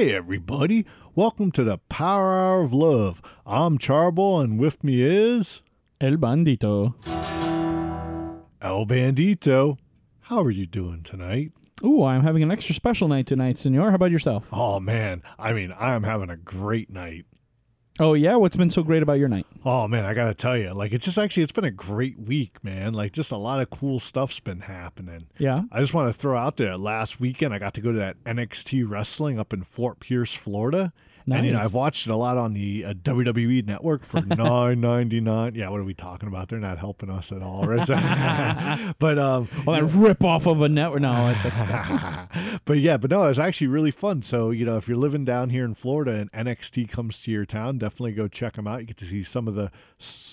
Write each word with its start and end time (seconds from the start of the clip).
Hey 0.00 0.14
everybody, 0.14 0.86
welcome 1.14 1.52
to 1.52 1.62
the 1.62 1.76
Power 1.76 2.32
Hour 2.32 2.62
of 2.62 2.72
Love. 2.72 3.20
I'm 3.44 3.76
Charboil 3.76 4.42
and 4.42 4.58
with 4.58 4.82
me 4.82 5.02
is 5.02 5.60
El 6.00 6.12
Bandito. 6.12 6.94
El 8.62 8.86
Bandito. 8.86 9.76
How 10.20 10.40
are 10.42 10.50
you 10.50 10.64
doing 10.64 11.02
tonight? 11.02 11.52
Ooh, 11.84 12.02
I'm 12.02 12.22
having 12.22 12.42
an 12.42 12.50
extra 12.50 12.74
special 12.74 13.08
night 13.08 13.26
tonight, 13.26 13.58
senor. 13.58 13.90
How 13.90 13.96
about 13.96 14.10
yourself? 14.10 14.46
Oh 14.50 14.80
man, 14.80 15.22
I 15.38 15.52
mean, 15.52 15.70
I 15.70 15.92
am 15.92 16.04
having 16.04 16.30
a 16.30 16.36
great 16.38 16.88
night. 16.88 17.26
Oh, 18.00 18.14
yeah? 18.14 18.34
What's 18.36 18.56
been 18.56 18.70
so 18.70 18.82
great 18.82 19.02
about 19.02 19.18
your 19.18 19.28
night? 19.28 19.46
Oh 19.62 19.86
man, 19.86 20.06
I 20.06 20.14
gotta 20.14 20.32
tell 20.32 20.56
you, 20.56 20.72
like 20.72 20.92
it's 20.92 21.04
just 21.04 21.18
actually 21.18 21.42
it's 21.42 21.52
been 21.52 21.66
a 21.66 21.70
great 21.70 22.18
week, 22.18 22.64
man. 22.64 22.94
Like 22.94 23.12
just 23.12 23.30
a 23.30 23.36
lot 23.36 23.60
of 23.60 23.68
cool 23.68 24.00
stuff's 24.00 24.40
been 24.40 24.60
happening. 24.60 25.26
Yeah? 25.36 25.64
I 25.70 25.80
just 25.80 25.92
want 25.92 26.10
to 26.10 26.18
throw 26.18 26.34
out 26.34 26.56
there. 26.56 26.78
Last 26.78 27.20
weekend, 27.20 27.52
I 27.52 27.58
got 27.58 27.74
to 27.74 27.82
go 27.82 27.92
to 27.92 27.98
that 27.98 28.16
NXT 28.24 28.88
wrestling 28.88 29.38
up 29.38 29.52
in 29.52 29.62
Fort 29.64 30.00
Pierce, 30.00 30.32
Florida. 30.32 30.94
And 31.38 31.46
you 31.46 31.52
know, 31.52 31.60
I've 31.60 31.74
watched 31.74 32.06
it 32.06 32.10
a 32.10 32.16
lot 32.16 32.36
on 32.36 32.54
the 32.54 32.84
uh, 32.84 32.94
WWE 32.94 33.66
network 33.66 34.04
for 34.04 34.20
nine 34.26 34.80
ninety 34.80 35.20
nine. 35.20 35.54
Yeah, 35.54 35.68
what 35.70 35.80
are 35.80 35.84
we 35.84 35.94
talking 35.94 36.28
about? 36.28 36.48
They're 36.48 36.58
not 36.58 36.78
helping 36.78 37.10
us 37.10 37.32
at 37.32 37.42
all, 37.42 37.64
right? 37.64 37.86
but 38.98 39.18
um, 39.18 39.48
Well, 39.66 39.80
that 39.80 39.94
rip 39.96 40.24
off 40.24 40.46
of 40.46 40.60
a 40.62 40.68
network. 40.68 41.02
No, 41.02 41.28
it's 41.28 41.44
okay. 41.44 42.58
but 42.64 42.78
yeah, 42.78 42.96
but 42.96 43.10
no, 43.10 43.24
it 43.24 43.28
was 43.28 43.38
actually 43.38 43.68
really 43.68 43.90
fun. 43.90 44.22
So 44.22 44.50
you 44.50 44.64
know, 44.64 44.76
if 44.76 44.88
you're 44.88 44.96
living 44.96 45.24
down 45.24 45.50
here 45.50 45.64
in 45.64 45.74
Florida 45.74 46.12
and 46.12 46.32
NXT 46.32 46.88
comes 46.88 47.20
to 47.22 47.30
your 47.30 47.44
town, 47.44 47.78
definitely 47.78 48.12
go 48.12 48.28
check 48.28 48.54
them 48.54 48.66
out. 48.66 48.80
You 48.80 48.86
get 48.86 48.96
to 48.98 49.04
see 49.04 49.22
some 49.22 49.48
of 49.48 49.54
the 49.54 49.70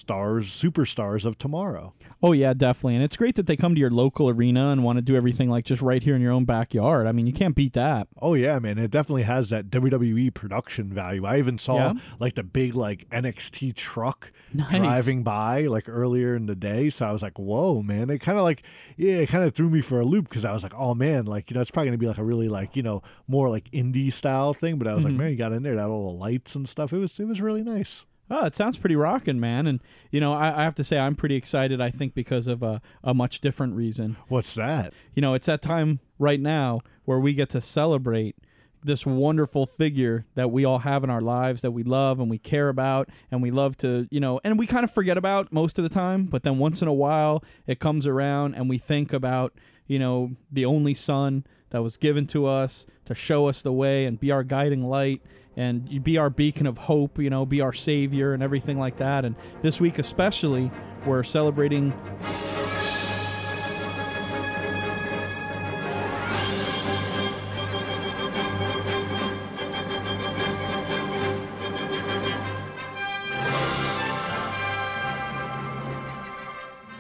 stars, 0.08 0.48
superstars 0.50 1.26
of 1.26 1.38
tomorrow. 1.38 1.94
Oh, 2.24 2.32
yeah, 2.32 2.54
definitely. 2.54 2.96
And 2.96 3.04
it's 3.04 3.18
great 3.18 3.36
that 3.36 3.46
they 3.46 3.56
come 3.56 3.76
to 3.76 3.80
your 3.80 3.92
local 3.92 4.30
arena 4.30 4.70
and 4.70 4.84
want 4.84 4.98
to 4.98 5.02
do 5.02 5.16
everything 5.16 5.50
like 5.50 5.66
just 5.66 5.82
right 5.82 6.02
here 6.02 6.16
in 6.16 6.22
your 6.22 6.32
own 6.32 6.46
backyard. 6.46 7.06
I 7.08 7.12
mean, 7.12 7.28
you 7.28 7.34
can't 7.34 7.56
beat 7.56 7.74
that. 7.74 8.08
Oh 8.22 8.34
yeah, 8.34 8.58
man! 8.60 8.78
It 8.78 8.90
definitely 8.90 9.24
has 9.24 9.50
that 9.50 9.70
WWE 9.70 10.34
production 10.34 10.87
value. 10.94 11.26
I 11.26 11.38
even 11.40 11.58
saw 11.58 11.76
Yeah? 11.76 11.94
like 12.20 12.36
the 12.36 12.44
big 12.44 12.76
like 12.76 13.10
NXT 13.10 13.76
truck 13.76 14.32
Nice. 14.54 14.72
driving 14.76 15.24
by 15.24 15.62
like 15.64 15.88
earlier 15.88 16.36
in 16.36 16.46
the 16.46 16.56
day. 16.56 16.90
So 16.90 17.06
I 17.06 17.12
was 17.14 17.22
like, 17.22 17.38
"Whoa, 17.38 17.82
man!" 17.82 18.10
It 18.10 18.20
kind 18.20 18.38
of 18.38 18.44
like 18.44 18.64
yeah, 18.98 19.18
it 19.18 19.30
kind 19.30 19.44
of 19.44 19.54
threw 19.56 19.70
me 19.70 19.82
for 19.82 20.00
a 20.00 20.06
loop 20.06 20.30
because 20.30 20.46
I 20.46 20.52
was 20.52 20.64
like, 20.64 20.74
"Oh 20.76 20.96
man, 20.96 21.26
like 21.26 21.50
you 21.50 21.56
know, 21.56 21.62
it's 21.62 21.72
probably 21.72 21.88
gonna 21.90 21.98
be 21.98 22.08
like 22.08 22.18
a 22.18 22.24
really 22.24 22.50
like 22.50 22.76
you 22.76 22.84
know 22.84 23.02
more 23.28 23.50
like 23.50 23.70
indie 23.72 24.12
style 24.12 24.54
thing." 24.54 24.78
But 24.78 24.88
I 24.88 24.96
was 24.96 25.04
like, 25.04 25.14
Mhm. 25.14 25.18
"Man, 25.18 25.32
you 25.32 25.38
got 25.38 25.52
in 25.54 25.64
there, 25.64 25.76
that 25.76 25.88
all 25.88 26.12
the 26.12 26.18
lights 26.18 26.56
and 26.56 26.68
stuff. 26.68 26.94
It 26.94 26.98
was 26.98 27.20
it 27.20 27.26
was 27.28 27.42
really 27.42 27.64
nice." 27.64 28.06
Oh, 28.30 28.46
it 28.46 28.58
sounds 28.58 28.78
pretty 28.78 28.98
rocking, 28.98 29.40
man. 29.40 29.68
And, 29.68 29.80
you 30.12 30.20
know, 30.20 30.34
I, 30.34 30.60
I 30.60 30.64
have 30.66 30.76
to 30.76 30.84
say, 30.84 31.00
I'm 31.00 31.16
pretty 31.16 31.36
excited, 31.36 31.80
I 31.80 31.90
think, 31.92 32.14
because 32.14 32.48
of 32.48 32.62
a, 32.62 32.82
a 33.02 33.14
much 33.14 33.40
different 33.40 33.76
reason. 33.76 34.18
What's 34.28 34.54
that? 34.56 34.94
you 35.16 35.22
know, 35.22 35.34
it's 35.34 35.46
that 35.46 35.62
time 35.62 36.02
right 36.20 36.42
now 36.42 36.82
where 37.06 37.22
we 37.22 37.34
get 37.34 37.48
to 37.52 37.62
celebrate 37.62 38.36
this 38.84 39.06
wonderful 39.06 39.66
figure 39.66 40.26
that 40.36 40.52
we 40.52 40.66
all 40.66 40.80
have 40.80 41.04
in 41.04 41.10
our 41.10 41.22
lives 41.22 41.62
that 41.62 41.72
we 41.72 41.84
love 41.84 42.20
and 42.20 42.30
we 42.30 42.38
care 42.38 42.70
about 42.70 43.10
and 43.32 43.42
we 43.42 43.52
love 43.52 43.78
to, 43.78 44.08
you 44.12 44.20
know, 44.20 44.40
and 44.44 44.58
we 44.58 44.68
kind 44.68 44.84
of 44.84 44.92
forget 44.92 45.18
about 45.18 45.52
most 45.52 45.78
of 45.78 45.84
the 45.84 45.90
time, 45.90 46.26
but 46.26 46.44
then 46.44 46.58
once 46.58 46.82
in 46.82 46.88
a 46.88 46.94
while 46.94 47.44
it 47.66 47.80
comes 47.80 48.08
around 48.08 48.56
and 48.56 48.70
we 48.70 48.78
think 48.78 49.14
about, 49.14 49.54
you 49.88 50.00
know, 50.00 50.32
the 50.52 50.66
only 50.66 50.94
son 50.94 51.46
that 51.70 51.84
was 51.84 51.98
given 51.98 52.28
to 52.28 52.46
us 52.46 52.86
to 53.06 53.16
show 53.16 53.48
us 53.48 53.62
the 53.62 53.74
way 53.74 54.06
and 54.06 54.20
be 54.20 54.32
our 54.32 54.44
guiding 54.44 54.88
light 54.88 55.22
and 55.56 56.04
be 56.04 56.18
our 56.18 56.30
beacon 56.30 56.68
of 56.68 56.78
hope, 56.78 57.18
you 57.20 57.30
know, 57.30 57.46
be 57.46 57.62
our 57.62 57.74
savior 57.74 58.34
and 58.34 58.44
everything 58.44 58.78
like 58.78 58.98
that. 58.98 59.26
And 59.26 59.36
this 59.62 59.82
week 59.82 59.98
especially, 59.98 60.72
we're 61.06 61.24
celebrating 61.24 61.94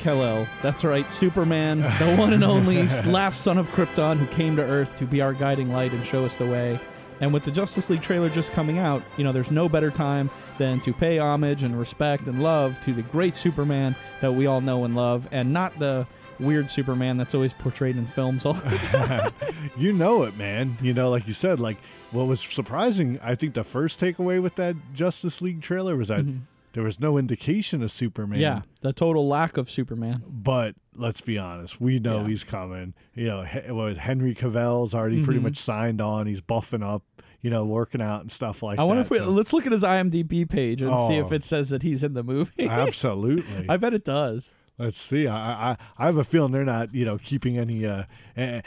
Kal-El. 0.07 0.47
That's 0.61 0.85
right, 0.85 1.11
Superman, 1.11 1.81
the 1.81 2.15
one 2.17 2.31
and 2.31 2.41
only 2.41 2.81
last 3.05 3.41
son 3.41 3.57
of 3.57 3.67
Krypton 3.71 4.15
who 4.15 4.25
came 4.27 4.55
to 4.55 4.61
Earth 4.61 4.97
to 4.99 5.05
be 5.05 5.19
our 5.19 5.33
guiding 5.33 5.69
light 5.69 5.91
and 5.91 6.05
show 6.05 6.23
us 6.23 6.33
the 6.37 6.45
way. 6.45 6.79
And 7.19 7.33
with 7.33 7.43
the 7.43 7.51
Justice 7.51 7.89
League 7.89 8.01
trailer 8.01 8.29
just 8.29 8.53
coming 8.53 8.77
out, 8.77 9.03
you 9.17 9.25
know, 9.25 9.33
there's 9.33 9.51
no 9.51 9.67
better 9.67 9.91
time 9.91 10.31
than 10.59 10.79
to 10.79 10.93
pay 10.93 11.17
homage 11.17 11.63
and 11.63 11.77
respect 11.77 12.25
and 12.25 12.41
love 12.41 12.79
to 12.85 12.93
the 12.93 13.01
great 13.01 13.35
Superman 13.35 13.97
that 14.21 14.31
we 14.31 14.45
all 14.45 14.61
know 14.61 14.85
and 14.85 14.95
love, 14.95 15.27
and 15.33 15.51
not 15.51 15.77
the 15.77 16.07
weird 16.39 16.71
Superman 16.71 17.17
that's 17.17 17.35
always 17.35 17.51
portrayed 17.55 17.97
in 17.97 18.07
films 18.07 18.45
all 18.45 18.53
the 18.53 18.77
time. 18.83 19.33
you 19.77 19.91
know 19.91 20.23
it, 20.23 20.37
man. 20.37 20.77
You 20.81 20.93
know, 20.93 21.09
like 21.09 21.27
you 21.27 21.33
said, 21.33 21.59
like 21.59 21.79
what 22.11 22.27
was 22.27 22.39
surprising, 22.39 23.19
I 23.21 23.35
think 23.35 23.55
the 23.55 23.65
first 23.65 23.99
takeaway 23.99 24.41
with 24.41 24.55
that 24.55 24.77
Justice 24.93 25.41
League 25.41 25.61
trailer 25.61 25.97
was 25.97 26.07
that 26.07 26.21
mm-hmm. 26.21 26.45
There 26.77 26.83
was 26.85 26.99
no 26.99 27.17
indication 27.17 27.81
of 27.81 27.91
Superman. 27.91 28.35
Mm-hmm. 28.37 28.41
yeah, 28.43 28.61
the 28.81 28.93
total 28.93 29.27
lack 29.27 29.57
of 29.57 29.67
Superman. 29.67 30.21
But 30.27 30.75
let's 30.95 31.21
be 31.21 31.39
honest, 31.39 31.81
we 31.81 31.97
know 31.97 32.21
Yeah. 32.21 32.27
he's 32.27 32.43
coming. 32.43 32.93
You 33.15 33.25
know, 33.25 33.45
what 33.69 33.97
Henry 33.97 34.35
Cavill's 34.35 34.93
already 34.93 35.23
pretty 35.23 35.39
Mhm. 35.39 35.43
much 35.43 35.57
signed 35.57 36.01
on. 36.01 36.27
He's 36.27 36.39
buffing 36.39 36.83
up, 36.85 37.01
you 37.41 37.49
know, 37.49 37.65
working 37.65 37.99
out 37.99 38.21
and 38.21 38.31
stuff 38.31 38.61
like 38.61 38.77
I 38.77 38.83
wonder 38.83 39.01
that. 39.01 39.07
if 39.07 39.09
we, 39.09 39.17
so- 39.17 39.31
let's 39.31 39.53
look 39.53 39.65
at 39.65 39.71
his 39.71 39.83
IMDb 39.83 40.47
page 40.47 40.83
and 40.83 40.91
see 40.99 41.15
if 41.15 41.31
Oh. 41.31 41.35
it 41.35 41.43
says 41.43 41.69
that 41.69 41.81
he's 41.81 42.03
in 42.03 42.13
the 42.13 42.23
movie. 42.23 42.51
Absolutely. 42.69 43.65
I 43.67 43.77
bet 43.77 43.95
it 43.95 44.05
does. 44.05 44.53
Let's 44.79 45.01
see. 45.01 45.27
I, 45.27 45.71
I 45.71 45.77
I 45.97 46.05
have 46.05 46.17
a 46.17 46.23
feeling 46.23 46.51
they're 46.51 46.63
not, 46.63 46.93
you 46.93 47.03
know, 47.03 47.17
keeping 47.17 47.57
any 47.57 47.85
uh 47.85 48.03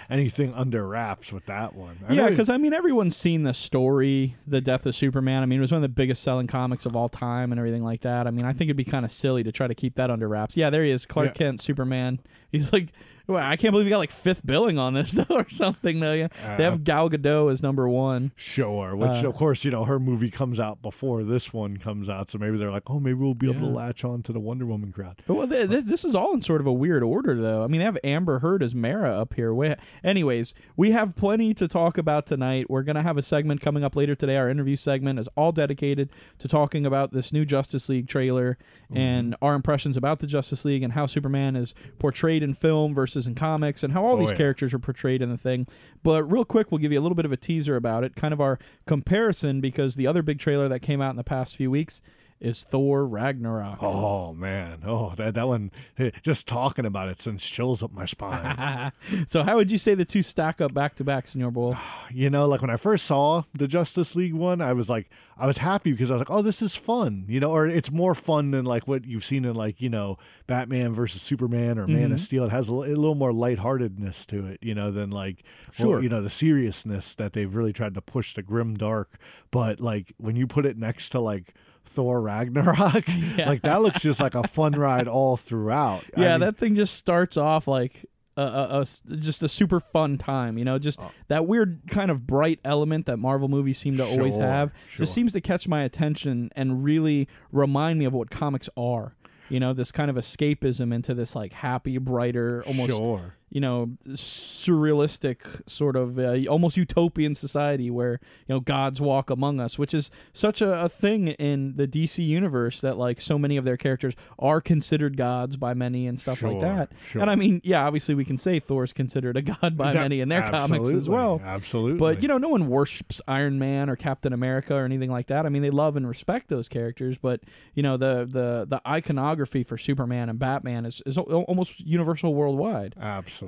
anything 0.09 0.53
under 0.55 0.87
wraps 0.87 1.33
with 1.33 1.47
that 1.47 1.75
one. 1.75 1.99
I 2.09 2.15
Yeah, 2.15 2.29
because 2.29 2.49
I 2.49 2.57
mean, 2.57 2.73
everyone's 2.73 3.17
seen 3.17 3.45
the 3.45 3.55
story, 3.55 4.35
the 4.47 4.61
death 4.61 4.87
of 4.87 4.97
Superman. 4.97 5.45
I 5.45 5.47
mean, 5.47 5.59
it 5.59 5.63
was 5.63 5.71
one 5.71 5.79
of 5.79 5.83
the 5.83 5.89
biggest 5.89 6.25
selling 6.25 6.49
comics 6.49 6.85
of 6.85 6.97
all 6.97 7.09
time 7.09 7.53
and 7.53 7.59
everything 7.61 7.85
like 7.85 8.01
that. 8.01 8.27
I 8.27 8.33
mean, 8.33 8.45
I 8.45 8.53
think 8.53 8.63
it'd 8.69 8.77
be 8.77 8.85
kind 8.85 9.05
of 9.05 9.13
silly 9.13 9.45
to 9.45 9.53
try 9.53 9.69
to 9.69 9.75
keep 9.75 9.95
that 9.95 10.11
under 10.11 10.29
wraps. 10.29 10.57
Yeah, 10.57 10.71
there 10.71 10.83
he 10.83 10.91
is, 10.91 11.07
Clark 11.07 11.29
Yeah. 11.29 11.33
Kent, 11.35 11.61
Superman. 11.61 12.19
He's 12.51 12.73
like, 12.73 12.93
well, 13.31 13.45
I 13.47 13.57
can't 13.57 13.73
believe 13.73 13.87
he 13.87 13.91
got 13.91 13.99
like 13.99 14.11
fifth 14.11 14.45
billing 14.45 14.79
on 14.79 14.95
this 14.95 15.11
though, 15.13 15.25
or 15.31 15.49
something 15.49 16.01
though. 16.01 16.13
Yeah, 16.13 16.29
they 16.57 16.67
Uh, 16.67 16.71
have 16.73 16.85
Gal 16.85 17.09
Gadot 17.09 17.51
as 17.53 17.63
number 17.63 17.89
one. 17.89 18.33
Sure, 18.37 18.95
which 18.97 19.25
Uh, 19.25 19.29
of 19.29 19.35
course 19.35 19.65
you 19.65 19.71
know 19.71 19.85
her 19.85 19.99
movie 19.99 20.31
comes 20.31 20.59
out 20.61 20.83
before 20.83 21.23
this 21.25 21.53
one 21.53 21.77
comes 21.79 22.09
out, 22.09 22.31
so 22.31 22.39
maybe 22.39 22.59
they're 22.59 22.71
like, 22.71 22.89
oh, 22.89 23.01
maybe 23.01 23.15
we'll 23.15 23.35
be 23.35 23.51
able 23.51 23.61
to 23.61 23.67
latch 23.67 24.05
on 24.05 24.23
to 24.25 24.33
the 24.33 24.41
Wonder 24.41 24.67
Woman 24.67 24.93
crowd. 24.93 25.23
But 25.27 25.35
well, 25.35 25.47
th- 25.49 25.71
th- 25.71 25.85
this 25.85 26.05
is 26.05 26.15
all 26.15 26.35
in 26.35 26.43
sort 26.43 26.61
of 26.61 26.67
a 26.67 26.73
weird 26.73 27.03
order, 27.03 27.35
though. 27.41 27.63
I 27.65 27.67
mean, 27.67 27.79
they 27.81 27.85
have 27.85 27.99
Amber 28.05 28.41
Heard 28.41 28.63
as 28.63 28.75
Mara 28.75 29.11
up 29.19 29.35
here. 29.35 29.53
Wa- 29.55 29.77
Anyways, 30.05 30.55
we 30.77 30.91
have 30.93 31.15
plenty 31.17 31.55
to 31.55 31.69
talk 31.69 31.99
about 31.99 32.27
tonight. 32.27 32.69
We're 32.71 32.83
going 32.83 32.97
to 32.97 33.03
have 33.03 33.17
a 33.19 33.23
segment 33.23 33.61
coming 33.61 33.85
up 33.85 33.95
later 33.97 34.15
today. 34.15 34.37
Our 34.37 34.49
interview 34.51 34.77
segment 34.77 35.19
is 35.19 35.29
all 35.37 35.53
dedicated 35.53 36.11
to 36.39 36.49
talking 36.49 36.85
about 36.87 37.13
this 37.13 37.33
new 37.33 37.45
Justice 37.45 37.89
League 37.89 38.09
trailer 38.09 38.59
and 38.93 39.37
our 39.41 39.55
impressions 39.55 39.97
about 39.97 40.19
the 40.19 40.27
Justice 40.27 40.65
League 40.65 40.83
and 40.83 40.93
how 40.93 41.07
Superman 41.07 41.55
is 41.55 41.75
portrayed 41.99 42.43
in 42.43 42.55
film 42.55 42.95
versus 42.95 43.20
in 43.27 43.35
comics 43.35 43.83
and 43.83 43.93
how 43.93 44.05
all 44.05 44.17
Oh, 44.17 44.21
these 44.21 44.31
yeah. 44.31 44.37
characters 44.37 44.73
are 44.75 44.79
portrayed 44.79 45.23
in 45.23 45.31
the 45.31 45.37
thing. 45.39 45.67
But 46.03 46.25
real 46.31 46.45
quick, 46.45 46.71
we'll 46.71 46.79
give 46.79 46.93
you 46.93 46.99
a 46.99 47.03
little 47.03 47.15
bit 47.17 47.25
of 47.25 47.33
a 47.33 47.37
teaser 47.37 47.77
about 47.77 48.05
it, 48.05 48.17
kind 48.17 48.33
of 48.35 48.41
our 48.41 48.59
comparison, 48.87 49.61
because 49.61 49.95
the 49.95 50.07
other 50.07 50.23
big 50.23 50.39
trailer 50.39 50.69
that 50.69 50.81
came 50.81 51.01
out 51.01 51.11
in 51.11 51.17
the 51.17 51.25
past 51.25 51.57
few 51.57 51.71
weeks 51.71 52.03
is 52.41 52.63
Thor 52.65 53.07
Ragnarok. 53.07 53.83
Oh 53.83 54.33
man, 54.33 54.83
oh 54.87 55.13
that 55.17 55.35
that 55.35 55.47
one, 55.47 55.71
eh, 55.99 56.11
just 56.23 56.47
talking 56.49 56.87
about 56.87 57.09
it 57.09 57.21
sends 57.21 57.45
chills 57.45 57.83
up 57.83 57.93
my 57.93 58.07
spine. 58.07 58.93
so 59.29 59.43
how 59.43 59.57
would 59.57 59.71
you 59.71 59.77
say 59.79 59.95
the 59.95 60.05
two 60.05 60.23
stack 60.23 60.61
up 60.61 60.73
back 60.73 60.95
to 60.97 61.05
back, 61.05 61.29
Senor 61.29 61.51
Bull? 61.51 61.77
you 62.11 62.31
know, 62.31 62.47
like 62.47 62.61
when 62.63 62.71
I 62.71 62.77
first 62.77 63.05
saw 63.07 63.43
the 63.53 63.69
Justice 63.69 64.17
League 64.17 64.35
one, 64.35 64.61
I 64.61 64.73
was 64.73 64.89
like, 64.89 65.11
I 65.37 65.47
was 65.47 65.59
happy 65.59 65.93
because 65.93 66.11
I 66.11 66.15
was 66.15 66.21
like, 66.21 66.31
oh, 66.31 66.43
this 66.43 66.63
is 66.63 66.75
fun, 66.77 67.25
you 67.29 67.41
know, 67.41 67.51
or 67.51 67.67
it's 67.67 67.91
more 67.91 68.15
fun 68.15 68.51
than 68.53 68.65
like 68.65 68.89
what 68.89 69.05
you've 69.05 69.25
seen 69.25 69.45
in 69.45 69.55
like 69.55 69.81
you 69.81 69.91
know 69.91 70.17
Batman 70.47 70.95
versus 70.95 71.21
Superman 71.23 71.79
or 71.79 71.87
Man 71.87 72.13
of 72.13 72.19
Mhm. 72.19 72.25
Steel. 72.25 72.45
It 72.45 72.51
has 72.51 72.69
a, 72.69 72.73
a 72.73 72.97
little 72.97 73.15
more 73.15 73.33
lightheartedness 73.33 74.25
to 74.27 74.47
it, 74.47 74.59
you 74.63 74.75
know, 74.75 74.91
than 74.91 75.11
like 75.11 75.43
well, 75.79 75.89
Sure. 75.91 76.03
you 76.03 76.09
know, 76.09 76.23
the 76.23 76.31
seriousness 76.31 77.15
that 77.17 77.33
they've 77.35 77.55
really 77.55 77.73
tried 77.73 77.95
to 77.95 78.01
push 78.01 78.35
the 78.35 78.43
grim 78.43 78.77
dark. 78.77 79.19
But 79.51 79.81
like 79.81 80.13
when 80.17 80.37
you 80.37 80.47
put 80.47 80.65
it 80.67 80.77
next 80.79 81.11
to 81.11 81.21
like 81.21 81.55
Thor 81.91 82.21
Ragnarok. 82.21 83.05
Yeah. 83.37 83.47
Like 83.51 83.63
that 83.63 83.83
looks 83.83 84.01
just 84.01 84.21
like 84.21 84.35
a 84.35 84.47
fun 84.47 84.73
ride 84.73 85.09
all 85.09 85.37
throughout. 85.37 86.05
I 86.17 86.21
yeah, 86.21 86.31
mean, 86.33 86.41
that 86.41 86.57
thing 86.57 86.75
just 86.75 86.95
starts 86.95 87.37
off 87.37 87.67
like 87.67 88.07
a, 88.37 88.43
a, 88.43 88.81
a 89.13 89.17
just 89.17 89.43
a 89.43 89.49
super 89.49 89.81
fun 89.81 90.17
time. 90.19 90.57
You 90.57 90.65
know, 90.65 90.79
just 90.79 91.01
Oh. 91.01 91.11
that 91.29 91.47
weird 91.47 91.83
kind 91.89 92.11
of 92.11 92.27
bright 92.27 92.61
element 92.65 93.07
that 93.07 93.17
Marvel 93.19 93.49
movies 93.49 93.79
seem 93.79 93.97
to 93.97 94.05
always 94.05 94.37
have 94.37 94.73
sure. 94.89 95.05
just 95.05 95.15
seems 95.15 95.33
to 95.33 95.41
catch 95.41 95.67
my 95.69 95.83
attention 95.83 96.51
and 96.55 96.85
really 96.85 97.29
remind 97.53 97.99
me 97.99 98.05
of 98.05 98.13
what 98.15 98.31
comics 98.31 98.69
are. 98.77 99.17
You 99.49 99.59
know, 99.59 99.73
this 99.73 99.91
kind 99.91 100.11
of 100.11 100.17
escapism 100.17 100.95
into 100.95 101.13
this 101.13 101.35
like 101.35 101.53
happy, 101.53 101.99
brighter, 101.99 102.63
almost 102.67 102.91
sure. 102.91 103.35
You 103.51 103.61
know 103.61 103.91
surrealistic 104.09 105.39
sort 105.69 105.97
of 105.97 106.19
uh, 106.19 106.37
almost 106.49 106.77
utopian 106.77 107.35
society 107.35 107.91
where 107.91 108.21
you 108.47 108.55
know 108.55 108.61
gods 108.61 109.01
walk 109.01 109.31
among 109.31 109.59
us 109.61 109.79
which 109.79 109.93
is 109.93 110.11
such 110.33 110.61
a, 110.63 110.85
a 110.85 110.89
thing 110.89 111.29
in 111.29 111.75
the 111.77 111.87
dc 111.89 112.25
universe 112.25 112.81
that 112.81 112.97
like 112.97 113.21
so 113.21 113.39
many 113.39 113.57
of 113.57 113.65
their 113.65 113.77
characters 113.77 114.15
are 114.39 114.61
considered 114.61 115.17
gods 115.17 115.57
by 115.57 115.75
many 115.75 116.07
and 116.07 116.21
stuff 116.21 116.43
like 116.43 116.61
that 116.61 116.91
sure. 117.07 117.21
and 117.23 117.31
i 117.31 117.35
mean 117.35 117.61
yeah 117.65 117.85
obviously 117.85 118.15
we 118.15 118.25
can 118.25 118.39
say 118.39 118.59
thor's 118.61 118.93
considered 118.93 119.37
a 119.37 119.43
god 119.43 119.77
by 119.77 119.93
That- 119.93 120.03
many 120.03 120.21
in 120.21 120.29
their 120.29 120.43
comics 120.43 120.89
as 120.89 121.09
well 121.09 121.41
Absolutely. 121.45 121.99
but 121.99 122.23
you 122.23 122.29
know, 122.29 122.39
no 122.39 122.49
one 122.49 122.69
worships 122.69 123.21
Iron 123.27 123.59
Man 123.59 123.89
or 123.89 123.97
Captain 123.97 124.33
America 124.33 124.75
or 124.75 124.85
anything 124.85 125.11
like 125.11 125.29
that. 125.29 125.47
I 125.47 125.49
mean, 125.49 125.63
they 125.63 125.71
love 125.71 125.97
and 125.97 126.07
respect 126.09 126.49
those 126.49 126.69
characters, 126.69 127.17
but 127.21 127.41
you 127.75 127.83
know, 127.83 127.97
the 127.97 128.29
the 128.31 128.67
the 128.69 128.81
iconography 128.87 129.63
for 129.65 129.79
Superman 129.79 130.29
and 130.29 130.39
Batman 130.39 130.85
is 130.87 131.03
is 131.07 131.17
almost 131.17 131.81
universal 131.81 132.35
worldwide. 132.35 132.95
absolutely. 133.01 133.40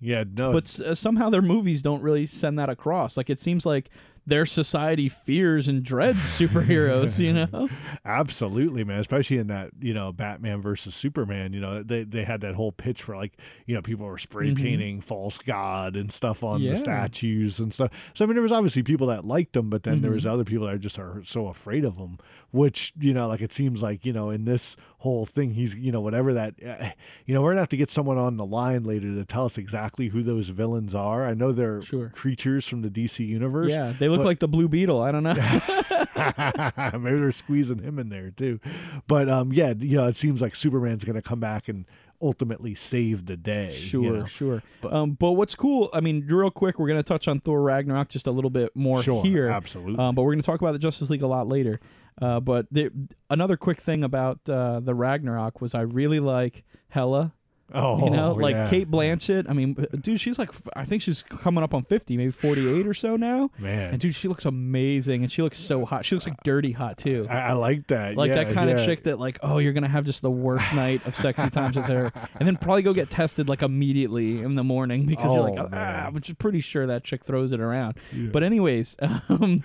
Yeah. 0.00 0.24
No. 0.36 0.52
But 0.52 0.64
s- 0.64 0.80
uh, 0.80 0.94
somehow 0.94 1.30
their 1.30 1.42
movies 1.42 1.82
don't 1.82 2.02
really 2.02 2.26
send 2.26 2.58
that 2.58 2.68
across. 2.68 3.16
Like 3.16 3.30
it 3.30 3.40
seems 3.40 3.64
like 3.66 3.90
their 4.26 4.46
society 4.46 5.08
fears 5.08 5.68
and 5.68 5.82
dreads 5.82 6.18
superheroes. 6.20 7.18
you 7.18 7.32
know? 7.32 7.68
Absolutely, 8.04 8.84
man. 8.84 9.00
Especially 9.00 9.38
in 9.38 9.48
that, 9.48 9.70
you 9.80 9.92
know, 9.94 10.12
Batman 10.12 10.60
versus 10.62 10.94
Superman. 10.94 11.52
You 11.52 11.60
know, 11.60 11.82
they 11.82 12.04
they 12.04 12.24
had 12.24 12.40
that 12.42 12.54
whole 12.54 12.72
pitch 12.72 13.02
for 13.02 13.16
like, 13.16 13.36
you 13.66 13.74
know, 13.74 13.82
people 13.82 14.06
were 14.06 14.18
spray 14.18 14.50
Mhm. 14.50 14.56
painting 14.56 15.00
false 15.00 15.38
god 15.38 15.96
and 15.96 16.10
stuff 16.12 16.42
on 16.42 16.60
Yeah. 16.60 16.72
the 16.72 16.76
statues 16.78 17.58
and 17.58 17.72
stuff. 17.72 17.90
So 18.14 18.24
I 18.24 18.26
mean, 18.26 18.34
there 18.34 18.42
was 18.42 18.52
obviously 18.52 18.82
people 18.82 19.06
that 19.08 19.24
liked 19.24 19.54
them, 19.54 19.70
but 19.70 19.82
then 19.82 20.00
there 20.02 20.10
Mhm. 20.10 20.14
was 20.14 20.26
other 20.26 20.44
people 20.44 20.66
that 20.66 20.80
just 20.80 20.98
are 20.98 21.22
so 21.24 21.48
afraid 21.48 21.84
of 21.84 21.96
them. 21.96 22.18
Which 22.50 22.92
you 22.98 23.12
know, 23.12 23.26
like 23.28 23.40
it 23.40 23.52
seems 23.52 23.82
like 23.82 24.04
you 24.06 24.12
know, 24.12 24.30
in 24.30 24.44
this 24.44 24.76
whole 24.98 25.26
thing, 25.26 25.50
he's 25.54 25.74
you 25.74 25.92
know, 25.92 26.00
whatever 26.00 26.32
that, 26.34 26.54
uh, 26.64 26.90
you 27.26 27.34
know, 27.34 27.42
we're 27.42 27.50
gonna 27.50 27.60
have 27.62 27.68
to 27.70 27.76
get 27.76 27.90
someone 27.90 28.16
on 28.18 28.36
the 28.36 28.46
line 28.46 28.84
later 28.84 29.08
to 29.14 29.24
tell 29.24 29.44
us 29.46 29.58
exactly 29.58 30.08
who 30.08 30.22
those 30.22 30.48
villains 30.50 30.94
are. 30.94 31.26
I 31.26 31.34
know 31.34 31.52
they're 31.52 31.82
Sure. 31.82 32.08
creatures 32.10 32.66
from 32.66 32.82
the 32.82 32.90
DC 32.90 33.24
universe. 33.26 33.70
Yeah, 33.72 33.92
they 33.98 34.08
look 34.14 34.20
but- 34.20 34.26
like 34.26 34.38
the 34.40 34.48
Blue 34.48 34.68
Beetle. 34.68 35.00
I 35.00 35.12
don't 35.12 35.22
know. 35.22 35.34
Maybe 36.98 37.18
they're 37.18 37.32
squeezing 37.32 37.78
him 37.82 37.98
in 37.98 38.08
there 38.08 38.30
too. 38.30 38.60
But 39.06 39.28
um, 39.28 39.52
yeah, 39.52 39.74
you 39.76 39.96
know, 39.96 40.06
it 40.06 40.16
seems 40.16 40.40
like 40.40 40.54
Superman's 40.54 41.04
going 41.04 41.16
to 41.16 41.22
come 41.22 41.40
back 41.40 41.68
and 41.68 41.84
ultimately 42.22 42.74
save 42.74 43.26
the 43.26 43.36
day. 43.36 43.66
you 43.72 43.72
Sure, 43.76 44.12
know. 44.18 44.26
sure. 44.26 44.62
But- 44.80 44.92
um, 44.92 45.12
but 45.12 45.32
what's 45.32 45.54
cool? 45.54 45.90
I 45.92 46.00
mean, 46.00 46.26
real 46.26 46.50
quick, 46.50 46.78
we're 46.78 46.88
gonna 46.88 47.02
touch 47.02 47.28
on 47.28 47.40
Thor 47.40 47.60
Ragnarok 47.60 48.08
just 48.08 48.26
a 48.26 48.30
little 48.30 48.50
bit 48.50 48.74
more 48.74 49.02
Sure, 49.02 49.22
here. 49.22 49.48
absolutely. 49.50 49.98
Um, 49.98 50.14
but 50.14 50.22
we're 50.22 50.32
gonna 50.32 50.42
talk 50.42 50.60
about 50.60 50.72
the 50.72 50.78
Justice 50.78 51.10
League 51.10 51.22
a 51.22 51.26
lot 51.26 51.48
later. 51.48 51.80
Uh, 52.22 52.38
but 52.40 52.66
the, 52.70 52.90
another 53.28 53.56
quick 53.56 53.80
thing 53.80 54.04
about 54.04 54.38
uh, 54.48 54.78
the 54.80 54.94
Ragnarok 54.94 55.60
was 55.60 55.74
I 55.74 55.80
really 55.82 56.20
like 56.20 56.62
Hela. 56.88 57.34
Oh, 57.72 58.04
You 58.04 58.10
know, 58.10 58.32
like 58.34 58.54
yeah. 58.54 58.68
Cate 58.68 58.90
Blanchett. 58.90 59.46
I 59.48 59.52
mean, 59.52 59.74
dude, 60.00 60.20
she's 60.20 60.38
like, 60.38 60.50
I 60.76 60.84
think 60.84 61.02
she's 61.02 61.22
coming 61.22 61.64
up 61.64 61.72
on 61.74 61.84
fifty, 61.84 62.16
maybe 62.16 62.30
forty-eight 62.30 62.86
or 62.86 62.94
so 62.94 63.16
now. 63.16 63.50
man. 63.58 63.92
And 63.92 64.00
dude, 64.00 64.14
she 64.14 64.28
looks 64.28 64.44
amazing, 64.44 65.22
and 65.22 65.32
she 65.32 65.40
looks 65.42 65.58
so 65.58 65.84
hot. 65.84 66.04
She 66.04 66.14
looks 66.14 66.26
like 66.26 66.36
dirty 66.44 66.72
hot 66.72 66.98
too. 66.98 67.26
I, 67.28 67.38
I 67.38 67.52
like 67.54 67.86
that. 67.88 68.16
Like 68.16 68.28
yeah, 68.28 68.44
that 68.44 68.52
kind 68.54 68.68
yeah. 68.70 68.76
of 68.76 68.84
chick 68.86 69.04
that 69.04 69.18
like, 69.18 69.38
oh, 69.42 69.58
you're 69.58 69.72
gonna 69.72 69.88
have 69.88 70.04
just 70.04 70.20
the 70.22 70.30
worst 70.30 70.72
night 70.74 71.04
of 71.06 71.16
sexy 71.16 71.48
times 71.50 71.76
with 71.76 71.86
her, 71.86 72.12
and 72.38 72.46
then 72.46 72.56
probably 72.56 72.82
go 72.82 72.92
get 72.92 73.10
tested 73.10 73.48
like 73.48 73.62
immediately 73.62 74.40
in 74.42 74.54
the 74.56 74.64
morning 74.64 75.06
because 75.06 75.32
you're 75.32 75.42
like, 75.42 75.58
Oh, 75.58 75.66
ah, 75.66 75.74
man. 75.74 76.14
which 76.14 76.28
is 76.28 76.36
pretty 76.36 76.60
sure 76.60 76.86
that 76.86 77.02
chick 77.04 77.24
throws 77.24 77.50
it 77.52 77.60
around. 77.60 77.94
But 78.12 78.42
anyways, 78.42 78.96
um, 79.28 79.64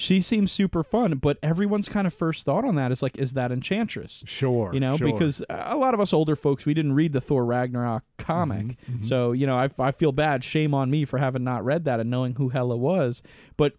she 0.00 0.20
seems 0.20 0.52
super 0.52 0.84
fun. 0.84 1.18
But 1.18 1.38
everyone's 1.42 1.88
kind 1.88 2.06
of 2.06 2.14
first 2.14 2.44
thought 2.44 2.64
on 2.64 2.76
that 2.76 2.92
is 2.92 3.02
like, 3.02 3.18
is 3.18 3.32
that 3.32 3.50
Enchantress? 3.50 4.22
Sure, 4.26 4.72
You 4.72 4.78
know, 4.78 4.96
sure. 4.96 5.10
because 5.12 5.42
a 5.50 5.76
lot 5.76 5.92
of 5.92 5.98
us 6.00 6.12
older 6.12 6.36
folks, 6.36 6.64
we 6.64 6.72
didn't 6.72 6.92
read 6.92 7.12
the 7.12 7.20
Thor 7.20 7.44
Ragnarok 7.44 8.04
comic. 8.16 8.76
Mm-hmm, 8.88 9.06
So, 9.06 9.32
you 9.32 9.44
know, 9.44 9.56
I, 9.58 9.70
I 9.76 9.90
feel 9.90 10.12
bad. 10.12 10.44
Shame 10.44 10.72
on 10.72 10.88
me 10.88 11.04
for 11.04 11.18
having 11.18 11.42
not 11.42 11.64
read 11.64 11.84
that 11.86 11.98
and 11.98 12.08
knowing 12.10 12.36
who 12.36 12.50
Hela 12.50 12.76
was. 12.76 13.24
But 13.56 13.74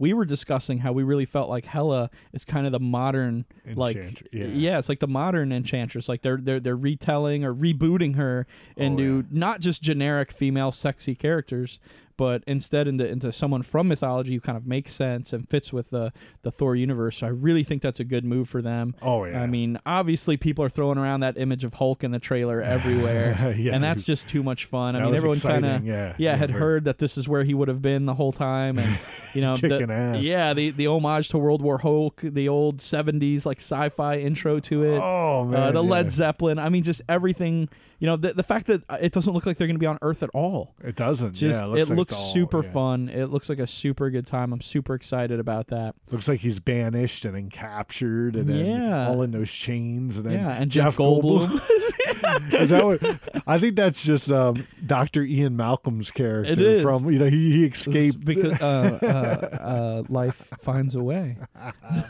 we 0.00 0.12
were 0.14 0.24
discussing 0.24 0.78
how 0.78 0.92
we 0.92 1.02
really 1.04 1.26
felt 1.26 1.48
like 1.48 1.66
Hela 1.66 2.10
is 2.32 2.44
kind 2.44 2.66
of 2.66 2.72
the 2.72 2.80
modern, 2.80 3.44
like, 3.74 3.96
Enchantress, 3.96 4.28
yeah. 4.32 4.78
it's 4.78 4.88
like 4.88 4.98
the 4.98 5.06
modern 5.06 5.52
Enchantress. 5.52 6.08
Like 6.08 6.22
they're 6.22 6.38
they're 6.38 6.58
they're 6.58 6.74
retelling 6.76 7.44
or 7.44 7.54
rebooting 7.54 8.16
her 8.16 8.46
into 8.76 9.18
Oh, 9.18 9.30
yeah. 9.30 9.38
not 9.38 9.60
just 9.60 9.80
generic 9.82 10.32
female 10.32 10.72
sexy 10.72 11.14
characters, 11.14 11.78
but 12.20 12.44
instead 12.46 12.86
into 12.86 13.08
into 13.08 13.32
someone 13.32 13.62
from 13.62 13.88
mythology 13.88 14.34
who 14.34 14.40
kind 14.40 14.58
of 14.58 14.66
makes 14.66 14.92
sense 14.92 15.32
and 15.32 15.48
fits 15.48 15.72
with 15.72 15.88
the 15.88 16.12
the 16.42 16.50
Thor 16.50 16.76
universe. 16.76 17.16
So 17.16 17.26
I 17.26 17.30
really 17.30 17.64
think 17.64 17.80
that's 17.80 17.98
a 17.98 18.04
good 18.04 18.26
move 18.26 18.46
for 18.46 18.60
them. 18.60 18.94
Oh 19.00 19.24
yeah. 19.24 19.40
I 19.40 19.46
mean, 19.46 19.78
obviously, 19.86 20.36
people 20.36 20.62
are 20.62 20.68
throwing 20.68 20.98
around 20.98 21.20
that 21.20 21.38
image 21.38 21.64
of 21.64 21.72
Hulk 21.72 22.04
in 22.04 22.10
the 22.10 22.18
trailer 22.18 22.60
everywhere, 22.76 23.54
Yeah, 23.56 23.74
and 23.74 23.82
that's 23.82 24.04
just 24.04 24.28
too 24.28 24.42
much 24.42 24.66
fun. 24.66 24.96
I 24.96 24.98
that 24.98 25.06
mean, 25.06 25.14
everyone 25.14 25.40
kind 25.40 25.64
of 25.64 25.86
yeah, 25.86 26.14
yeah 26.18 26.36
had 26.36 26.50
heard 26.50 26.84
that 26.84 26.98
this 26.98 27.16
is 27.16 27.26
where 27.26 27.42
he 27.42 27.54
would 27.54 27.68
have 27.68 27.80
been 27.80 28.04
the 28.04 28.12
whole 28.12 28.32
time, 28.32 28.78
and 28.78 28.98
you 29.32 29.40
know, 29.40 29.56
the, 29.56 29.86
ass. 29.90 30.20
yeah, 30.20 30.52
the 30.52 30.72
the 30.72 30.88
homage 30.88 31.30
to 31.30 31.38
World 31.38 31.62
War 31.62 31.78
Hulk, 31.78 32.20
the 32.22 32.50
old 32.50 32.80
'70s 32.80 33.46
like 33.46 33.62
sci-fi 33.62 34.18
intro 34.18 34.60
to 34.60 34.84
it, 34.84 35.00
Oh 35.02 35.50
uh, 35.54 35.72
the 35.72 35.82
yeah. 35.82 35.90
Led 35.90 36.12
Zeppelin. 36.12 36.58
I 36.58 36.68
mean, 36.68 36.82
just 36.82 37.00
everything. 37.08 37.70
You 38.00 38.06
know, 38.06 38.16
the 38.16 38.32
the 38.32 38.42
fact 38.42 38.66
that 38.68 38.82
uh, 38.88 38.96
it 39.00 39.12
doesn't 39.12 39.32
look 39.32 39.44
like 39.46 39.58
they're 39.58 39.66
going 39.66 39.76
to 39.76 39.80
be 39.80 39.86
on 39.86 39.98
Earth 40.00 40.22
at 40.22 40.30
all. 40.32 40.74
It 40.82 40.96
doesn't. 40.96 41.34
Just 41.34 41.60
yeah, 41.60 41.66
it 41.66 41.88
like 41.88 41.98
looks 41.98 42.12
all- 42.14 42.32
super 42.32 42.64
yeah. 42.64 42.72
fun. 42.72 43.08
It 43.10 43.26
looks 43.26 43.48
like 43.50 43.58
a 43.58 43.66
super 43.66 44.08
good 44.10 44.26
time. 44.26 44.52
I'm 44.54 44.62
super 44.62 44.94
excited 44.94 45.38
about 45.38 45.66
that. 45.68 45.94
Looks 46.10 46.26
like 46.26 46.40
he's 46.40 46.60
banished 46.60 47.26
and 47.26 47.34
then 47.36 47.50
captured, 47.50 48.36
and 48.36 48.48
then 48.48 48.64
Yeah. 48.64 49.06
all 49.08 49.22
in 49.22 49.30
those 49.32 49.50
chains, 49.50 50.16
and 50.16 50.24
then 50.24 50.32
Yeah, 50.32 50.50
and 50.50 50.70
Jeff, 50.70 50.96
Goldblum. 50.96 51.60
Is 52.54 52.70
that 52.70 52.84
what? 52.84 53.42
I 53.46 53.58
think 53.58 53.76
that's 53.76 54.02
just 54.02 54.30
um, 54.32 54.66
Dr. 54.86 55.22
Ian 55.22 55.56
Malcolm's 55.56 56.10
character 56.10 56.52
It 56.52 56.58
is. 56.60 56.82
from 56.82 57.10
you 57.10 57.18
know 57.18 57.26
he, 57.26 57.52
he 57.52 57.64
escaped 57.66 58.24
because 58.24 58.58
uh, 58.60 58.98
uh, 59.02 59.56
uh, 59.56 60.02
life 60.08 60.42
finds 60.62 60.94
a 60.94 61.02
way. 61.02 61.36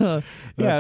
yeah, 0.01 0.21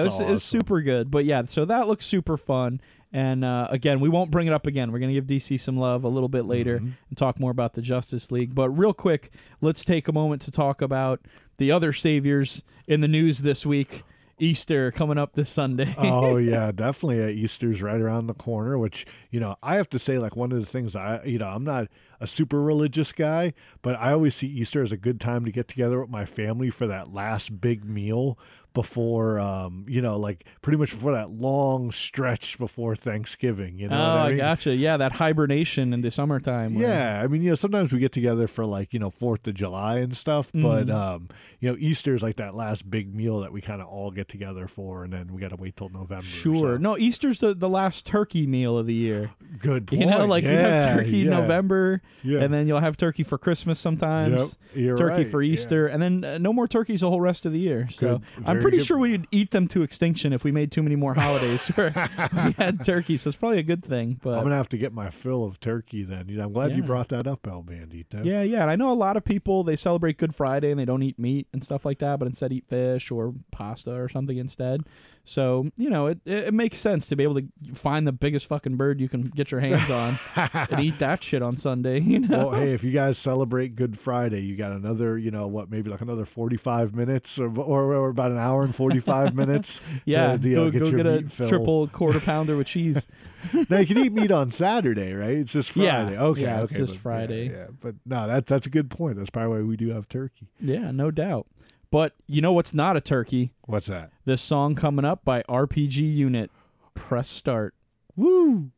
it's, 0.02 0.14
awesome. 0.14 0.35
it's 0.35 0.44
super 0.44 0.80
good. 0.82 1.11
But 1.11 1.25
yeah, 1.25 1.42
so 1.46 1.64
that 1.64 1.88
looks 1.88 2.06
super 2.06 2.37
fun. 2.37 2.80
And 3.12 3.45
uh, 3.45 3.67
again, 3.71 3.99
we 4.00 4.09
won't 4.09 4.31
bring 4.31 4.47
it 4.47 4.52
up 4.52 4.67
again. 4.67 4.93
We're 4.93 5.00
going 5.00 5.12
to 5.14 5.21
give 5.21 5.26
DC 5.26 5.59
some 5.59 5.76
love 5.76 6.05
a 6.05 6.09
little 6.09 6.29
bit 6.29 6.45
later 6.45 6.76
Mm-hmm. 6.79 6.90
and 7.09 7.19
talk 7.19 7.40
more 7.40 7.50
about 7.50 7.75
the 7.75 7.83
Justice 7.83 8.31
League. 8.31 8.55
But 8.55 8.71
real 8.71 8.93
quick, 8.95 9.33
let's 9.61 9.85
take 9.85 10.07
a 10.07 10.12
moment 10.12 10.43
to 10.43 10.50
talk 10.52 10.81
about 10.81 11.21
the 11.57 11.73
other 11.73 11.93
saviors 11.93 12.62
in 12.87 13.00
the 13.00 13.09
news 13.09 13.38
this 13.40 13.67
week. 13.67 14.05
Easter 14.43 14.90
coming 14.90 15.19
up 15.19 15.35
this 15.35 15.50
Sunday. 15.50 15.95
oh 15.99 16.37
yeah, 16.38 16.73
definitely. 16.73 17.23
Uh, 17.23 17.26
Easter's 17.26 17.83
right 17.83 18.00
around 18.00 18.26
the 18.26 18.33
corner, 18.33 18.79
which 18.79 19.05
you 19.31 19.38
know 19.38 19.57
I 19.62 19.75
have 19.75 19.90
to 19.90 19.99
say, 19.99 20.19
like 20.19 20.35
one 20.35 20.50
of 20.50 20.59
the 20.61 20.64
things 20.64 20.97
I 20.97 21.23
you 21.25 21.38
know 21.38 21.49
I'm 21.49 21.62
not 21.62 21.88
a 22.21 22.26
super 22.26 22.62
religious 22.62 23.12
guy, 23.12 23.52
but 23.83 23.97
I 24.00 24.12
always 24.12 24.35
see 24.35 24.47
Easter 24.47 24.83
as 24.83 24.93
a 24.93 24.97
good 24.97 25.21
time 25.21 25.45
to 25.45 25.52
get 25.52 25.69
together 25.69 26.00
with 26.00 26.09
my 26.09 26.25
family 26.25 26.71
for 26.71 26.87
that 26.87 27.12
last 27.12 27.61
big 27.61 27.85
meal 27.85 28.38
before 28.72 29.38
um 29.40 29.84
you 29.88 30.00
know 30.00 30.16
like 30.16 30.44
pretty 30.62 30.76
much 30.78 30.92
before 30.92 31.12
that 31.12 31.30
long 31.30 31.90
stretch 31.90 32.58
before 32.58 32.94
Thanksgiving. 32.96 33.78
You 33.78 33.88
know, 33.88 33.96
oh, 34.00 34.16
I 34.18 34.28
mean? 34.28 34.38
gotcha. 34.38 34.74
Yeah, 34.74 34.96
that 34.98 35.12
hibernation 35.12 35.92
in 35.92 36.00
the 36.02 36.10
summertime. 36.10 36.74
where- 36.74 36.86
Yeah, 36.88 37.20
I 37.22 37.26
mean, 37.26 37.42
you 37.42 37.50
know, 37.50 37.54
sometimes 37.54 37.92
we 37.92 37.98
get 37.98 38.12
together 38.12 38.46
for 38.46 38.64
like, 38.64 38.92
you 38.92 38.98
know, 39.00 39.10
Fourth 39.10 39.46
of 39.46 39.54
July 39.54 39.98
and 39.98 40.16
stuff, 40.16 40.50
but 40.52 40.86
Mhm. 40.86 40.92
um, 40.94 41.28
you 41.60 41.70
know, 41.70 41.76
Easter's 41.78 42.22
like 42.22 42.36
that 42.36 42.54
last 42.54 42.90
big 42.90 43.14
meal 43.14 43.40
that 43.40 43.52
we 43.52 43.60
kind 43.60 43.80
of 43.80 43.88
all 43.88 44.10
get 44.10 44.28
together 44.28 44.66
for, 44.68 45.04
and 45.04 45.12
then 45.12 45.32
we 45.32 45.40
got 45.40 45.50
to 45.50 45.56
wait 45.56 45.76
till 45.76 45.88
November. 45.88 46.24
Sure. 46.24 46.74
so- 46.74 46.76
No, 46.78 46.96
Easter's 46.98 47.38
the, 47.40 47.54
the 47.54 47.68
last 47.68 48.06
turkey 48.06 48.46
meal 48.46 48.78
of 48.78 48.86
the 48.86 48.94
year. 48.94 49.30
Good 49.61 49.87
point. 49.87 50.00
You 50.00 50.07
know, 50.07 50.25
like 50.26 50.45
you 50.45 50.50
have 50.50 50.97
turkey 50.97 51.21
in 51.21 51.26
yeah, 51.26 51.40
November, 51.40 52.02
yeah. 52.23 52.40
and 52.40 52.52
then 52.52 52.67
you'll 52.67 52.81
have 52.81 52.97
turkey 52.97 53.23
for 53.23 53.38
Christmas 53.38 53.79
sometimes. 53.79 54.57
Yep, 54.75 54.97
turkey 54.97 55.23
right, 55.23 55.31
for 55.31 55.43
yeah. 55.43 55.52
Easter, 55.52 55.87
and 55.87 56.02
then 56.02 56.25
uh, 56.25 56.38
no 56.38 56.52
more 56.52 56.67
turkeys 56.67 57.00
the 57.00 57.11
whole 57.11 57.21
rest 57.21 57.47
of 57.47 57.52
the 57.52 57.61
year. 57.61 57.88
So 57.90 58.21
I'm 58.45 58.61
pretty 58.61 58.79
sure 58.81 58.97
point. 58.97 59.12
we'd 59.12 59.26
eat 59.31 59.50
them 59.50 59.69
to 59.69 59.83
extinction 59.83 60.33
if 60.33 60.45
we 60.45 60.52
made 60.52 60.73
too 60.73 60.83
many 60.83 60.97
more 60.97 61.14
holidays 61.14 61.61
where 61.69 61.90
we 62.45 62.52
had 62.52 62.85
turkey. 62.85 63.17
So 63.17 63.29
it's 63.29 63.37
probably 63.37 63.59
a 63.59 63.64
good 63.64 63.85
thing. 63.85 64.19
But 64.23 64.38
I'm 64.38 64.45
gonna 64.45 64.57
have 64.57 64.69
to 64.71 64.79
get 64.79 64.93
my 64.93 65.11
fill 65.11 65.45
of 65.45 65.61
turkey 65.61 66.02
then. 66.02 66.29
You 66.29 66.38
know, 66.38 66.45
I'm 66.45 66.52
glad 66.52 66.75
you 66.75 66.83
brought 66.83 67.09
that 67.09 67.26
up, 67.26 67.47
El 67.47 67.62
Bandito. 67.62 68.25
yeah, 68.25 68.43
yeah, 68.43 68.62
and 68.62 68.71
I 68.71 68.76
know 68.76 68.90
a 68.90 68.95
lot 68.95 69.17
of 69.17 69.25
people 69.25 69.62
they 69.64 69.76
celebrate 69.76 70.17
Good 70.19 70.35
Friday 70.35 70.71
and 70.71 70.81
they 70.81 70.85
don't 70.85 71.02
eat 71.02 71.19
meat 71.19 71.47
and 71.52 71.62
stuff 71.62 71.85
like 71.85 71.99
that, 71.99 72.19
but 72.19 72.26
instead 72.26 72.52
eat 72.52 72.67
fish 72.69 73.11
or 73.11 73.35
pasta 73.50 73.93
or 73.93 74.09
something 74.09 74.37
instead. 74.37 74.85
So 75.25 75.71
you 75.76 75.90
know, 75.90 76.07
it 76.07 76.21
it, 76.25 76.49
it 76.49 76.55
makes 76.55 76.79
sense 76.79 77.07
to 77.09 77.17
be 77.17 77.23
able 77.23 77.37
to 77.37 77.49
find 77.75 78.07
the 78.07 78.12
biggest 78.12 78.47
fucking 78.47 78.76
bird 78.76 79.00
you 79.00 79.09
can 79.09 79.23
get 79.23 79.50
your 79.50 79.61
hands 79.61 79.90
on 79.90 80.19
and 80.37 80.80
eat 80.85 80.99
that 81.00 81.23
shit 81.25 81.42
on 81.42 81.57
Sunday. 81.57 82.00
You 82.11 82.21
know. 82.21 82.49
Well, 82.49 82.52
hey, 82.52 82.73
if 82.73 82.83
you 82.83 82.90
guys 82.90 83.19
celebrate 83.19 83.76
Good 83.76 83.99
Friday, 83.99 84.40
you 84.42 84.57
got 84.57 84.73
another, 84.73 85.16
you 85.19 85.30
know, 85.30 85.47
what, 85.47 85.71
maybe 85.71 85.90
like 85.90 86.00
another 86.00 86.25
45 86.25 86.95
minutes 86.95 87.38
or, 87.38 87.47
or, 87.59 87.95
or 87.95 88.09
about 88.09 88.30
an 88.33 88.38
hour 88.38 88.64
and 88.64 88.75
45 88.75 89.35
minutes. 89.35 89.80
yeah, 90.04 90.37
to, 90.37 90.49
you 90.49 90.57
know, 90.57 90.64
go, 90.66 90.71
get 90.71 90.83
go 90.83 90.88
your 90.88 90.97
get 90.97 91.07
a 91.07 91.21
meat 91.23 91.33
fill. 91.33 91.49
triple 91.49 91.88
quarter 91.88 92.21
pounder 92.21 92.57
with 92.57 92.66
cheese. 92.66 93.07
now 93.69 93.78
you 93.78 93.87
can 93.87 93.99
eat 93.99 94.12
meat 94.12 94.30
on 94.33 94.50
Saturday, 94.50 95.12
right? 95.12 95.37
It's 95.38 95.52
just 95.52 95.76
Yeah, 95.76 96.04
Friday. 96.04 96.19
okay, 96.19 96.40
yeah, 96.42 96.62
it's 96.62 96.73
okay, 96.73 96.80
just 96.80 96.92
but- 96.92 96.97
yeah, 96.97 97.02
Friday. 97.02 97.50
Yeah, 97.50 97.66
but 97.80 97.95
no, 98.07 98.26
that 98.26 98.47
that's 98.47 98.66
a 98.66 98.71
good 98.71 98.90
point. 98.90 99.16
That's 99.19 99.30
probably 99.30 99.59
why 99.59 99.69
we 99.69 99.76
do 99.76 99.90
have 99.90 100.09
turkey. 100.09 100.49
yeah, 100.61 100.90
no 100.90 101.11
doubt. 101.11 101.47
But 101.92 102.14
you 102.26 102.40
know 102.40 102.52
what's 102.52 102.73
not 102.75 102.97
a 102.97 103.00
turkey? 103.00 103.52
What's 103.62 103.87
that? 103.88 104.11
This 104.25 104.40
song 104.42 104.75
coming 104.75 105.04
up 105.04 105.25
by 105.25 105.42
RPG 105.45 105.97
Unit. 106.14 106.50
Press 106.95 107.28
start. 107.28 107.75
Woo! 108.16 108.71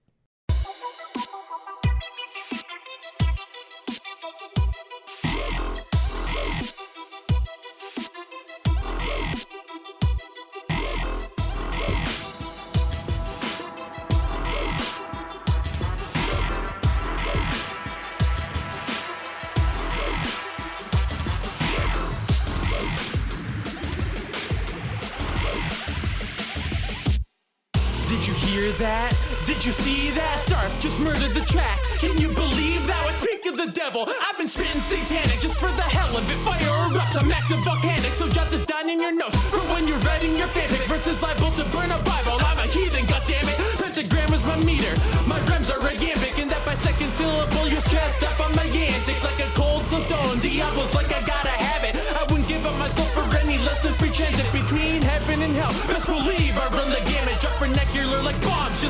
Did 28.13 28.27
you 28.27 28.35
hear 28.35 28.73
that? 28.73 29.22
Did 29.53 29.69
you 29.69 29.73
see 29.77 30.09
that? 30.17 30.41
Starf 30.41 30.73
just 30.81 30.99
murdered 30.99 31.37
the 31.37 31.45
track. 31.45 31.77
Can 32.01 32.17
you 32.17 32.33
believe 32.33 32.81
that? 32.89 33.05
I 33.05 33.13
speak 33.21 33.45
of 33.45 33.61
the 33.61 33.69
devil. 33.69 34.09
I've 34.09 34.39
been 34.41 34.49
spitting 34.49 34.81
satanic 34.81 35.45
just 35.45 35.61
for 35.61 35.69
the 35.77 35.85
hell 35.93 36.17
of 36.17 36.25
it. 36.25 36.41
Fire 36.41 36.57
erupts. 36.89 37.21
I'm 37.21 37.31
active 37.31 37.61
volcanic. 37.61 38.17
So 38.17 38.33
jot 38.33 38.49
this 38.49 38.65
down 38.65 38.89
in 38.89 38.99
your 38.99 39.13
notes 39.13 39.37
for 39.53 39.61
when 39.69 39.87
you're 39.87 40.01
writing 40.09 40.41
your 40.41 40.49
fanfic. 40.57 40.89
Versus 40.89 41.21
liable 41.21 41.53
to 41.61 41.69
burn 41.69 41.93
a 41.93 42.01
Bible. 42.01 42.41
I'm 42.49 42.65
a 42.65 42.67
heathen, 42.73 43.05
goddammit. 43.05 43.61
Pentagram 43.77 44.33
is 44.33 44.43
my 44.49 44.57
meter. 44.65 44.97
My 45.29 45.39
rhymes 45.45 45.69
are 45.69 45.85
iambic, 45.85 46.41
and 46.41 46.49
that 46.51 46.65
by 46.65 46.73
second 46.73 47.13
syllable 47.21 47.69
you're 47.69 47.85
stressed 47.85 48.25
up 48.25 48.41
on 48.41 48.57
my 48.57 48.65
antics 48.65 49.23
like 49.23 49.37
a 49.37 49.51
cold 49.53 49.85
so 49.85 50.01
stone. 50.01 50.41
Diablos 50.41 50.95
like 50.97 51.13
I 51.13 51.21
gotta 51.29 51.53
have 51.53 51.85
it. 51.85 52.01
I 52.17 52.25
wouldn't 52.33 52.49
give 52.49 52.65
up 52.65 52.77
myself 52.81 53.13
for 53.13 53.29
any 53.37 53.59
less 53.61 53.85
than 53.85 53.93
free 54.01 54.17
transit 54.17 54.49
between 54.51 55.03
heaven 55.03 55.45
and 55.45 55.53
hell. 55.55 55.77
Best 55.93 56.09
believe 56.09 56.57
I 56.57 56.72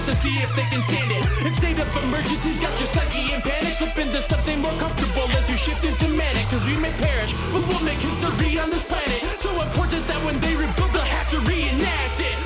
just 0.05 0.21
to 0.21 0.29
see 0.29 0.39
if 0.39 0.55
they 0.57 0.63
can 0.63 0.83
stand 0.83 1.11
it. 1.13 1.47
In 1.47 1.53
state 1.55 1.79
of 1.79 1.89
emergencies, 2.05 2.59
got 2.59 2.77
your 2.79 2.87
psyche 2.87 3.35
in 3.35 3.41
panic. 3.41 3.75
Slip 3.75 3.97
into 3.99 4.21
something 4.23 4.61
more 4.61 4.73
comfortable 4.73 5.29
as 5.39 5.49
you 5.49 5.57
shift 5.57 5.85
into 5.85 6.09
manic. 6.09 6.47
Cause 6.49 6.65
we 6.65 6.77
may 6.79 6.93
perish, 6.93 7.33
but 7.53 7.67
we'll 7.69 7.85
make 7.85 7.99
history 7.99 8.59
on 8.59 8.71
this 8.71 8.87
planet. 8.87 9.23
So 9.39 9.51
important 9.63 10.07
that 10.09 10.25
when 10.25 10.41
they 10.41 10.57
rebuild, 10.57 10.91
they'll 10.93 11.13
have 11.19 11.31
to 11.31 11.39
reenact 11.41 12.21
it. 12.21 12.42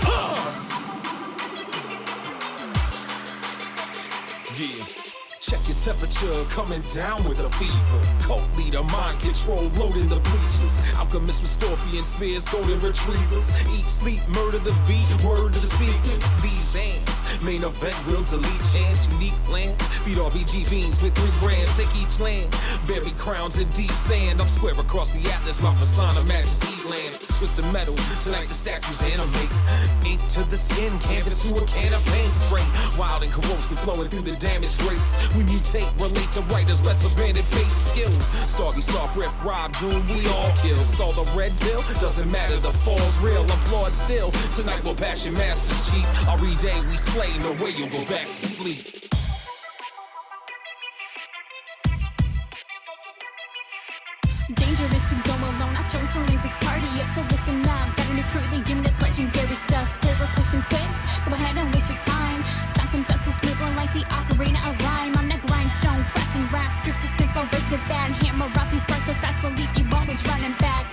Temperature, 5.87 6.45
coming 6.51 6.83
down 6.93 7.23
with 7.29 7.39
a 7.39 7.49
fever. 7.51 8.27
Cult 8.27 8.43
leader, 8.57 8.83
mind 8.83 9.21
control, 9.21 9.71
loading 9.79 10.09
the 10.09 10.19
bleachers. 10.19 10.93
Alchemist 10.97 11.41
with 11.41 11.51
scorpion 11.51 12.03
spears, 12.03 12.45
golden 12.45 12.81
retrievers. 12.81 13.61
Eat, 13.71 13.89
sleep, 13.89 14.21
murder 14.27 14.59
the 14.59 14.75
beat, 14.89 15.07
word 15.23 15.53
to 15.53 15.61
the 15.61 15.67
speakers. 15.67 16.43
These 16.43 16.75
hands, 16.75 17.43
main 17.45 17.63
event 17.63 17.95
will 18.09 18.25
delete 18.25 18.65
chance. 18.75 19.13
Unique 19.13 19.39
plans, 19.45 19.81
feed 20.03 20.19
RPG 20.19 20.69
beans 20.69 21.01
with 21.01 21.15
three 21.15 21.31
grams. 21.39 21.71
Take 21.79 21.95
each 21.95 22.19
land, 22.19 22.51
bury 22.89 23.13
crowns 23.13 23.61
in 23.61 23.69
deep 23.69 23.93
sand. 23.93 24.41
I'm 24.41 24.49
square 24.49 24.75
across 24.81 25.11
the 25.11 25.23
atlas, 25.31 25.63
my 25.63 25.73
persona 25.77 26.21
matches 26.27 26.61
heat 26.65 26.91
lamps. 26.91 27.39
the 27.55 27.63
metal, 27.71 27.95
tonight 28.19 28.49
the 28.49 28.55
statues 28.55 29.03
animate. 29.03 29.53
Ink 30.05 30.27
to 30.35 30.43
the 30.51 30.57
skin, 30.57 30.99
canvas 30.99 31.49
to 31.49 31.55
a 31.55 31.65
can 31.67 31.95
of 31.95 32.05
paint 32.07 32.35
spray. 32.35 32.67
Wild 32.99 33.23
and 33.23 33.31
corrosive 33.31 33.79
flowing 33.81 34.09
through 34.09 34.23
the 34.23 34.37
damaged 34.37 34.79
grates. 34.81 35.33
We 35.37 35.45
mutate, 35.45 35.76
relate 35.99 36.31
to 36.33 36.41
writers, 36.53 36.85
let's 36.85 37.05
abandon 37.13 37.43
fate 37.45 37.79
skill. 37.79 38.11
Stargy, 38.47 38.83
soft 38.83 39.17
rip, 39.17 39.33
Rob 39.45 39.77
Doom, 39.79 40.07
we 40.09 40.27
all 40.29 40.53
kill. 40.57 40.77
Stall 40.85 41.13
the 41.13 41.31
red 41.37 41.53
bill, 41.61 41.83
doesn't 42.01 42.31
matter, 42.31 42.57
the 42.59 42.73
fall's 42.85 43.19
real. 43.21 43.43
Applaud 43.45 43.93
still. 43.93 44.31
Tonight 44.53 44.85
we'll 44.85 44.95
passion 44.95 45.35
masters 45.35 45.91
cheat. 45.91 46.07
Every 46.29 46.55
day 46.57 46.81
we 46.89 46.97
slay, 46.97 47.37
no 47.39 47.53
way 47.63 47.71
you'll 47.71 47.89
go 47.89 48.05
back 48.07 48.27
to 48.27 48.35
sleep. 48.35 48.85
Dangerous 54.55 55.11
to 55.11 55.17
go 55.27 55.35
alone. 55.35 55.77
I 55.77 55.83
chose 55.91 56.13
to 56.13 56.21
link 56.21 56.43
this 56.43 56.57
party 56.57 56.87
up, 57.01 57.09
so 57.09 57.21
listen 57.23 57.61
up. 57.67 57.97
Got 57.97 58.11
a 58.11 58.15
new 58.15 58.23
crew, 58.25 58.47
the 58.51 58.63
unit's 58.71 59.01
legendary 59.03 59.57
stuff. 59.57 60.01
Play 60.01 60.13
request 60.13 60.55
and 60.55 60.65
quit. 60.65 60.89
Go 61.27 61.33
ahead 61.35 61.57
and 61.57 61.73
waste 61.75 61.91
your 61.91 61.99
time. 61.99 62.45
Sound 62.77 62.89
comes 62.91 63.11
out 63.11 63.21
so 63.21 63.31
smooth, 63.31 63.59
more 63.59 63.75
like 63.75 63.93
the 63.93 64.05
ocarina 64.07 64.61
of 64.71 64.81
rhyme. 64.87 65.17
I'm 65.17 65.36
the 65.67 65.73
grindstone, 65.81 66.03
crafting 66.15 66.53
rap 66.53 66.73
scripts 66.73 67.03
to 67.03 67.09
spit 67.09 67.31
verse 67.35 67.71
with 67.71 67.83
that. 67.89 68.11
Hammer 68.23 68.47
out 68.55 68.71
these 68.71 68.85
bars 68.85 69.05
so 69.05 69.15
fast, 69.19 69.43
believe 69.43 69.71
you 69.75 69.85
always 69.91 70.23
running 70.27 70.55
back. 70.63 70.87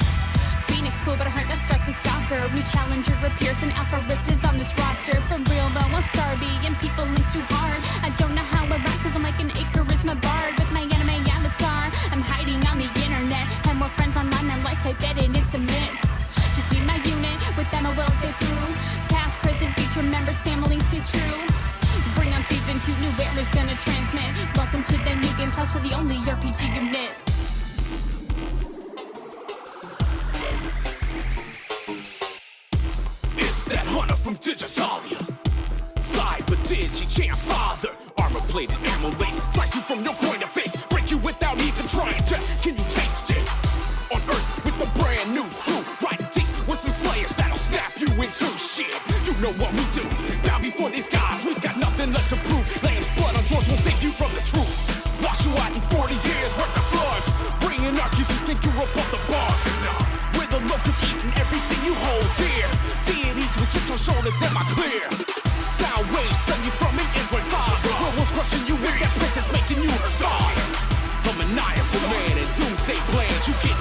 Phoenix 0.65 1.01
cool, 1.06 1.15
but 1.15 1.27
I 1.27 1.32
heard 1.32 1.50
that 1.50 1.60
Stark's 1.62 1.88
a 1.88 1.94
stalker. 1.94 2.42
New 2.53 2.65
challenger 2.65 3.13
appears 3.22 3.60
and 3.62 3.72
Alpha 3.74 4.01
Rift 4.10 4.25
is 4.30 4.42
on 4.44 4.58
this 4.58 4.74
roster. 4.77 5.20
For 5.30 5.38
real 5.38 5.70
though, 5.77 5.94
I'm 5.94 6.01
Starby 6.01 6.65
and 6.65 6.74
people 6.82 7.06
links 7.06 7.34
too 7.34 7.46
hard. 7.53 7.82
I 8.01 8.10
don't 8.18 8.34
know 8.34 8.46
how 8.46 8.65
I 8.65 8.77
rap 8.82 8.98
cause 9.06 9.13
I'm 9.13 9.24
like 9.24 9.39
an 9.39 9.51
A 9.53 9.63
charisma 9.75 10.18
bard 10.18 10.58
with 10.58 10.72
my 10.74 10.82
anime 10.89 11.22
avatar. 11.30 11.94
I'm 12.10 12.24
hiding 12.24 12.65
on 12.65 12.82
the 12.82 12.89
internet. 12.98 13.46
Have 13.70 13.77
more 13.77 13.94
friends 13.94 14.18
online 14.18 14.48
than 14.48 14.63
life 14.63 14.82
type 14.82 14.98
edit 15.03 15.30
and 15.30 15.46
submit. 15.46 15.92
Just 16.34 16.70
be 16.74 16.82
my 16.89 16.98
unit, 17.06 17.38
with 17.58 17.70
them 17.70 17.86
I 17.86 17.94
will 17.94 18.10
stay 18.18 18.34
through. 18.42 18.70
Past, 19.13 19.38
present, 19.39 19.75
future 19.77 20.01
members, 20.01 20.42
family 20.42 20.80
stays 20.89 21.12
true. 21.12 21.62
Season 22.46 22.78
two, 22.82 22.94
new 23.00 23.10
era's 23.24 23.48
gonna 23.54 23.76
transmit. 23.76 24.36
Welcome 24.58 24.84
to 24.84 24.98
the 24.98 25.16
new 25.16 25.34
game 25.38 25.50
plus 25.52 25.72
for 25.72 25.80
the 25.80 25.94
only 25.94 26.18
RPG 26.18 26.76
unit. 26.76 27.12
It's 33.38 33.64
that 33.66 33.86
hunter 33.88 34.16
from 34.16 34.36
Digitalia. 34.36 35.20
Cyber 36.00 36.58
Digi 36.68 37.08
Champ 37.08 37.40
Father. 37.40 37.96
Armor 38.18 38.42
plated, 38.50 38.78
ammo 38.84 39.10
lace. 39.20 39.42
Slice 39.54 39.76
you 39.76 39.82
from 39.82 40.04
your 40.04 40.14
point 40.16 40.44
of 40.44 40.50
face. 40.50 40.84
Break 40.88 41.12
you 41.12 41.20
without 41.20 41.62
even 41.62 41.88
trying 41.88 42.24
to. 42.26 42.36
Can 42.62 42.74
you 42.78 42.86
taste 42.90 43.32
it? 43.32 43.48
On 44.12 44.20
Earth 44.30 44.66
with 44.66 44.82
a 44.82 45.00
brand 45.00 45.32
new 45.32 45.46
crew. 45.64 45.82
Right 46.06 46.20
deep 46.34 46.50
with 46.68 46.80
some 46.80 46.92
slayers 46.92 47.34
that'll 47.38 47.58
snap 47.58 47.98
you 47.98 48.08
into 48.08 48.46
shit. 48.58 48.94
You 49.26 49.32
know 49.42 49.54
what 49.64 49.72
we 49.72 49.86
do. 49.96 50.33
On 63.94 64.00
shoulders, 64.00 64.34
am 64.42 64.58
I 64.58 64.66
clear? 64.74 65.06
Sound 65.78 66.10
waves 66.10 66.40
send 66.50 66.66
you 66.66 66.72
from 66.82 66.98
an 66.98 67.06
Android 67.14 67.46
5. 67.46 67.86
Werewolves 67.86 68.32
crushing 68.34 68.66
you 68.66 68.74
with 68.82 68.98
that 68.98 69.14
princess 69.22 69.46
making 69.54 69.84
you 69.86 69.92
her 69.94 70.10
star. 70.18 70.50
A 71.30 71.32
maniacal 71.38 72.02
man 72.10 72.42
and 72.42 72.50
doomsday 72.58 72.98
plans. 73.14 73.46
You 73.46 73.54
get 73.62 73.73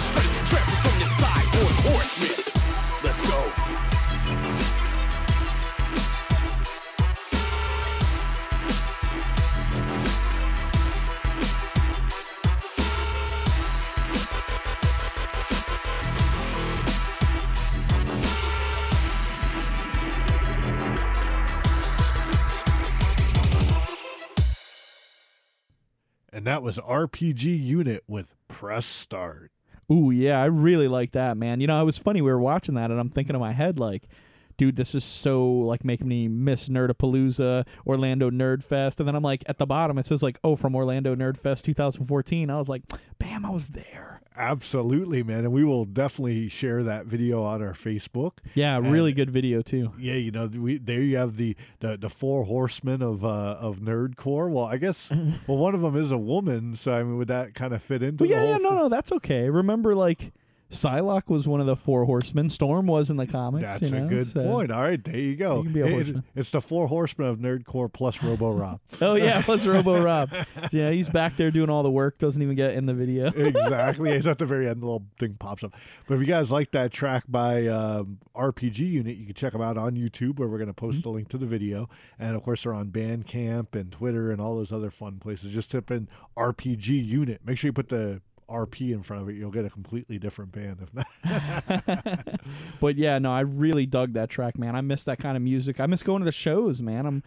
And 26.42 26.48
that 26.48 26.64
was 26.64 26.76
RPG 26.76 27.44
Unit 27.64 28.02
with 28.08 28.34
Press 28.48 28.84
Start. 28.84 29.52
Ooh, 29.92 30.10
yeah, 30.10 30.42
I 30.42 30.46
really 30.46 30.88
like 30.88 31.12
that, 31.12 31.36
man. 31.36 31.60
You 31.60 31.68
know, 31.68 31.80
it 31.80 31.84
was 31.84 31.98
funny. 31.98 32.20
We 32.20 32.32
were 32.32 32.40
watching 32.40 32.74
that, 32.74 32.90
and 32.90 32.98
I'm 32.98 33.10
thinking 33.10 33.36
in 33.36 33.40
my 33.40 33.52
head, 33.52 33.78
like, 33.78 34.08
dude, 34.56 34.74
this 34.74 34.92
is 34.96 35.04
so 35.04 35.48
like 35.48 35.84
making 35.84 36.08
me 36.08 36.26
miss 36.26 36.68
Nerdapalooza, 36.68 37.64
Orlando 37.86 38.28
Nerd 38.28 38.64
Fest, 38.64 38.98
and 38.98 39.06
then 39.06 39.14
I'm 39.14 39.22
like, 39.22 39.44
at 39.46 39.58
the 39.58 39.66
bottom 39.66 39.98
it 39.98 40.06
says 40.06 40.20
like, 40.20 40.40
oh, 40.42 40.56
from 40.56 40.74
Orlando 40.74 41.14
Nerd 41.14 41.36
Fest 41.36 41.64
2014. 41.64 42.50
I 42.50 42.58
was 42.58 42.68
like, 42.68 42.82
bam, 43.20 43.46
I 43.46 43.50
was 43.50 43.68
there. 43.68 44.11
Absolutely, 44.36 45.22
man. 45.22 45.40
And 45.40 45.52
we 45.52 45.64
will 45.64 45.84
definitely 45.84 46.48
share 46.48 46.82
that 46.84 47.06
video 47.06 47.42
on 47.42 47.62
our 47.62 47.72
Facebook. 47.72 48.32
Yeah, 48.54 48.76
And- 48.76 48.92
really 48.92 49.12
good 49.12 49.30
video 49.30 49.62
too. 49.62 49.92
Yeah, 49.98 50.14
you 50.14 50.30
know, 50.30 50.46
we 50.46 50.78
there 50.78 51.00
you 51.00 51.16
have 51.16 51.36
the 51.36 51.56
the, 51.80 51.96
the 51.96 52.08
four 52.08 52.44
horsemen 52.44 53.02
of 53.02 53.24
uh 53.24 53.56
of 53.60 53.78
nerdcore. 53.78 54.50
Well, 54.50 54.64
I 54.64 54.76
guess 54.78 55.08
well 55.46 55.58
one 55.58 55.74
of 55.74 55.80
them 55.80 55.96
is 55.96 56.10
a 56.10 56.18
woman, 56.18 56.76
so 56.76 56.92
I 56.92 57.02
mean, 57.02 57.18
would 57.18 57.28
that 57.28 57.54
kind 57.54 57.74
of 57.74 57.82
fit 57.82 58.02
into 58.02 58.24
the 58.24 58.30
yeah, 58.30 58.42
yeah, 58.44 58.56
no, 58.58 58.70
no, 58.74 58.88
that's 58.88 59.12
okay. 59.12 59.50
Remember, 59.50 59.94
like 59.94 60.32
Psylocke 60.72 61.28
was 61.28 61.46
one 61.46 61.60
of 61.60 61.66
the 61.66 61.76
four 61.76 62.04
horsemen. 62.06 62.48
Storm 62.48 62.86
was 62.86 63.10
in 63.10 63.16
the 63.18 63.26
comics. 63.26 63.64
That's 63.78 63.82
you 63.82 63.90
know, 63.98 64.06
a 64.06 64.08
good 64.08 64.26
so- 64.28 64.42
point. 64.42 64.70
All 64.72 64.80
right, 64.80 65.02
there 65.02 65.16
you 65.16 65.36
go. 65.36 65.58
You 65.58 65.62
can 65.64 65.72
be 65.72 65.80
a 65.82 65.86
It- 65.98 66.16
it's 66.34 66.50
the 66.50 66.60
four 66.62 66.88
horsemen 66.88 67.28
of 67.28 67.38
nerdcore 67.38 67.92
plus 67.92 68.22
Robo 68.22 68.52
Rob. 68.52 68.80
Oh 69.02 69.14
yeah, 69.14 69.42
plus 69.42 69.66
Robo 69.66 70.00
Rob. 70.02 70.30
Yeah, 70.72 70.90
he's 70.90 71.08
back 71.08 71.36
there 71.36 71.50
doing 71.50 71.68
all 71.70 71.82
the 71.82 71.90
work. 71.90 72.18
Doesn't 72.18 72.40
even 72.42 72.56
get 72.56 72.74
in 72.74 72.86
the 72.86 72.94
video. 72.94 73.26
exactly. 73.36 74.10
It's 74.10 74.26
at 74.26 74.38
the 74.38 74.46
very 74.46 74.68
end. 74.68 74.80
The 74.80 74.86
little 74.86 75.04
thing 75.18 75.34
pops 75.38 75.62
up. 75.62 75.74
But 76.06 76.14
if 76.14 76.20
you 76.20 76.26
guys 76.26 76.50
like 76.50 76.70
that 76.72 76.90
track 76.90 77.24
by 77.28 77.66
um, 77.66 78.18
RPG 78.34 78.78
Unit, 78.78 79.16
you 79.16 79.26
can 79.26 79.34
check 79.34 79.52
them 79.52 79.60
out 79.62 79.76
on 79.76 79.94
YouTube, 79.96 80.38
where 80.38 80.48
we're 80.48 80.58
going 80.58 80.68
to 80.68 80.74
post 80.74 81.00
Mm-hmm. 81.00 81.08
a 81.08 81.12
link 81.12 81.28
to 81.28 81.38
the 81.38 81.46
video. 81.46 81.88
And 82.18 82.34
of 82.36 82.42
course, 82.42 82.62
they're 82.62 82.72
on 82.74 82.88
Bandcamp 82.90 83.74
and 83.74 83.92
Twitter 83.92 84.30
and 84.30 84.40
all 84.40 84.56
those 84.56 84.72
other 84.72 84.90
fun 84.90 85.18
places. 85.18 85.52
Just 85.52 85.70
type 85.70 85.90
in 85.90 86.08
RPG 86.36 86.88
Unit. 87.06 87.40
Make 87.44 87.58
sure 87.58 87.68
you 87.68 87.72
put 87.72 87.88
the 87.88 88.20
RP 88.48 88.92
in 88.92 89.02
front 89.02 89.22
of 89.22 89.28
it. 89.28 89.34
You'll 89.36 89.50
get 89.50 89.64
a 89.64 89.70
completely 89.70 90.18
different 90.18 90.52
band. 90.52 90.78
If 90.82 90.94
not, 90.94 92.40
But 92.80 92.96
yeah, 92.96 93.18
no, 93.18 93.32
I 93.32 93.40
really 93.40 93.86
dug 93.86 94.14
that 94.14 94.30
track, 94.30 94.58
man. 94.58 94.76
I 94.76 94.80
miss 94.80 95.04
that 95.04 95.18
kind 95.18 95.36
of 95.36 95.42
music. 95.42 95.80
I 95.80 95.86
miss 95.86 96.02
going 96.02 96.20
to 96.20 96.24
the 96.24 96.32
shows, 96.32 96.82
man. 96.82 97.06
I'm, 97.06 97.22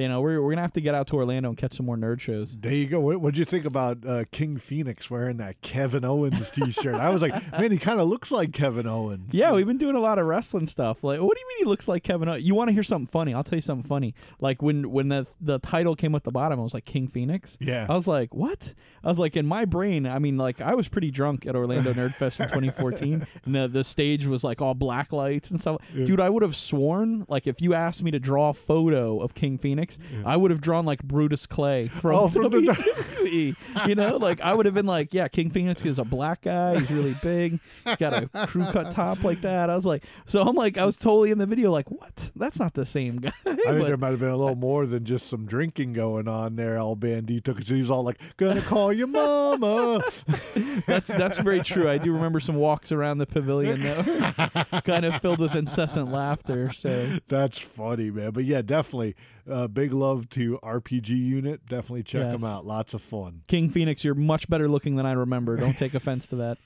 you 0.00 0.08
know, 0.08 0.20
we're 0.20 0.40
we're 0.42 0.50
gonna 0.50 0.62
have 0.62 0.72
to 0.72 0.80
get 0.80 0.94
out 0.94 1.06
to 1.08 1.16
Orlando 1.16 1.48
and 1.50 1.58
catch 1.58 1.74
some 1.74 1.86
more 1.86 1.96
nerd 1.96 2.20
shows. 2.20 2.56
there 2.58 2.72
you 2.72 2.86
go. 2.86 3.00
What 3.00 3.20
would 3.20 3.36
you 3.36 3.44
think 3.44 3.64
about 3.64 3.98
uh, 4.06 4.24
King 4.32 4.56
Phoenix 4.56 5.10
wearing 5.10 5.36
that 5.36 5.60
Kevin 5.62 6.04
Owens 6.04 6.50
T-shirt? 6.50 6.94
I 6.94 7.10
was 7.10 7.22
like, 7.22 7.32
man, 7.58 7.70
he 7.72 7.78
kind 7.78 8.00
of 8.00 8.08
looks 8.08 8.30
like 8.30 8.52
Kevin 8.52 8.86
Owens. 8.86 9.32
Yeah, 9.32 9.52
we've 9.52 9.66
been 9.66 9.78
doing 9.78 9.96
a 9.96 10.00
lot 10.00 10.18
of 10.18 10.26
wrestling 10.26 10.66
stuff. 10.66 11.04
Like, 11.04 11.20
what 11.20 11.34
do 11.36 11.40
you 11.40 11.48
mean 11.48 11.58
he 11.58 11.64
looks 11.64 11.86
like 11.88 12.02
Kevin? 12.02 12.28
O- 12.28 12.34
You 12.34 12.54
want 12.54 12.68
to 12.68 12.72
hear 12.74 12.82
something 12.82 13.06
funny? 13.06 13.34
I'll 13.34 13.44
tell 13.44 13.56
you 13.56 13.62
something 13.62 13.86
funny. 13.88 14.14
Like 14.40 14.62
when 14.62 14.90
when 14.90 15.08
the 15.08 15.26
the 15.40 15.58
title 15.58 15.94
came 15.96 16.14
at 16.14 16.24
the 16.24 16.30
bottom, 16.32 16.58
I 16.58 16.62
was 16.62 16.74
like 16.74 16.84
King 16.84 17.06
Phoenix. 17.08 17.56
Yeah. 17.60 17.86
I 17.88 17.94
was 17.94 18.06
like, 18.06 18.34
what? 18.34 18.74
I 19.04 19.08
was 19.08 19.18
like, 19.18 19.36
in 19.36 19.46
my 19.46 19.64
brain, 19.64 20.06
I 20.06 20.18
mean, 20.18 20.36
like 20.36 20.60
I 20.60 20.74
was 20.74 20.88
pretty 20.88 21.10
drunk 21.10 21.46
at 21.46 21.54
Orlando 21.56 21.92
Nerd 21.92 22.14
Fest 22.14 22.40
in 22.40 22.46
2014, 22.48 23.26
and 23.44 23.54
the 23.54 23.68
the 23.68 23.84
stage 23.84 24.26
was 24.26 24.44
like 24.44 24.60
all 24.62 24.74
black 24.74 25.12
lights 25.12 25.50
and 25.50 25.60
stuff. 25.60 25.80
Dude, 25.94 26.20
I 26.20 26.28
would 26.30 26.42
have 26.42 26.54
sworn, 26.56 27.24
like, 27.28 27.46
if 27.46 27.60
you 27.60 27.74
asked 27.74 28.02
me 28.02 28.10
to 28.10 28.18
draw 28.18 28.50
a 28.50 28.54
photo 28.54 29.20
of 29.20 29.34
King 29.34 29.58
Phoenix, 29.58 29.89
I 30.24 30.36
would 30.36 30.50
have 30.50 30.60
drawn 30.60 30.84
like 30.84 31.02
Brodus 31.06 31.48
Clay 31.48 31.88
from, 31.88 32.14
Oh, 32.14 32.28
from 32.30 32.50
the- 32.50 32.58
WWE. 32.58 33.56
you 33.88 33.94
know, 33.94 34.16
like 34.16 34.40
I 34.40 34.52
would 34.54 34.66
have 34.66 34.74
been 34.74 34.86
like, 34.86 35.12
yeah, 35.14 35.28
King 35.28 35.50
Phoenix 35.50 35.82
is 35.82 35.98
a 35.98 36.04
black 36.04 36.42
guy. 36.42 36.78
He's 36.78 36.90
really 36.90 37.16
big. 37.22 37.60
He's 37.84 37.96
got 37.96 38.12
a 38.12 38.46
crew 38.46 38.64
cut 38.66 38.90
top 38.90 39.22
like 39.24 39.40
that. 39.42 39.70
I 39.70 39.74
was 39.76 39.86
like, 39.86 40.04
so 40.26 40.42
I'm 40.42 40.54
like, 40.56 40.78
I 40.78 40.84
was 40.84 40.96
totally 40.96 41.30
in 41.30 41.38
the 41.38 41.46
video, 41.46 41.70
like, 41.70 41.90
what? 41.90 42.30
That's 42.36 42.58
not 42.58 42.74
the 42.74 42.86
same 42.86 43.16
guy. 43.18 43.32
I 43.46 43.54
think 43.54 43.64
But- 43.64 43.86
there 43.86 43.96
might 43.96 44.10
have 44.10 44.20
been 44.20 44.28
a 44.30 44.36
little 44.36 44.56
more 44.56 44.86
than 44.86 45.04
just 45.04 45.26
some 45.28 45.46
drinking 45.46 45.92
going 45.92 46.28
on 46.28 46.56
there, 46.56 46.76
El 46.76 46.96
Bandito, 46.96 47.44
because 47.44 47.68
he 47.68 47.78
was 47.80 47.90
all 47.90 48.02
like, 48.02 48.20
"Gonna 48.36 48.62
call 48.62 48.92
your 48.92 49.06
mama." 49.06 50.02
that's 50.86 51.08
that's 51.08 51.38
very 51.38 51.60
true. 51.60 51.88
I 51.88 51.98
do 51.98 52.12
remember 52.12 52.40
some 52.40 52.56
walks 52.56 52.92
around 52.92 53.18
the 53.18 53.26
pavilion 53.26 53.80
that 53.82 54.66
were 54.72 54.80
kind 54.82 55.04
of 55.04 55.20
filled 55.20 55.38
with 55.38 55.54
incessant 55.54 56.10
laughter. 56.10 56.72
So 56.72 57.18
That's 57.28 57.58
funny, 57.58 58.10
man. 58.10 58.30
But 58.30 58.44
yeah, 58.44 58.62
definitely, 58.62 59.14
uh, 59.48 59.68
big 59.68 59.92
love 59.92 60.28
to 60.30 60.58
RPG 60.62 61.08
Unit. 61.10 61.64
Definitely 61.66 62.02
check 62.02 62.30
them 62.32 62.44
out. 62.44 62.66
Lots 62.66 62.94
of 62.94 63.02
fun. 63.02 63.42
King 63.46 63.70
Phoenix, 63.70 64.02
you're 64.04 64.14
much 64.14 64.48
better 64.48 64.68
looking 64.68 64.96
than 64.96 65.06
I 65.06 65.12
remember. 65.12 65.56
Don't 65.56 65.76
take 65.78 65.94
offense 65.94 66.26
to 66.28 66.36
that. 66.36 66.58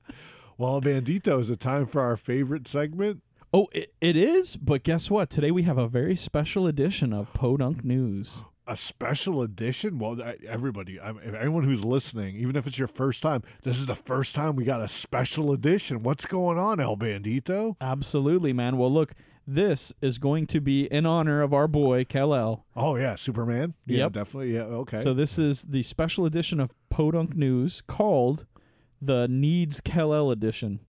Well, 0.58 0.80
Bandito, 0.80 1.40
is 1.40 1.50
it 1.50 1.60
time 1.60 1.86
for 1.86 2.00
our 2.02 2.16
favorite 2.16 2.68
segment? 2.68 3.22
oh, 3.54 3.68
it, 3.72 3.92
it 4.00 4.16
is. 4.16 4.56
But 4.56 4.82
guess 4.82 5.10
what? 5.10 5.28
Today 5.30 5.50
we 5.50 5.62
have 5.64 5.78
a 5.78 5.88
very 5.88 6.14
special 6.14 6.66
edition 6.66 7.12
of 7.12 7.32
Podunk 7.34 7.82
News. 7.84 8.44
A 8.66 8.76
special 8.76 9.42
edition? 9.42 9.98
Well, 9.98 10.22
I- 10.22 10.36
everybody, 10.46 11.00
I 11.00 11.10
anyone 11.36 11.64
who's 11.64 11.84
listening, 11.84 12.36
even 12.36 12.54
if 12.54 12.66
it's 12.66 12.78
your 12.78 12.86
first 12.86 13.22
time, 13.22 13.42
this 13.62 13.78
is 13.78 13.86
the 13.86 13.96
first 13.96 14.34
time 14.34 14.54
we 14.54 14.64
got 14.64 14.80
a 14.82 14.88
special 14.88 15.52
edition. 15.52 16.02
What's 16.02 16.26
going 16.26 16.58
on, 16.58 16.78
El 16.78 16.96
Bandito? 16.96 17.74
Absolutely, 17.80 18.52
man. 18.52 18.76
Well, 18.78 18.92
look, 18.92 19.14
this 19.46 19.92
is 20.00 20.18
going 20.18 20.46
to 20.48 20.60
be 20.60 20.84
in 20.86 21.04
honor 21.06 21.42
of 21.42 21.52
our 21.52 21.66
boy 21.68 22.04
Kal-El. 22.04 22.64
Oh 22.76 22.96
yeah, 22.96 23.14
Superman. 23.16 23.74
Yeah, 23.86 23.98
Yep. 24.04 24.12
definitely. 24.12 24.54
Yeah, 24.54 24.62
okay. 24.62 25.02
So 25.02 25.12
this 25.14 25.38
is 25.38 25.62
the 25.62 25.82
special 25.82 26.24
edition 26.26 26.60
of 26.60 26.72
Podunk 26.90 27.34
News 27.36 27.82
called 27.86 28.46
the 29.00 29.26
Needs 29.28 29.80
Kal-El 29.80 30.30
edition. 30.30 30.80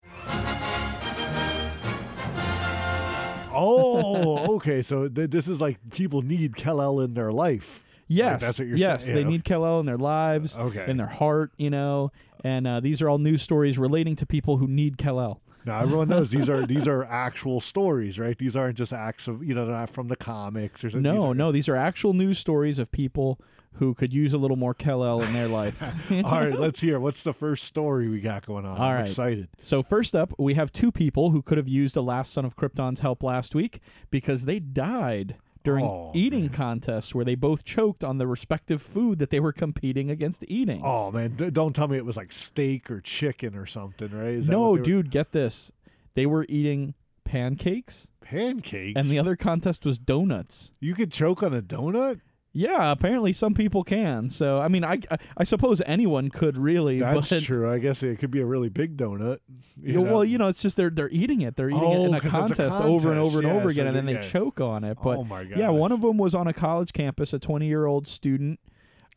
oh, 3.55 4.55
okay. 4.57 4.83
So 4.83 5.09
th- 5.09 5.31
this 5.31 5.49
is 5.49 5.61
like 5.61 5.79
people 5.91 6.23
need 6.23 6.57
Kal-El 6.57 7.01
in 7.01 7.15
their 7.15 7.31
life. 7.31 7.83
Yes, 8.09 8.41
that's 8.43 8.59
what 8.59 8.69
you're 8.69 8.77
yes, 8.77 9.05
saying. 9.05 9.15
they 9.17 9.25
need 9.25 9.45
Kal-El 9.45 9.81
in 9.81 9.87
their 9.87 9.97
lives, 9.97 10.59
Okay. 10.59 10.85
in 10.89 10.99
their 10.99 11.07
heart, 11.07 11.53
you 11.57 11.71
know. 11.71 12.13
And 12.45 12.67
uh, 12.67 12.81
these 12.81 13.01
are 13.01 13.09
all 13.09 13.19
news 13.19 13.41
stories 13.41 13.79
relating 13.79 14.17
to 14.17 14.27
people 14.27 14.59
who 14.59 14.67
need 14.67 14.99
Kal-El. 14.99 15.41
Now 15.65 15.81
everyone 15.81 16.09
knows 16.09 16.31
these 16.31 16.49
are 16.49 16.67
these 16.67 16.87
are 16.89 17.05
actual 17.05 17.61
stories, 17.61 18.19
right? 18.19 18.37
These 18.37 18.57
aren't 18.57 18.77
just 18.77 18.93
acts 18.93 19.29
of 19.29 19.43
you 19.45 19.55
know 19.55 19.67
they're 19.67 19.75
not 19.77 19.91
from 19.91 20.09
the 20.09 20.17
comics 20.17 20.85
or 20.85 20.91
something. 20.91 21.03
These 21.13 21.21
No, 21.21 21.31
are- 21.31 21.35
no, 21.35 21.53
these 21.53 21.69
are 21.69 21.77
actual 21.77 22.13
news 22.15 22.39
stories 22.39 22.79
of 22.79 22.91
people 22.91 23.39
who 23.77 23.95
could 23.95 24.13
use 24.13 24.35
a 24.35 24.39
little 24.39 24.59
more 24.59 24.75
Kal-El 24.75 25.23
in 25.23 25.33
their 25.33 25.49
life. 25.49 25.83
All 26.11 26.21
right, 26.41 26.59
let's 26.59 26.81
hear. 26.83 27.01
What's 27.01 27.23
the 27.23 27.33
first 27.33 27.65
story 27.65 28.07
we 28.09 28.21
got 28.21 28.45
going 28.45 28.67
on? 28.67 28.77
All 28.77 28.83
I'm 28.83 28.97
right. 28.97 29.09
excited. 29.09 29.49
So 29.63 29.83
first 29.83 30.15
up, 30.15 30.35
we 30.39 30.53
have 30.55 30.73
two 30.73 30.93
people 30.93 31.31
who 31.31 31.41
could 31.41 31.57
have 31.57 31.69
used 31.69 31.95
the 31.95 32.03
last 32.03 32.33
son 32.35 32.45
of 32.45 32.55
Krypton's 32.55 33.01
help 33.01 33.23
last 33.23 33.55
week 33.55 33.81
because 34.11 34.45
they 34.45 34.59
died 34.59 35.37
during 35.65 35.85
Oh, 35.85 36.11
eating 36.15 36.49
contests 36.49 37.15
where 37.15 37.25
they 37.25 37.35
both 37.35 37.65
choked 37.65 38.03
on 38.05 38.19
the 38.19 38.27
respective 38.27 38.83
food 38.83 39.19
that 39.21 39.31
they 39.31 39.41
were 39.41 39.53
competing 39.53 40.11
against 40.11 40.45
eating. 40.49 40.83
Oh 40.85 41.11
man, 41.11 41.37
d- 41.37 41.51
don't 41.51 41.75
tell 41.75 41.89
me 41.89 41.97
it 41.97 42.05
was 42.05 42.17
like 42.17 42.33
steak 42.33 42.91
or 42.91 43.01
chicken 43.01 43.55
or 43.57 43.67
something, 43.67 44.11
right? 44.11 44.29
Is 44.35 44.49
no, 44.49 44.77
dude, 44.77 45.11
get 45.11 45.33
this. 45.33 45.71
They 46.15 46.27
were 46.27 46.45
eating 46.49 46.95
pancakes 47.25 48.09
pancakes. 48.21 48.99
and 48.99 49.09
the 49.09 49.19
other 49.19 49.37
contest 49.37 49.85
was 49.87 49.99
donuts. 49.99 50.73
you 50.81 50.95
could 50.95 51.11
choke 51.11 51.43
on 51.43 51.55
a 51.55 51.63
donut. 51.63 52.21
Yeah, 52.55 52.93
apparently 52.93 53.33
some 53.33 53.55
people 53.55 53.83
can. 53.83 54.29
So, 54.29 54.59
I 54.61 54.69
mean, 54.69 54.85
I 54.85 54.99
I, 55.11 55.17
I 55.39 55.45
suppose 55.45 55.81
anyone 55.87 56.29
could 56.29 56.59
really, 56.59 57.01
That's 57.01 57.31
but 57.31 57.43
true. 57.43 57.71
I 57.71 57.79
guess 57.79 58.03
it 58.03 58.19
could 58.19 58.31
be 58.31 58.41
a 58.41 58.47
really 58.47 58.69
big 58.69 58.97
donut. 58.99 59.39
you 59.81 59.95
Yeah, 59.95 60.11
well, 60.11 60.23
you 60.25 60.37
know, 60.37 60.49
it's 60.49 60.61
just 60.61 60.77
they're 60.77 60.91
they're 60.91 61.09
eating 61.09 61.41
it. 61.41 61.57
They're 61.57 61.71
eating 61.71 61.83
it 61.83 61.97
Oh, 61.97 62.05
in 62.07 62.15
a 62.15 62.17
it's 62.19 62.27
a 62.27 62.29
contest, 62.29 62.79
over 62.81 63.11
and 63.11 63.19
over 63.19 63.39
and 63.39 63.49
over 63.49 63.69
Yeah, 63.71 63.71
again, 63.71 63.87
and 63.87 63.97
then 63.97 64.05
they- 64.07 64.21
choke 64.21 64.61
on 64.61 64.85
it. 64.85 64.99
But 65.03 65.19
Oh 65.19 65.25
my 65.25 65.41
yeah, 65.43 65.71
one 65.71 65.93
of 65.93 66.03
them 66.03 66.19
was 66.19 66.35
on 66.35 66.47
a 66.47 66.53
college 66.53 66.93
campus, 66.93 67.33
a 67.33 67.39
20 67.39 67.67
year 67.67 67.87
old 67.87 68.07
student, 68.07 68.61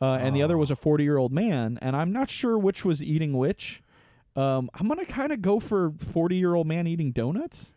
uh, 0.02 0.13
and 0.13 0.34
the 0.36 0.41
other 0.41 0.58
was 0.58 0.71
a 0.71 0.76
40 0.78 1.04
year 1.04 1.17
old 1.17 1.34
man. 1.34 1.78
And 1.82 1.95
I'm 1.95 2.13
not 2.13 2.30
sure 2.30 2.58
which 2.58 2.86
was 2.86 3.04
eating 3.04 3.38
which. 3.38 3.82
Um, 4.38 4.69
I'm 4.74 4.88
gonna 4.88 5.06
kind 5.06 5.32
of 5.34 5.41
go 5.41 5.60
for 5.60 5.91
40 6.13 6.38
year 6.38 6.56
old 6.56 6.67
man 6.67 6.88
eating 6.88 7.12
donuts 7.12 7.74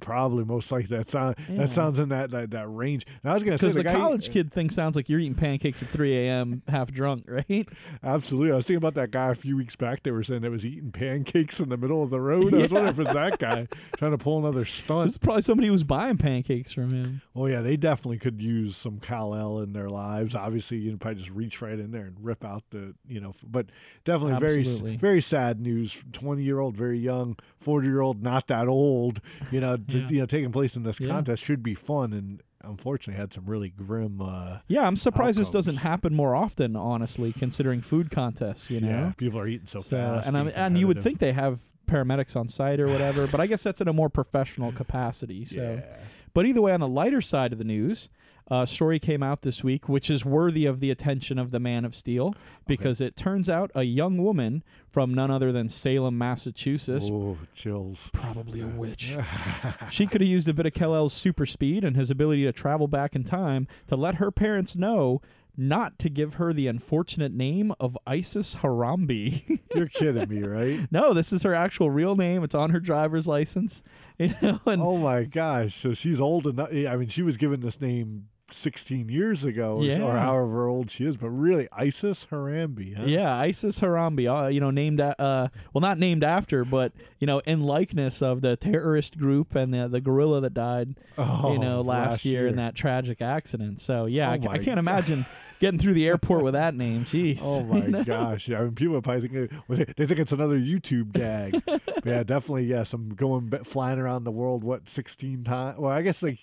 Probably 0.00 0.44
most 0.44 0.72
likely 0.72 0.96
that 0.96 1.10
sound 1.10 1.36
Yeah. 1.48 1.58
that 1.58 1.70
sounds 1.70 1.98
in 1.98 2.08
that 2.08 2.30
that, 2.30 2.50
that 2.52 2.68
range. 2.68 3.06
Now 3.22 3.32
I 3.32 3.34
was 3.34 3.44
gonna 3.44 3.58
say 3.58 3.66
because 3.66 3.74
the, 3.76 3.82
guy, 3.84 3.92
college 3.94 4.30
kid 4.30 4.50
thing 4.52 4.70
sounds 4.70 4.96
like 4.96 5.08
you're 5.10 5.20
eating 5.20 5.34
pancakes 5.34 5.82
at 5.82 5.88
3 5.90 6.16
a.m. 6.26 6.62
half 6.68 6.90
drunk, 6.90 7.24
right? 7.28 7.68
Absolutely, 8.02 8.52
I 8.52 8.56
was 8.56 8.66
thinking 8.66 8.78
about 8.78 8.94
that 8.94 9.10
guy 9.10 9.30
a 9.30 9.34
few 9.34 9.56
weeks 9.56 9.76
back. 9.76 10.02
They 10.04 10.10
were 10.10 10.22
saying 10.22 10.40
that 10.42 10.50
was 10.50 10.64
eating 10.64 10.90
pancakes 10.90 11.60
in 11.60 11.68
the 11.68 11.76
middle 11.76 12.02
of 12.02 12.08
the 12.10 12.20
road. 12.20 12.54
I 12.54 12.58
was 12.58 12.72
wondering 12.72 12.94
if 12.94 12.98
it's 13.00 13.12
that 13.12 13.38
guy 13.38 13.68
trying 13.98 14.12
to 14.12 14.18
pull 14.18 14.38
another 14.38 14.64
stunt. 14.64 15.08
It's 15.10 15.18
probably 15.18 15.42
somebody 15.42 15.66
who 15.66 15.72
was 15.72 15.84
buying 15.84 16.16
pancakes 16.16 16.72
from 16.72 16.90
him. 16.92 17.22
Well, 17.34 17.50
yeah, 17.50 17.60
they 17.60 17.76
definitely 17.76 18.18
could 18.18 18.40
use 18.40 18.76
some 18.76 19.00
Kal 19.00 19.34
El 19.34 19.60
in 19.60 19.74
their 19.74 19.90
lives. 19.90 20.34
Obviously, 20.34 20.78
you 20.78 20.90
can 20.90 20.98
probably 20.98 21.18
just 21.18 21.30
reach 21.30 21.60
right 21.60 21.78
in 21.78 21.90
there 21.90 22.06
and 22.06 22.16
rip 22.22 22.42
out 22.44 22.64
the, 22.70 22.94
you 23.06 23.20
know, 23.20 23.34
but 23.46 23.66
definitely 24.04 24.34
Absolutely. 24.34 24.96
very, 24.96 24.96
very 24.96 25.20
sad 25.20 25.60
news. 25.60 26.02
Twenty 26.12 26.42
year 26.42 26.58
old, 26.58 26.74
very 26.74 26.98
young. 26.98 27.36
Forty 27.60 27.88
year 27.88 28.00
old, 28.00 28.22
not 28.22 28.46
that 28.48 28.66
old. 28.66 29.20
You 29.50 29.60
know, 29.60 29.76
Yeah. 29.88 30.08
you 30.08 30.20
know, 30.20 30.26
taking 30.26 30.52
place 30.52 30.76
in 30.76 30.82
this 30.82 31.00
Yeah. 31.00 31.08
contest 31.08 31.42
should 31.42 31.62
be 31.62 31.74
fun, 31.74 32.12
and 32.12 32.40
unfortunately, 32.64 33.20
had 33.20 33.32
some 33.32 33.44
really 33.46 33.70
grim. 33.70 34.20
uh 34.20 34.58
Yeah, 34.68 34.86
I'm 34.86 34.96
surprised 34.96 35.38
this 35.38 35.50
doesn't 35.50 35.76
happen 35.78 36.14
more 36.14 36.34
often. 36.34 36.76
Honestly, 36.76 37.32
considering 37.32 37.80
food 37.80 38.10
contests, 38.10 38.70
you 38.70 38.80
know. 38.80 38.88
Yeah, 38.88 39.12
people 39.16 39.38
are 39.40 39.46
eating 39.48 39.66
so, 39.66 39.80
So, 39.80 39.90
fast. 39.96 40.28
and 40.28 40.36
and 40.36 40.78
you 40.78 40.86
would 40.86 41.00
think 41.00 41.18
they 41.18 41.32
have 41.32 41.60
paramedics 41.88 42.36
on 42.36 42.48
site 42.48 42.80
or 42.80 42.86
whatever, 42.86 43.26
but 43.26 43.40
I 43.40 43.46
guess 43.46 43.62
that's 43.64 43.80
in 43.80 43.88
a 43.88 43.92
more 43.92 44.08
professional 44.08 44.72
capacity. 44.72 45.44
So, 45.44 45.56
Yeah. 45.84 45.96
but 46.32 46.46
either 46.46 46.62
way, 46.62 46.72
on 46.72 46.80
the 46.80 46.88
lighter 46.88 47.20
side 47.20 47.52
of 47.52 47.58
the 47.58 47.64
news, 47.64 48.08
a 48.48 48.66
story 48.66 48.98
came 48.98 49.22
out 49.22 49.42
this 49.42 49.62
week 49.64 49.88
which 49.88 50.10
is 50.10 50.24
worthy 50.24 50.66
of 50.66 50.80
the 50.80 50.90
attention 50.90 51.38
of 51.38 51.50
the 51.50 51.60
Man 51.60 51.84
of 51.84 51.94
Steel 51.94 52.34
because 52.66 53.00
it 53.00 53.16
turns 53.16 53.48
out 53.48 53.70
a 53.74 53.84
young 53.84 54.18
woman 54.18 54.62
from 54.90 55.14
none 55.14 55.30
other 55.30 55.52
than 55.52 55.68
Salem, 55.68 56.18
Massachusetts, 56.18 57.06
Oh, 57.10 57.38
chills. 57.54 58.10
probably 58.12 58.60
a 58.60 58.66
witch. 58.66 59.16
she 59.90 60.06
could 60.06 60.20
have 60.20 60.28
used 60.28 60.48
a 60.48 60.54
bit 60.54 60.66
of 60.66 60.74
Kal-El's 60.74 61.14
super 61.14 61.46
speed 61.46 61.82
and 61.84 61.96
his 61.96 62.10
ability 62.10 62.44
to 62.44 62.52
travel 62.52 62.88
back 62.88 63.14
in 63.16 63.24
time 63.24 63.66
to 63.88 63.96
let 63.96 64.16
her 64.16 64.30
parents 64.30 64.76
know 64.76 65.22
not 65.54 65.98
to 65.98 66.08
give 66.08 66.34
her 66.34 66.52
the 66.54 66.66
unfortunate 66.66 67.30
name 67.32 67.74
of 67.78 67.96
Isis 68.06 68.54
Harambe. 68.56 69.60
You're 69.74 69.86
kidding 69.86 70.26
me, 70.28 70.42
right? 70.42 70.80
no, 70.90 71.12
this 71.12 71.30
is 71.32 71.42
her 71.42 71.54
actual 71.54 71.90
real 71.90 72.16
name. 72.16 72.42
It's 72.42 72.54
on 72.54 72.70
her 72.70 72.80
driver's 72.80 73.26
license. 73.28 73.82
You 74.18 74.34
know, 74.40 74.60
and 74.66 74.80
Oh 74.80 74.96
my 74.98 75.24
gosh! 75.24 75.74
So 75.80 75.92
she's 75.94 76.20
old 76.20 76.46
enough. 76.46 76.70
I 76.72 76.96
mean, 76.96 77.08
she 77.08 77.22
was 77.22 77.36
given 77.36 77.60
this 77.60 77.80
name 77.80 78.28
16 78.54 79.08
years 79.08 79.44
ago, 79.44 79.76
or- 79.82 80.02
or 80.02 80.12
however 80.16 80.66
old 80.66 80.90
she 80.90 81.04
is. 81.04 81.16
But 81.16 81.30
really, 81.30 81.68
Isis 81.72 82.26
Harambe. 82.30 82.96
Huh? 82.96 83.04
Yeah, 83.06 83.34
Isis 83.36 83.80
Harambe, 83.80 84.26
uh, 84.26 84.48
you 84.48 84.60
know, 84.60 84.70
named 84.70 85.00
uh, 85.00 85.14
well, 85.18 85.80
not 85.80 85.98
named 85.98 86.24
after, 86.24 86.64
but 86.64 86.92
you 87.18 87.26
know, 87.26 87.40
in 87.40 87.62
likeness 87.62 88.22
of 88.22 88.40
the 88.40 88.56
terrorist 88.56 89.16
group 89.18 89.54
and 89.54 89.72
the, 89.72 89.88
the 89.88 90.00
gorilla 90.00 90.40
that 90.40 90.54
died, 90.54 90.96
Oh, 91.18 91.52
you 91.52 91.58
know, 91.58 91.80
last, 91.82 92.24
year, 92.24 92.46
in 92.46 92.56
that 92.56 92.74
tragic 92.74 93.22
accident. 93.22 93.80
So 93.80 94.06
yeah, 94.06 94.36
Oh 94.42 94.48
I, 94.50 94.54
I 94.54 94.58
can't 94.58 94.78
imagine 94.78 95.24
getting 95.60 95.78
through 95.78 95.94
the 95.94 96.06
airport 96.06 96.42
with 96.42 96.54
that 96.54 96.74
name. 96.74 97.04
Jeez. 97.06 97.38
Oh 97.42 97.62
my 97.64 98.02
gosh! 98.04 98.50
I 98.50 98.60
mean, 98.62 98.74
people 98.74 99.00
probably 99.00 99.28
think 99.28 99.50
they, 99.68 99.84
they 99.84 100.06
think 100.06 100.20
it's 100.20 100.32
another 100.32 100.58
YouTube 100.58 101.12
gag. 101.12 101.62
Yeah, 102.04 102.24
definitely. 102.24 102.64
Yes, 102.64 102.92
I'm 102.94 103.10
going 103.14 103.48
flying 103.64 104.00
around 104.00 104.24
the 104.24 104.32
world. 104.32 104.64
What 104.64 104.88
16 104.88 105.44
times? 105.44 105.78
Well, 105.78 105.92
I 105.92 106.02
guess 106.02 106.20
like. 106.20 106.40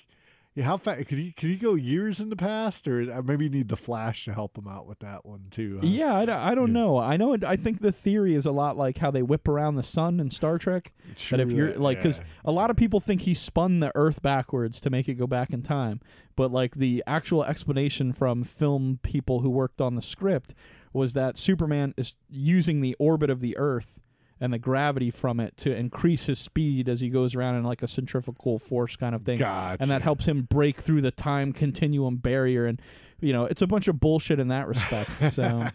Yeah, 0.59 0.65
how 0.65 0.77
fast 0.77 1.07
could 1.07 1.17
he? 1.17 1.31
Could 1.31 1.49
he 1.49 1.55
go 1.55 1.75
years 1.75 2.19
in 2.19 2.29
the 2.29 2.35
past, 2.35 2.87
or 2.87 3.01
uh, 3.11 3.21
maybe 3.21 3.45
you 3.45 3.49
need 3.49 3.69
the 3.69 3.77
Flash 3.77 4.25
to 4.25 4.33
help 4.33 4.57
him 4.57 4.67
out 4.67 4.87
with 4.87 4.99
that 4.99 5.25
one 5.25 5.45
too? 5.51 5.79
huh? 5.81 5.87
Yeah, 5.87 6.15
I, 6.15 6.25
don't- 6.25 6.39
I 6.39 6.53
don't 6.55 6.67
Yeah. 6.67 6.73
know. 6.73 6.97
I 6.97 7.17
know. 7.17 7.33
It, 7.33 7.43
I 7.43 7.55
think 7.55 7.81
the 7.81 7.91
theory 7.91 8.35
is 8.35 8.45
a 8.45 8.51
lot 8.51 8.75
like 8.77 8.97
how 8.97 9.09
they 9.11 9.21
whip 9.21 9.47
around 9.47 9.75
the 9.75 9.83
sun 9.83 10.19
in 10.19 10.31
Star 10.31 10.57
Trek. 10.57 10.91
that 11.29 11.39
if 11.39 11.51
you're 11.51 11.73
like, 11.75 11.97
because 11.99 12.19
yeah. 12.19 12.23
a 12.45 12.51
lot 12.51 12.69
of 12.69 12.75
people 12.75 12.99
think 12.99 13.21
he 13.21 13.33
spun 13.33 13.79
the 13.79 13.91
Earth 13.95 14.21
backwards 14.21 14.79
to 14.81 14.89
make 14.89 15.07
it 15.07 15.13
go 15.15 15.27
back 15.27 15.51
in 15.51 15.61
time, 15.61 16.01
but 16.35 16.51
like 16.51 16.75
the 16.75 17.03
actual 17.07 17.43
explanation 17.43 18.11
from 18.13 18.43
film 18.43 18.99
people 19.03 19.39
who 19.41 19.49
worked 19.49 19.79
on 19.81 19.95
the 19.95 20.01
script 20.01 20.53
was 20.93 21.13
that 21.13 21.37
Superman 21.37 21.93
is 21.97 22.15
using 22.29 22.81
the 22.81 22.95
orbit 22.99 23.29
of 23.29 23.41
the 23.41 23.55
Earth 23.57 23.98
and 24.41 24.53
the 24.53 24.59
gravity 24.59 25.11
from 25.11 25.39
it 25.39 25.57
to 25.57 25.75
increase 25.75 26.25
his 26.27 26.39
speed 26.39 26.87
as 26.87 26.99
he 27.01 27.09
goes 27.09 27.35
around 27.35 27.55
in 27.55 27.63
like 27.63 27.83
a 27.83 27.87
centrifugal 27.87 28.57
force 28.59 28.95
kind 28.95 29.13
of 29.15 29.23
thing. 29.23 29.37
And 29.81 29.89
that 29.91 30.01
helps 30.01 30.25
him 30.25 30.43
break 30.43 30.79
through 30.81 31.01
the 31.01 31.11
time 31.11 31.51
continuum 31.53 32.17
barrier 32.17 32.65
and 32.65 32.81
you 33.21 33.33
know, 33.33 33.43
it's 33.43 33.61
a 33.61 33.67
bunch 33.67 33.89
of 33.89 33.99
bullshit 33.99 34.39
in 34.39 34.47
that 34.47 34.65
respect. 34.67 35.09
So 35.33 35.67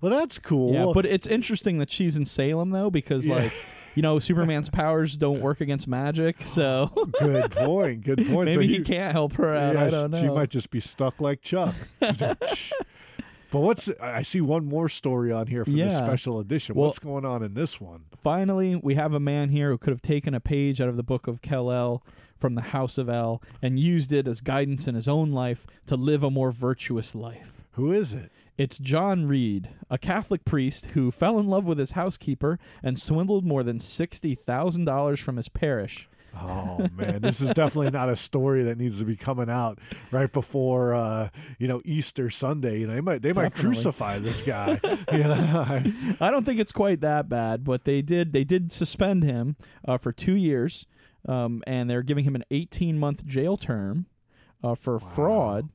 Well, 0.00 0.10
that's 0.12 0.38
cool. 0.38 0.72
yeah, 0.72 0.92
but 0.94 1.04
it's 1.04 1.26
interesting 1.26 1.78
that 1.78 1.90
she's 1.90 2.16
in 2.16 2.24
Salem 2.24 2.70
though, 2.70 2.90
because 2.90 3.26
Yeah. 3.26 3.34
like, 3.34 3.52
you 3.96 4.02
know, 4.02 4.20
Superman's 4.20 4.70
powers 4.82 5.16
don't 5.16 5.40
work 5.40 5.60
against 5.60 5.88
magic, 5.88 6.36
so 6.46 6.92
good 7.18 7.50
point. 7.50 8.04
Good 8.04 8.18
point. 8.28 8.52
So 8.52 8.60
maybe 8.60 8.68
he 8.68 8.84
can't 8.84 9.10
help 9.10 9.32
her 9.32 9.52
out. 9.52 9.76
I 9.76 9.82
Yes, 9.86 9.92
don't 9.92 10.12
know. 10.12 10.20
She 10.20 10.28
might 10.28 10.50
just 10.50 10.70
be 10.70 10.78
stuck 10.78 11.20
like 11.20 11.42
Chuck. 11.42 11.74
But 13.50 13.60
what's 13.60 13.88
I 14.00 14.22
see 14.22 14.40
one 14.40 14.64
more 14.66 14.88
story 14.88 15.32
on 15.32 15.46
here 15.48 15.64
from 15.64 15.76
this 15.76 15.92
Yeah. 15.92 16.04
special 16.06 16.38
edition. 16.38 16.74
Well- 16.76 16.86
what's 16.86 16.98
going 17.00 17.24
on 17.24 17.42
in 17.42 17.54
this 17.54 17.80
one? 17.80 18.04
Finally, 18.22 18.76
we 18.76 18.94
have 18.94 19.12
a 19.12 19.20
man 19.20 19.48
here 19.48 19.70
who 19.70 19.78
could 19.78 19.90
have 19.90 20.02
taken 20.02 20.34
a 20.34 20.40
page 20.40 20.80
out 20.80 20.88
of 20.88 20.96
the 20.96 21.02
book 21.02 21.26
of 21.26 21.42
Kal-El 21.42 22.02
from 22.38 22.54
the 22.54 22.62
House 22.62 22.96
of 22.96 23.08
El 23.08 23.42
and 23.60 23.78
used 23.78 24.12
it 24.12 24.28
as 24.28 24.40
guidance 24.40 24.86
in 24.86 24.94
his 24.94 25.08
own 25.08 25.32
life 25.32 25.66
to 25.86 25.96
live 25.96 26.22
a 26.22 26.30
more 26.30 26.52
virtuous 26.52 27.14
life. 27.14 27.52
Who 27.72 27.92
is 27.92 28.12
it? 28.12 28.30
It's 28.58 28.76
John 28.78 29.26
Reed, 29.26 29.70
a 29.88 29.96
Catholic 29.96 30.44
priest 30.44 30.86
who 30.86 31.10
fell 31.10 31.38
in 31.38 31.46
love 31.48 31.64
with 31.64 31.78
his 31.78 31.92
housekeeper 31.92 32.58
and 32.82 32.98
swindled 32.98 33.44
more 33.46 33.62
than 33.62 33.78
$60,000 33.80 35.20
from 35.20 35.36
his 35.38 35.48
parish. 35.48 36.08
Oh 36.38 36.86
man, 36.96 37.20
this 37.20 37.40
is 37.40 37.50
definitely 37.50 37.90
not 37.90 38.08
a 38.08 38.16
story 38.16 38.62
that 38.64 38.78
needs 38.78 38.98
to 38.98 39.04
be 39.04 39.16
coming 39.16 39.50
out 39.50 39.78
right 40.10 40.30
before 40.32 40.94
uh, 40.94 41.28
you 41.58 41.68
know 41.68 41.80
Easter 41.84 42.30
Sunday. 42.30 42.80
You 42.80 42.86
know, 42.86 42.94
they 42.94 43.00
might 43.00 43.22
they 43.22 43.32
might 43.32 43.54
crucify 43.54 44.18
this 44.18 44.42
guy. 44.42 44.80
you 45.12 45.18
know? 45.18 45.82
I 46.20 46.30
don't 46.30 46.44
think 46.44 46.60
it's 46.60 46.72
quite 46.72 47.00
that 47.00 47.28
bad, 47.28 47.64
but 47.64 47.84
they 47.84 48.02
did 48.02 48.32
they 48.32 48.44
did 48.44 48.72
suspend 48.72 49.24
him 49.24 49.56
uh, 49.86 49.98
for 49.98 50.12
two 50.12 50.34
years, 50.34 50.86
um, 51.28 51.62
and 51.66 51.90
they're 51.90 52.02
giving 52.02 52.24
him 52.24 52.34
an 52.34 52.44
18 52.50 52.98
month 52.98 53.26
jail 53.26 53.56
term 53.56 54.06
uh, 54.62 54.74
for 54.74 54.98
fraud. 54.98 55.68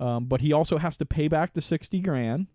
Um, 0.00 0.26
but 0.26 0.40
he 0.40 0.52
also 0.52 0.78
has 0.78 0.96
to 0.98 1.06
pay 1.06 1.28
back 1.28 1.54
the 1.54 1.60
60 1.60 2.00
grand. 2.00 2.46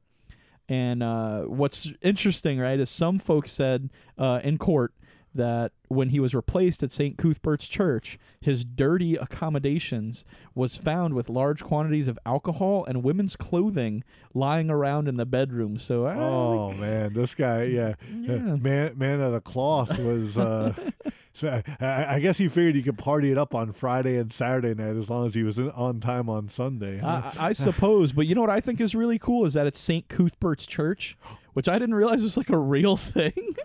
And 0.70 1.04
uh, 1.04 1.42
what's 1.42 1.92
interesting, 2.02 2.58
right, 2.58 2.80
is 2.80 2.90
some 2.90 3.20
folks 3.20 3.52
said 3.52 3.90
uh, 4.18 4.40
in 4.44 4.58
court 4.58 4.94
that 5.36 5.72
when 5.88 6.10
he 6.10 6.20
was 6.20 6.34
replaced 6.36 6.84
at 6.84 6.92
St. 6.92 7.18
Cuthbert's 7.18 7.68
Church, 7.68 8.18
his 8.40 8.64
dirty 8.64 9.16
accommodations 9.16 10.26
was 10.56 10.78
found 10.78 11.14
with 11.14 11.30
large 11.30 11.64
quantities 11.64 12.08
of 12.08 12.18
alcohol 12.26 12.86
and 12.86 13.04
women's 13.04 13.36
clothing 13.36 14.04
lying 14.34 14.70
around 14.70 15.08
in 15.08 15.18
the 15.18 15.26
bedroom. 15.26 15.78
So, 15.78 16.06
I 16.06 16.16
Oh 16.18 16.72
man, 16.74 17.14
this 17.14 17.34
guy, 17.36 17.64
yeah, 17.64 17.96
Yeah. 18.12 18.38
man, 18.58 18.94
man 18.98 19.22
of 19.22 19.34
the 19.34 19.42
cloth 19.42 19.98
was. 20.00 20.38
Uh, 20.38 20.74
so 21.34 21.62
I, 21.80 22.16
I 22.16 22.20
guess 22.20 22.38
he 22.38 22.48
figured 22.50 22.76
he 22.76 22.84
could 22.84 22.98
party 22.98 23.32
it 23.32 23.38
up 23.38 23.56
on 23.56 23.72
Friday 23.72 24.18
and 24.18 24.32
Saturday 24.32 24.74
night 24.76 24.96
as 24.96 25.10
long 25.10 25.26
as 25.26 25.34
he 25.34 25.44
was 25.44 25.58
in, 25.60 25.72
on 25.72 26.00
time 26.00 26.30
on 26.30 26.48
Sunday. 26.50 27.00
huh? 27.00 27.32
I, 27.40 27.48
I 27.50 27.52
suppose, 27.54 28.14
but 28.14 28.28
you 28.28 28.36
know 28.36 28.42
what 28.42 28.50
I 28.50 28.60
think 28.62 28.80
is 28.82 28.94
really 28.96 29.20
cool 29.20 29.46
is 29.46 29.54
that 29.54 29.66
it's 29.68 29.80
St. 29.80 30.08
Cuthbert's 30.08 30.66
Church, 30.66 31.18
which 31.54 31.68
I 31.68 31.80
didn't 31.80 31.96
realize 31.96 32.22
was 32.24 32.38
like 32.38 32.50
a 32.50 32.58
real 32.58 32.98
thing. 32.98 33.56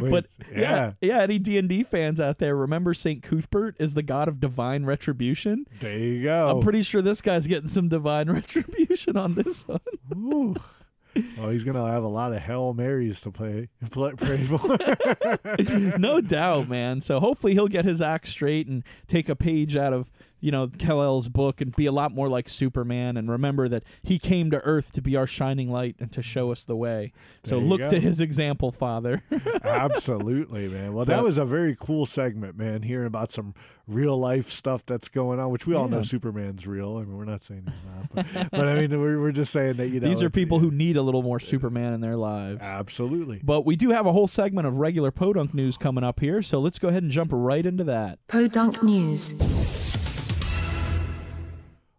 Wait, 0.00 0.10
but 0.10 0.26
yeah. 0.54 0.92
yeah, 1.00 1.22
any 1.22 1.38
D 1.38 1.58
and 1.58 1.68
D 1.68 1.82
fans 1.82 2.20
out 2.20 2.38
there, 2.38 2.56
remember 2.56 2.94
St. 2.94 3.22
Cuthbert 3.22 3.76
is 3.78 3.94
the 3.94 4.02
god 4.02 4.28
of 4.28 4.40
divine 4.40 4.84
retribution. 4.84 5.66
there 5.80 5.98
you 5.98 6.22
go. 6.22 6.50
I'm 6.50 6.60
pretty 6.60 6.82
sure 6.82 7.02
this 7.02 7.20
guy's 7.20 7.46
getting 7.46 7.68
some 7.68 7.88
divine 7.88 8.30
retribution 8.32 9.16
on 9.16 9.34
this 9.34 9.66
one. 9.66 9.80
Ooh. 10.16 10.54
Oh, 11.40 11.50
he's 11.50 11.62
gonna 11.62 11.86
have 11.86 12.02
a 12.02 12.08
lot 12.08 12.32
of 12.32 12.42
hail 12.42 12.74
marys 12.74 13.20
to 13.20 13.30
play, 13.30 13.68
play 13.90 14.12
pray 14.16 14.44
for. 14.44 14.76
no 15.98 16.20
doubt, 16.20 16.68
man. 16.68 17.00
So 17.00 17.20
hopefully 17.20 17.52
he'll 17.52 17.68
get 17.68 17.84
his 17.84 18.00
act 18.00 18.26
straight 18.26 18.66
and 18.66 18.82
take 19.06 19.28
a 19.28 19.36
page 19.36 19.76
out 19.76 19.92
of 19.92 20.10
you 20.40 20.50
know 20.50 20.68
Kal-El's 20.68 21.28
book 21.28 21.60
and 21.60 21.74
be 21.74 21.86
a 21.86 21.92
lot 21.92 22.12
more 22.12 22.28
like 22.28 22.48
Superman 22.48 23.16
and 23.16 23.30
remember 23.30 23.68
that 23.68 23.82
he 24.02 24.18
came 24.18 24.50
to 24.50 24.58
Earth 24.58 24.92
to 24.92 25.00
be 25.02 25.16
our 25.16 25.26
shining 25.26 25.70
light 25.70 25.96
and 25.98 26.12
to 26.12 26.22
show 26.22 26.52
us 26.52 26.64
the 26.64 26.76
way. 26.76 27.12
So 27.44 27.56
There 27.56 27.58
you 27.64 27.68
look 27.68 27.80
go. 27.80 27.88
to 27.88 28.00
his 28.00 28.20
example, 28.20 28.70
Father. 28.72 29.22
Absolutely, 29.64 30.68
man. 30.68 30.92
Well, 30.94 31.04
that 31.06 31.22
was 31.22 31.38
a 31.38 31.44
very 31.44 31.76
cool 31.78 32.06
segment, 32.06 32.56
man. 32.56 32.82
Hearing 32.82 33.06
about 33.06 33.32
some 33.32 33.54
real 33.86 34.18
life 34.18 34.50
stuff 34.50 34.84
that's 34.86 35.08
going 35.08 35.38
on, 35.38 35.50
which 35.50 35.66
we 35.66 35.74
all 35.74 35.88
know 35.88 36.00
Superman's 36.02 36.66
real. 36.66 36.96
I 36.96 37.00
mean, 37.00 37.16
we're 37.18 37.24
not 37.26 37.44
saying 37.44 37.66
he's 37.66 37.84
not, 38.24 38.32
but, 38.32 38.50
but 38.50 38.68
I 38.68 38.74
mean, 38.86 38.90
we're, 39.00 39.20
we're 39.20 39.32
just 39.32 39.52
saying 39.52 39.76
that 39.76 39.88
you 39.88 40.00
know 40.00 40.08
These 40.08 40.22
are 40.22 40.26
it's- 40.26 40.34
people 40.38 40.58
who 40.58 40.70
need 40.70 40.96
a 40.96 41.02
little 41.02 41.22
more 41.22 41.38
Superman 41.40 41.92
in 41.92 42.00
their 42.00 42.16
lives. 42.16 42.60
absolutely. 42.62 43.40
But 43.42 43.66
we 43.66 43.76
do 43.76 43.90
have 43.90 44.06
a 44.06 44.12
whole 44.12 44.26
segment 44.26 44.66
of 44.66 44.78
regular 44.78 45.10
Podunk 45.10 45.52
news 45.54 45.76
coming 45.76 46.04
up 46.04 46.20
here, 46.20 46.40
so 46.42 46.60
let's 46.60 46.78
go 46.78 46.88
ahead 46.88 47.02
and 47.02 47.12
jump 47.12 47.30
right 47.32 47.64
into 47.64 47.84
that. 47.84 48.18
Podunk 48.28 48.82
News. 48.82 49.34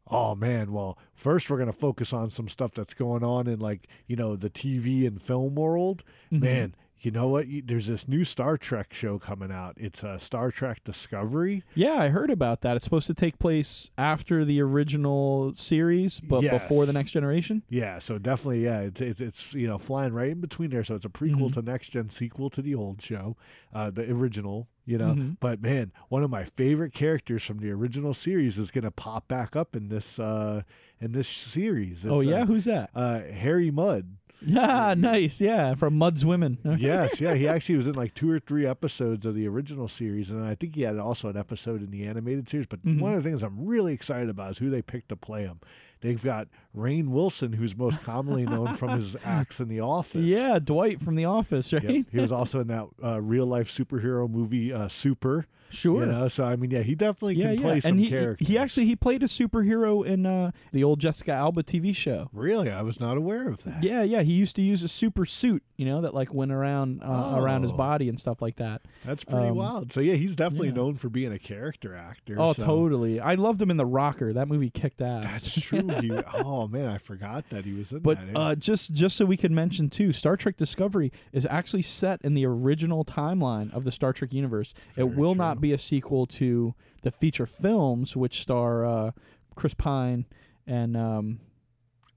Oh 0.07 0.35
man, 0.35 0.71
well, 0.71 0.97
first 1.15 1.49
we're 1.49 1.57
gonna 1.57 1.73
focus 1.73 2.13
on 2.13 2.29
some 2.29 2.47
stuff 2.47 2.73
that's 2.73 2.93
going 2.93 3.23
on 3.23 3.47
in 3.47 3.59
like 3.59 3.87
you 4.07 4.15
know 4.15 4.35
the 4.35 4.49
TV 4.49 5.07
and 5.07 5.21
film 5.21 5.55
world. 5.55 6.03
Mm-hmm. 6.31 6.43
Man, 6.43 6.75
you 7.05 7.11
know 7.11 7.27
what? 7.27 7.45
There's 7.65 7.87
this 7.87 8.07
new 8.07 8.23
Star 8.23 8.57
Trek 8.57 8.91
show 8.93 9.19
coming 9.19 9.51
out. 9.51 9.75
It's 9.77 10.03
uh, 10.03 10.17
Star 10.17 10.49
Trek 10.51 10.83
Discovery. 10.83 11.63
Yeah, 11.75 11.93
I 11.93 12.09
heard 12.09 12.31
about 12.31 12.61
that. 12.61 12.75
It's 12.75 12.83
supposed 12.83 13.07
to 13.07 13.13
take 13.13 13.37
place 13.37 13.91
after 13.97 14.43
the 14.43 14.59
original 14.61 15.53
series, 15.53 16.19
but 16.19 16.41
Yes. 16.43 16.63
before 16.63 16.85
the 16.85 16.93
next 16.93 17.11
generation. 17.11 17.61
Yeah, 17.69 17.99
so 17.99 18.17
definitely, 18.17 18.63
yeah, 18.63 18.81
it's 18.81 19.01
it's, 19.01 19.21
it's 19.21 19.53
you 19.53 19.67
know 19.67 19.77
flying 19.77 20.13
right 20.13 20.29
in 20.31 20.41
between 20.41 20.71
there. 20.71 20.83
So 20.83 20.95
it's 20.95 21.05
a 21.05 21.09
prequel 21.09 21.35
Mm-hmm. 21.51 21.59
to 21.59 21.61
next 21.61 21.89
gen, 21.89 22.09
sequel 22.09 22.49
to 22.49 22.61
the 22.61 22.73
old 22.75 23.01
show, 23.01 23.37
uh, 23.73 23.91
the 23.91 24.11
original. 24.11 24.67
You 24.87 24.99
know, 24.99 25.15
Mhm. 25.15 25.37
but 25.39 25.61
man, 25.63 25.91
one 26.09 26.23
of 26.23 26.29
my 26.29 26.43
favorite 26.43 26.93
characters 26.93 27.43
from 27.43 27.57
the 27.57 27.71
original 27.71 28.13
series 28.13 28.59
is 28.59 28.69
gonna 28.69 28.91
pop 28.91 29.27
back 29.27 29.55
up 29.55 29.75
in 29.75 29.87
this 29.89 30.19
uh 30.19 30.61
in 31.01 31.11
this 31.11 31.27
series. 31.27 32.05
oh 32.05 32.21
yeah, 32.21 32.41
uh, 32.41 32.45
who's 32.45 32.65
that? 32.65 32.89
uh, 32.95 33.19
Harry 33.21 33.71
Mudd. 33.71 34.17
Yeah, 34.41 34.93
nice. 34.97 35.39
Yeah, 35.41 35.75
from 35.75 35.97
Mudd's 35.97 36.25
Women. 36.25 36.57
yes, 36.77 37.19
yeah, 37.21 37.33
he 37.35 37.47
actually 37.47 37.77
was 37.77 37.87
in 37.87 37.93
like 37.95 38.13
two 38.13 38.29
or 38.29 38.39
three 38.39 38.65
episodes 38.65 39.25
of 39.25 39.35
the 39.35 39.47
original 39.47 39.87
series, 39.87 40.29
and 40.31 40.43
I 40.43 40.55
think 40.55 40.75
he 40.75 40.81
had 40.83 40.97
also 40.97 41.29
an 41.29 41.37
episode 41.37 41.81
in 41.83 41.91
the 41.91 42.05
animated 42.05 42.49
series. 42.49 42.67
But 42.67 42.83
Mhm. 42.85 42.99
one 42.99 43.13
of 43.13 43.23
the 43.23 43.29
things 43.29 43.43
I'm 43.43 43.65
really 43.65 43.93
excited 43.93 44.29
about 44.29 44.51
is 44.51 44.57
who 44.59 44.69
they 44.69 44.81
picked 44.81 45.09
to 45.09 45.15
play 45.15 45.43
him. 45.43 45.59
They've 46.01 46.21
got 46.21 46.47
Rainn 46.75 47.07
Wilson, 47.09 47.53
who's 47.53 47.75
most 47.77 48.01
commonly 48.01 48.45
known 48.45 48.75
from 48.75 48.99
his 48.99 49.15
acts 49.23 49.59
in 49.59 49.67
The 49.69 49.79
Office. 49.79 50.21
Yeah, 50.21 50.59
Dwight 50.59 51.01
from 51.01 51.15
The 51.15 51.25
Office, 51.25 51.71
right? 51.73 51.83
Yep. 51.83 52.05
He 52.11 52.17
was 52.19 52.31
also 52.33 52.59
in 52.59 52.67
that 52.67 52.87
uh, 53.03 53.21
real 53.21 53.45
life 53.45 53.69
superhero 53.69 54.29
movie, 54.29 54.73
uh, 54.73 54.87
Super. 54.87 55.45
Sure. 55.71 56.05
You 56.05 56.11
know, 56.11 56.27
so 56.29 56.45
I 56.45 56.55
mean, 56.55 56.71
yeah, 56.71 56.83
he 56.83 56.95
definitely 56.95 57.35
yeah, 57.35 57.47
can 57.47 57.55
yeah. 57.55 57.61
play 57.61 57.79
some 57.81 57.91
and 57.93 57.99
he, 57.99 58.09
characters. 58.09 58.47
he 58.47 58.57
actually 58.57 58.85
he 58.85 58.95
played 58.95 59.23
a 59.23 59.25
superhero 59.25 60.05
in 60.05 60.25
uh, 60.25 60.51
the 60.71 60.83
old 60.85 60.99
Jessica 60.99 61.31
Alba 61.33 61.63
TV 61.63 61.93
show. 61.93 62.29
really, 62.31 62.69
I 62.69 62.81
was 62.83 62.99
not 62.99 63.17
aware 63.17 63.49
of 63.49 63.63
that. 63.63 63.83
Yeah, 63.83 64.03
yeah. 64.03 64.21
He 64.21 64.33
used 64.33 64.55
to 64.57 64.61
use 64.61 64.83
a 64.83 64.87
super 64.87 65.25
suit, 65.25 65.63
you 65.75 65.85
know, 65.85 65.99
that 66.01 66.13
like 66.13 66.33
went 66.33 66.51
around 66.53 67.01
uh, 67.03 67.35
around 67.39 67.63
his 67.63 67.71
Oh. 67.73 67.77
body 67.77 68.07
and 68.07 68.17
stuff 68.17 68.41
like 68.41 68.55
that. 68.57 68.83
That's 69.03 69.25
pretty 69.25 69.47
Um, 69.49 69.55
wild. 69.55 69.91
So 69.91 69.99
yeah, 69.99 70.13
he's 70.13 70.35
definitely 70.35 70.69
yeah. 70.69 70.75
known 70.75 70.95
for 70.95 71.09
being 71.09 71.33
a 71.33 71.39
character 71.39 71.93
actor. 71.95 72.35
Oh, 72.39 72.53
so- 72.53 72.63
totally. 72.63 73.19
I 73.19 73.33
loved 73.33 73.61
him 73.61 73.71
in 73.71 73.75
The 73.77 73.87
Rocker. 73.87 74.31
That 74.31 74.47
movie 74.47 74.69
kicked 74.69 75.01
ass. 75.01 75.23
That's 75.41 75.61
true. 75.61 75.89
he, 75.99 76.11
oh 76.35 76.64
man, 76.67 76.87
I 76.87 76.97
forgot 76.97 77.49
that 77.49 77.65
he 77.65 77.73
was 77.73 77.91
in 77.91 77.99
But 77.99 78.19
that. 78.25 78.37
uh, 78.37 78.55
just 78.55 78.93
just 78.93 79.15
so 79.17 79.25
we 79.25 79.37
can 79.37 79.53
mention 79.55 79.89
too, 79.89 80.11
Star 80.13 80.35
Trek 80.37 80.57
Discovery 80.57 81.11
is 81.31 81.45
actually 81.49 81.81
set 81.81 82.21
in 82.23 82.33
the 82.33 82.45
original 82.45 83.03
timeline 83.05 83.73
of 83.73 83.83
the 83.85 83.91
Star 83.91 84.13
Trek 84.13 84.33
universe. 84.33 84.73
it 84.95 85.03
Very 85.03 85.15
will 85.15 85.35
not 85.35 85.59
be 85.61 85.73
a 85.73 85.77
sequel 85.77 86.25
to 86.27 86.73
the 87.01 87.11
feature 87.11 87.45
films, 87.45 88.15
which 88.15 88.41
star 88.41 88.85
uh, 88.85 89.11
Chris 89.55 89.73
Pine 89.73 90.25
and 90.67 90.95
um, 90.97 91.39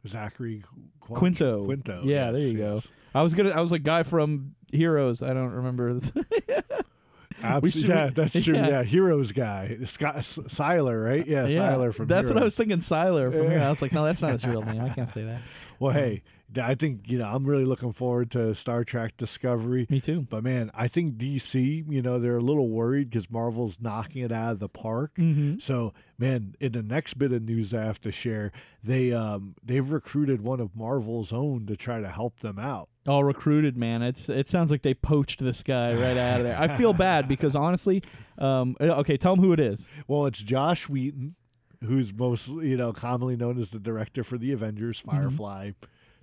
Zachary 0.07 0.63
Qu- 1.01 1.15
Quinto. 1.15 1.65
Quinto. 1.67 2.03
Yeah, 2.05 2.31
there 2.31 2.41
yes, 2.43 2.53
you 2.53 2.59
go. 2.59 2.81
I 3.15 3.23
was 3.23 3.35
gonna. 3.35 3.51
I 3.51 3.61
was 3.61 3.71
like 3.73 3.83
guy 3.83 4.03
from 4.03 4.55
Heroes. 4.73 5.23
I 5.23 5.33
don't 5.35 5.51
remember. 5.53 5.99
This. 7.41 7.45
Abs- 7.51 7.73
should- 7.73 7.85
yeah, 7.89 8.11
that's 8.13 8.45
true. 8.45 8.55
yeah. 8.57 8.69
Yeah, 8.69 8.83
Heroes 8.83 9.33
guy, 9.33 9.77
Scott 9.87 10.17
S- 10.17 10.39
Sylar, 10.49 11.05
right? 11.05 11.27
Yeah, 11.27 11.47
yeah, 11.47 11.71
Sylar 11.73 11.95
from. 11.95 12.07
that's 12.07 12.31
what 12.31 12.41
I 12.41 12.45
was 12.45 12.55
thinking. 12.55 12.79
Sylar 12.79 13.33
from 13.33 13.45
Yeah. 13.45 13.51
here. 13.51 13.61
I 13.61 13.69
was 13.71 13.81
like, 13.83 13.93
no, 13.93 14.05
that's 14.05 14.23
not 14.23 14.33
his 14.33 14.45
real 14.47 14.63
name. 14.65 14.81
I 14.83 14.89
can't 14.91 15.09
say 15.09 15.23
that. 15.25 15.41
Well, 15.79 15.93
hey, 15.93 16.23
I 16.57 16.75
think 16.75 17.11
you 17.11 17.19
know 17.19 17.27
I'm 17.29 17.45
really 17.45 17.65
looking 17.67 17.93
forward 17.93 18.31
to 18.31 18.55
Star 18.55 18.83
Trek 18.85 19.17
Discovery. 19.19 19.87
Me 19.91 20.01
too. 20.01 20.23
But 20.31 20.43
man, 20.45 20.71
I 20.75 20.89
think 20.89 21.17
DC, 21.17 21.85
you 21.89 22.01
know, 22.03 22.19
they're 22.19 22.37
a 22.37 22.41
little 22.41 22.69
worried 22.71 23.11
because 23.11 23.31
Marvel's 23.31 23.79
knocking 23.81 24.23
it 24.23 24.33
out 24.33 24.53
of 24.53 24.59
the 24.59 24.69
park. 24.69 25.15
Mhm. 25.17 25.61
So, 25.61 25.93
man, 26.19 26.55
in 26.59 26.73
the 26.73 26.83
next 26.83 27.15
bit 27.19 27.33
of 27.33 27.43
news 27.43 27.75
I 27.75 27.85
have 27.85 28.01
to 28.01 28.11
share, 28.11 28.51
they 28.83 29.13
um 29.13 29.57
they've 29.63 29.89
recruited 29.91 30.41
one 30.41 30.61
of 30.61 30.75
Marvel's 30.75 31.33
own 31.33 31.67
to 31.67 31.77
try 31.77 32.01
to 32.01 32.09
help 32.09 32.41
them 32.41 32.59
out. 32.59 32.89
all 33.07 33.25
recruited, 33.25 33.77
man. 33.77 34.03
It's 34.03 34.29
it 34.29 34.49
sounds 34.49 34.71
like 34.71 34.83
they 34.83 34.95
poached 34.95 35.41
this 35.43 35.63
guy 35.63 35.93
right 35.95 36.17
out 36.17 36.41
of 36.41 36.47
there. 36.47 36.59
I 36.59 36.77
feel 36.77 36.93
bad 36.93 37.27
because 37.29 37.57
honestly, 37.57 38.03
um, 38.39 38.77
okay, 38.81 39.17
tell 39.17 39.35
them 39.37 39.45
who 39.45 39.53
it 39.53 39.61
is. 39.61 39.89
Well, 40.07 40.27
it's 40.27 40.39
Joss 40.41 40.89
Whedon, 40.89 41.35
who's 41.85 42.13
most 42.13 42.49
you 42.49 42.77
know 42.77 42.93
commonly 42.93 43.37
known 43.37 43.59
as 43.59 43.71
the 43.71 43.79
director 43.79 44.25
for 44.25 44.39
the 44.39 44.53
Avengers, 44.53 45.03
Mm-hmm. 45.03 45.11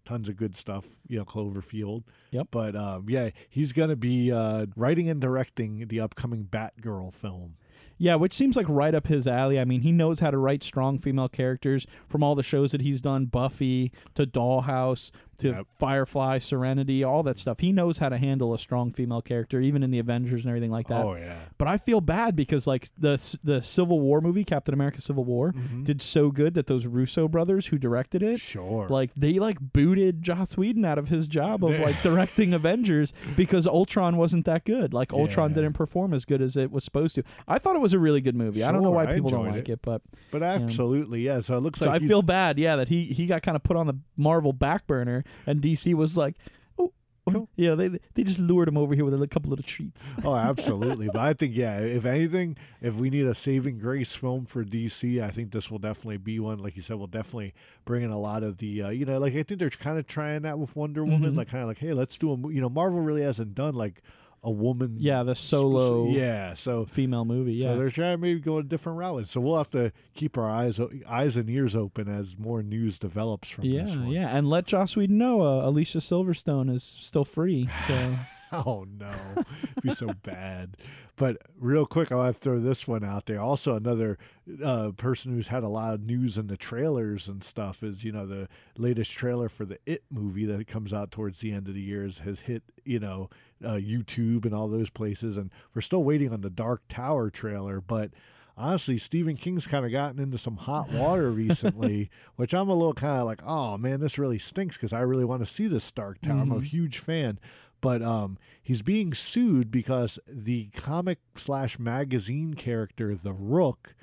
Tons 0.06 0.30
of 0.30 0.38
good 0.38 0.56
stuff. 0.56 0.86
You 1.08 1.20
know, 1.20 1.26
Cloverfield. 1.26 2.04
Yep. 2.32 2.48
But 2.52 2.76
um, 2.76 3.06
yeah, 3.10 3.32
he's 3.50 3.74
gonna 3.74 3.96
be 3.96 4.32
uh, 4.32 4.68
writing 4.76 5.10
and 5.10 5.20
directing 5.20 5.88
the 5.88 6.00
upcoming 6.00 6.46
Batgirl 6.46 7.14
film. 7.14 7.56
Yeah, 7.98 8.16
which 8.16 8.34
seems 8.34 8.58
like 8.58 8.66
right 8.68 8.94
up 8.94 9.08
his 9.08 9.26
alley. 9.26 9.60
I 9.60 9.64
mean, 9.64 9.82
he 9.82 9.92
knows 9.92 10.20
how 10.20 10.30
to 10.30 10.38
write 10.38 10.64
strong 10.64 10.98
female 11.00 11.30
characters 11.30 11.88
from 12.10 12.24
all 12.24 12.36
the 12.36 12.44
shows 12.44 12.72
that 12.72 12.82
he's 12.82 13.00
done, 13.00 13.26
Buffy 13.26 13.92
to 14.16 14.26
Dollhouse 14.26 15.12
to 15.40 15.50
Yep. 15.50 15.68
Firefly, 15.80 16.38
Serenity, 16.40 17.04
all 17.04 17.24
that 17.24 17.38
stuff. 17.38 17.60
He 17.60 17.72
knows 17.72 17.98
how 18.00 18.10
to 18.10 18.18
handle 18.18 18.54
a 18.54 18.60
strong 18.60 18.92
female 18.92 19.22
character, 19.22 19.60
even 19.62 19.84
in 19.84 19.92
the 19.92 20.00
Avengers 20.00 20.42
and 20.42 20.50
everything 20.50 20.72
like 20.72 20.88
that. 20.88 21.04
Oh 21.06 21.16
yeah. 21.16 21.38
But 21.58 21.68
I 21.68 21.78
feel 21.78 22.02
bad 22.02 22.36
because 22.36 22.68
like 22.68 22.88
the 22.98 23.16
the 23.44 23.62
Civil 23.62 24.00
War 24.00 24.22
movie, 24.22 24.44
Captain 24.44 24.74
America: 24.74 25.02
Civil 25.02 25.24
War, 25.26 25.54
did 25.84 26.02
so 26.02 26.32
good 26.32 26.54
that 26.56 26.68
those 26.68 26.86
Russo 26.86 27.28
brothers 27.28 27.68
who 27.68 27.78
directed 27.78 28.22
it, 28.24 28.26
Mm-hmm. 28.26 28.36
Sure. 28.38 28.88
like 28.90 29.12
they 29.16 29.40
like 29.40 29.58
booted 29.60 30.22
Joss 30.22 30.58
Whedon 30.58 30.84
out 30.86 30.98
of 30.98 31.10
his 31.10 31.28
job 31.28 31.64
of 31.64 31.80
like 31.80 32.02
directing 32.02 32.54
Avengers 32.54 33.14
because 33.36 33.68
Ultron 33.68 34.18
wasn't 34.18 34.46
that 34.46 34.64
good. 34.66 34.94
Like 34.94 35.14
Ultron 35.14 35.52
Yeah. 35.52 35.56
didn't 35.56 35.74
perform 35.74 36.14
as 36.14 36.26
good 36.26 36.42
as 36.42 36.56
it 36.58 36.72
was 36.72 36.84
supposed 36.84 37.16
to. 37.16 37.24
I 37.48 37.60
thought 37.60 37.76
it 37.76 37.82
was 37.82 37.94
a 37.94 38.00
really 38.00 38.22
good 38.22 38.36
movie. 38.36 38.64
I 38.64 38.72
don't 38.72 38.82
know 38.84 38.92
why 38.92 39.14
people 39.14 39.30
don't 39.30 39.48
like 39.52 39.70
it. 39.70 39.74
it, 39.74 39.80
but 39.82 40.02
But 40.32 40.44
absolutely, 40.44 41.22
yeah. 41.22 41.42
So 41.42 41.58
it 41.58 41.62
looks 41.62 41.80
so 41.80 41.88
like 41.90 42.02
I 42.02 42.08
feel 42.08 42.22
bad, 42.22 42.58
yeah, 42.58 42.76
that 42.78 42.88
he 42.90 43.04
he 43.06 43.26
got 43.26 43.42
kind 43.44 43.56
of 43.56 43.64
put 43.64 43.76
on 43.76 43.88
the 43.88 43.98
Marvel 44.18 44.54
back 44.54 44.88
burner, 44.88 45.24
and 45.46 45.62
DC 45.62 45.94
was 45.94 46.16
like, 46.18 46.36
oh, 46.80 46.92
Cool. 47.32 47.50
you 47.56 47.68
know, 47.68 47.76
they 47.76 47.88
they 48.14 48.24
just 48.24 48.38
lured 48.38 48.68
him 48.68 48.78
over 48.78 48.94
here 48.94 49.04
with 49.04 49.20
a 49.20 49.28
couple 49.28 49.50
little 49.50 49.64
treats. 49.66 50.14
Oh, 50.24 50.36
absolutely. 50.50 51.08
but 51.08 51.22
I 51.22 51.34
think, 51.34 51.56
yeah, 51.56 51.80
if 51.80 52.06
anything, 52.06 52.56
if 52.82 52.94
we 52.96 53.10
need 53.10 53.26
a 53.26 53.34
saving 53.34 53.80
grace 53.80 54.14
film 54.14 54.46
for 54.46 54.64
DC, 54.64 55.22
I 55.24 55.32
think 55.32 55.52
this 55.52 55.72
will 55.72 55.80
definitely 55.80 56.18
be 56.18 56.40
one. 56.40 56.60
Like 56.60 56.76
you 56.76 56.84
said, 56.84 56.98
we'll 56.98 57.08
definitely 57.08 57.54
bring 57.84 58.04
in 58.04 58.12
a 58.12 58.20
lot 58.20 58.44
of 58.44 58.58
the, 58.60 58.84
uh, 58.84 58.90
you 58.90 59.06
know, 59.06 59.18
like 59.18 59.34
I 59.36 59.42
think 59.44 59.60
they're 59.60 59.70
kind 59.72 59.98
of 59.98 60.06
trying 60.06 60.44
that 60.44 60.60
with 60.60 60.76
Wonder 60.76 61.04
Woman, 61.04 61.34
Mhm. 61.34 61.38
like 61.38 61.48
kind 61.50 61.64
of 61.64 61.68
like, 61.68 61.80
hey, 61.80 61.94
let's 61.94 62.18
do 62.18 62.32
a, 62.32 62.38
you 62.54 62.62
know, 62.62 62.70
Marvel 62.70 63.02
really 63.02 63.24
hasn't 63.24 63.56
done 63.56 63.74
like 63.74 64.04
a 64.46 64.52
woman. 64.52 64.96
Yeah, 65.00 65.24
the 65.24 65.36
solo 65.36 66.08
Yeah. 66.10 66.54
So. 66.54 66.86
female 66.86 67.26
movie. 67.26 67.54
Yeah, 67.56 67.74
So 67.74 67.78
they're 67.80 67.90
trying 67.90 68.14
to 68.14 68.18
maybe 68.22 68.40
go 68.40 68.60
a 68.60 68.64
different 68.64 69.00
route, 69.00 69.28
so 69.28 69.42
we'll 69.42 69.58
have 69.58 69.72
to 69.72 69.92
keep 70.14 70.38
our 70.38 70.48
eyes 70.48 70.80
eyes 71.10 71.36
and 71.36 71.50
ears 71.50 71.76
open 71.76 72.08
as 72.08 72.38
more 72.38 72.62
news 72.64 73.00
develops 73.00 73.50
from 73.50 73.66
yeah, 73.66 73.82
this 73.86 73.96
one. 73.96 74.08
yeah, 74.10 74.28
and 74.38 74.50
let 74.50 74.68
Joss 74.68 74.96
Whedon 74.96 75.18
know 75.18 75.42
uh, 75.42 75.68
Alicia 75.68 75.98
Silverstone 75.98 76.74
is 76.74 76.84
still 76.84 77.26
free. 77.26 77.68
So 77.88 78.16
Oh 78.66 78.86
no, 79.00 79.12
It'd 79.38 79.84
be 79.84 79.94
so 79.94 80.14
bad. 80.24 80.78
But 81.18 81.38
real 81.60 81.86
quick, 81.86 82.12
I 82.12 82.16
want 82.16 82.36
to 82.36 82.42
throw 82.42 82.60
this 82.60 82.88
one 82.88 83.04
out 83.04 83.26
there. 83.26 83.40
Also, 83.40 83.76
another 83.76 84.18
uh, 84.64 84.92
person 84.92 85.34
who's 85.34 85.48
had 85.48 85.64
a 85.64 85.70
lot 85.70 85.94
of 85.94 86.02
news 86.02 86.38
in 86.38 86.48
the 86.48 86.58
trailers 86.58 87.28
and 87.28 87.44
stuff 87.44 87.84
is 87.84 88.04
you 88.04 88.12
know 88.12 88.26
the 88.26 88.48
latest 88.78 89.12
trailer 89.12 89.48
for 89.50 89.66
the 89.66 89.80
It 89.86 90.04
movie 90.10 90.46
that 90.46 90.68
comes 90.68 90.94
out 90.94 91.12
towards 91.12 91.40
the 91.40 91.52
end 91.54 91.68
of 91.68 91.74
the 91.74 91.82
year 91.82 92.06
is, 92.06 92.20
has 92.20 92.42
hit 92.42 92.64
you 92.84 93.00
know 93.00 93.30
uh, 93.64 93.74
YouTube 93.74 94.46
and 94.46 94.54
all 94.54 94.68
those 94.68 94.90
places, 94.90 95.38
and 95.38 95.52
we're 95.74 95.82
still 95.82 96.04
waiting 96.04 96.34
on 96.34 96.42
the 96.42 96.50
Dark 96.50 96.84
Tower 96.88 97.30
trailer, 97.30 97.82
but. 97.82 98.12
Honestly, 98.58 98.98
Stephen 98.98 99.36
King's 99.36 99.68
kind 99.68 99.86
of 99.86 99.92
gotten 99.92 100.18
into 100.18 100.38
some 100.38 100.56
hot 100.56 100.90
water 100.90 101.30
recently, 101.30 102.10
which 102.38 102.54
I'm 102.54 102.70
a 102.70 102.74
little 102.74 102.94
kind 102.94 103.20
of 103.20 103.26
like, 103.26 103.42
oh 103.46 103.78
man, 103.78 104.00
this 104.00 104.18
really 104.18 104.40
stinks 104.40 104.78
because 104.78 104.94
I 104.94 105.02
really 105.02 105.26
want 105.26 105.42
to 105.42 105.46
see 105.46 105.68
this 105.68 105.92
Dark 105.92 106.22
Tower. 106.22 106.40
I'm 106.40 106.54
a 106.54 106.62
huge 106.62 107.00
fan, 107.00 107.38
but 107.86 108.02
um, 108.02 108.38
he's 108.62 108.82
being 108.82 109.14
sued 109.14 109.72
because 109.72 110.20
the 110.28 110.66
comic 110.74 111.20
slash 111.38 111.80
magazine 111.80 112.54
character, 112.56 113.16
the 113.16 113.32
Rook, 113.34 113.96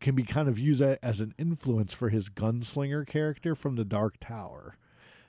can 0.00 0.14
be 0.14 0.22
kind 0.24 0.48
of 0.48 0.58
used 0.58 0.80
as 0.82 1.20
an 1.20 1.34
influence 1.38 1.92
for 1.94 2.08
his 2.08 2.28
gunslinger 2.30 3.06
character 3.06 3.54
from 3.54 3.76
the 3.76 3.84
Dark 3.84 4.14
Tower. 4.18 4.76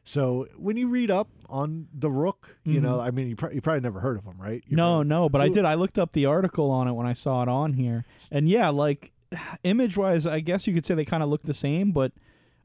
So 0.06 0.48
when 0.58 0.76
you 0.78 0.88
read 0.88 1.10
up 1.12 1.30
on 1.50 1.88
the 1.94 2.10
Rook, 2.10 2.58
you 2.66 2.82
know, 2.82 3.00
I 3.00 3.12
mean, 3.12 3.28
you, 3.30 3.36
pr- 3.36 3.52
you 3.52 3.62
probably 3.62 3.82
never 3.82 4.00
heard 4.02 4.18
of 4.18 4.26
him, 4.26 4.36
right? 4.40 4.64
You 4.68 4.76
Mm-hmm. 4.76 4.76
no, 4.78 4.84
probably- 4.96 5.08
no, 5.10 5.30
but 5.30 5.42
I 5.42 5.48
did. 5.50 5.66
I 5.66 5.74
looked 5.76 6.00
up 6.00 6.12
the 6.14 6.26
article 6.26 6.72
on 6.72 6.88
it 6.88 6.94
when 6.94 7.08
I 7.08 7.14
saw 7.14 7.42
it 7.42 7.48
on 7.50 7.74
here, 7.74 8.06
and 8.32 8.50
yeah, 8.50 8.70
like 8.70 9.12
image 9.64 9.96
wise, 9.98 10.26
I 10.26 10.40
guess 10.42 10.68
you 10.68 10.74
could 10.74 10.86
say 10.86 10.94
they 10.96 11.06
kind 11.06 11.24
of 11.24 11.30
look 11.30 11.44
the 11.44 11.54
same, 11.54 11.92
but 11.92 12.12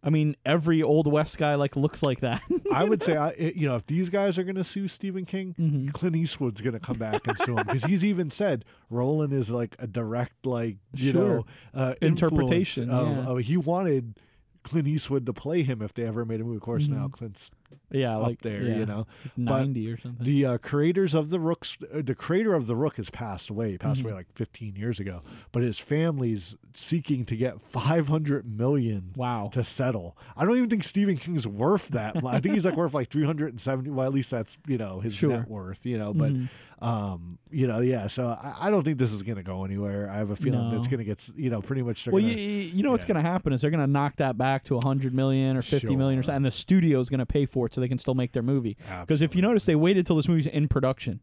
I 0.02 0.10
mean, 0.10 0.36
every 0.46 0.82
old 0.82 1.10
West 1.10 1.38
guy 1.38 1.56
like 1.56 1.74
looks 1.76 2.02
like 2.02 2.20
that. 2.20 2.40
I 2.72 2.84
would 2.84 3.02
say, 3.02 3.16
I, 3.26 3.32
you 3.54 3.66
know, 3.68 3.76
if 3.76 3.86
these 3.86 4.10
guys 4.10 4.38
are 4.38 4.44
going 4.44 4.54
to 4.56 4.64
sue 4.64 4.86
Stephen 4.88 5.24
King, 5.24 5.54
Mm-hmm. 5.58 5.88
Clint 5.88 6.14
Eastwood's 6.16 6.60
going 6.60 6.74
to 6.74 6.80
come 6.80 6.98
back 6.98 7.26
and 7.26 7.38
sue 7.38 7.56
him 7.58 7.66
because 7.66 7.84
he's 7.84 8.04
even 8.04 8.30
said 8.30 8.64
Roland 8.90 9.32
is 9.32 9.50
like 9.50 9.74
a 9.80 9.86
direct, 9.88 10.46
like 10.46 10.76
you 10.94 11.12
Sure. 11.12 11.22
know, 11.38 11.46
uh, 11.74 11.94
Interpretation, 12.00 12.84
influence 12.84 13.16
yeah. 13.18 13.22
Of, 13.24 13.38
of- 13.38 13.44
he 13.44 13.56
wanted 13.56 14.18
Clint 14.62 14.86
Eastwood 14.86 15.26
to 15.26 15.32
play 15.32 15.62
him 15.62 15.82
if 15.82 15.94
they 15.94 16.04
ever 16.04 16.24
made 16.24 16.40
a 16.40 16.44
movie. 16.44 16.56
Of 16.56 16.62
course, 16.62 16.86
now 16.88 17.08
Clint's 17.08 17.50
yeah, 17.90 18.16
up 18.16 18.22
like 18.22 18.42
there, 18.42 18.62
yeah, 18.62 18.76
you 18.78 18.86
know. 18.86 19.06
like 19.24 19.32
But 19.36 19.58
ninety 19.60 19.90
or 19.90 19.98
something. 19.98 20.24
The 20.24 20.44
uh, 20.46 20.58
creators 20.58 21.14
of 21.14 21.30
the 21.30 21.40
Rooks, 21.40 21.76
uh, 21.94 22.02
the 22.02 22.14
creator 22.14 22.54
of 22.54 22.66
the 22.66 22.76
Rook 22.76 22.96
has 22.96 23.10
passed 23.10 23.50
away. 23.50 23.72
He 23.72 23.78
passed 23.78 24.00
Mm-hmm. 24.00 24.08
away 24.08 24.14
like 24.16 24.32
15 24.34 24.76
years 24.76 25.00
ago. 25.00 25.22
But 25.52 25.62
his 25.62 25.78
family's 25.78 26.56
seeking 26.74 27.24
to 27.26 27.36
get 27.36 27.60
500 27.60 28.46
million 28.46 29.12
Wow. 29.16 29.50
to 29.54 29.64
settle. 29.64 30.16
I 30.36 30.44
don't 30.44 30.56
even 30.56 30.68
think 30.70 30.84
Stephen 30.84 31.16
King's 31.16 31.46
worth 31.46 31.88
that. 31.88 32.22
I 32.24 32.40
think 32.40 32.54
he's 32.54 32.64
like 32.64 32.76
worth 32.76 32.94
like 32.94 33.10
370. 33.10 33.90
Well, 33.90 34.06
at 34.06 34.12
least 34.12 34.30
that's 34.30 34.58
you 34.66 34.78
know 34.78 35.00
his 35.00 35.14
Sure. 35.14 35.30
Mm-hmm. 35.30 35.38
net 35.40 35.48
worth. 35.48 35.86
You 35.86 35.98
know, 35.98 36.12
but 36.14 36.32
um, 36.80 37.38
you 37.50 37.66
know, 37.66 37.80
yeah. 37.80 38.06
So 38.06 38.26
I, 38.26 38.54
I 38.68 38.70
don't 38.70 38.84
think 38.84 38.98
this 38.98 39.12
is 39.12 39.22
gonna 39.22 39.42
go 39.42 39.64
anywhere. 39.64 40.08
I 40.10 40.16
have 40.18 40.30
a 40.30 40.36
feeling 40.36 40.70
No. 40.70 40.76
it's 40.78 40.86
gonna 40.88 41.04
get 41.04 41.28
you 41.36 41.50
know 41.50 41.60
pretty 41.60 41.82
much. 41.82 42.06
Well, 42.06 42.20
gonna- 42.22 42.34
you, 42.34 42.38
you 42.38 42.82
know 42.82 42.92
what's 42.92 43.04
going 43.04 43.16
to 43.16 43.20
happen 43.28 43.52
is 43.52 43.60
they're 43.60 43.70
going 43.70 43.80
to 43.84 43.90
knock 43.90 44.16
that 44.16 44.38
back 44.38 44.64
to 44.64 44.74
100 44.74 45.12
million 45.14 45.56
or 45.56 45.62
fifty 45.62 45.96
million 45.96 46.18
or 46.20 46.22
Sure. 46.22 46.26
something, 46.28 46.36
and 46.36 46.44
the 46.44 46.50
studio 46.50 47.00
is 47.00 47.08
going 47.08 47.18
to 47.18 47.26
pay 47.26 47.46
for 47.46 47.57
it 47.66 47.74
so 47.74 47.80
they 47.80 47.88
can 47.88 47.98
still 47.98 48.14
make 48.14 48.32
their 48.32 48.42
movie. 48.42 48.76
Because 49.00 49.22
if 49.22 49.34
you 49.34 49.42
notice, 49.42 49.64
they 49.64 49.74
waited 49.76 50.06
till 50.06 50.16
this 50.16 50.28
movie's 50.28 50.46
in 50.46 50.68
production. 50.68 51.20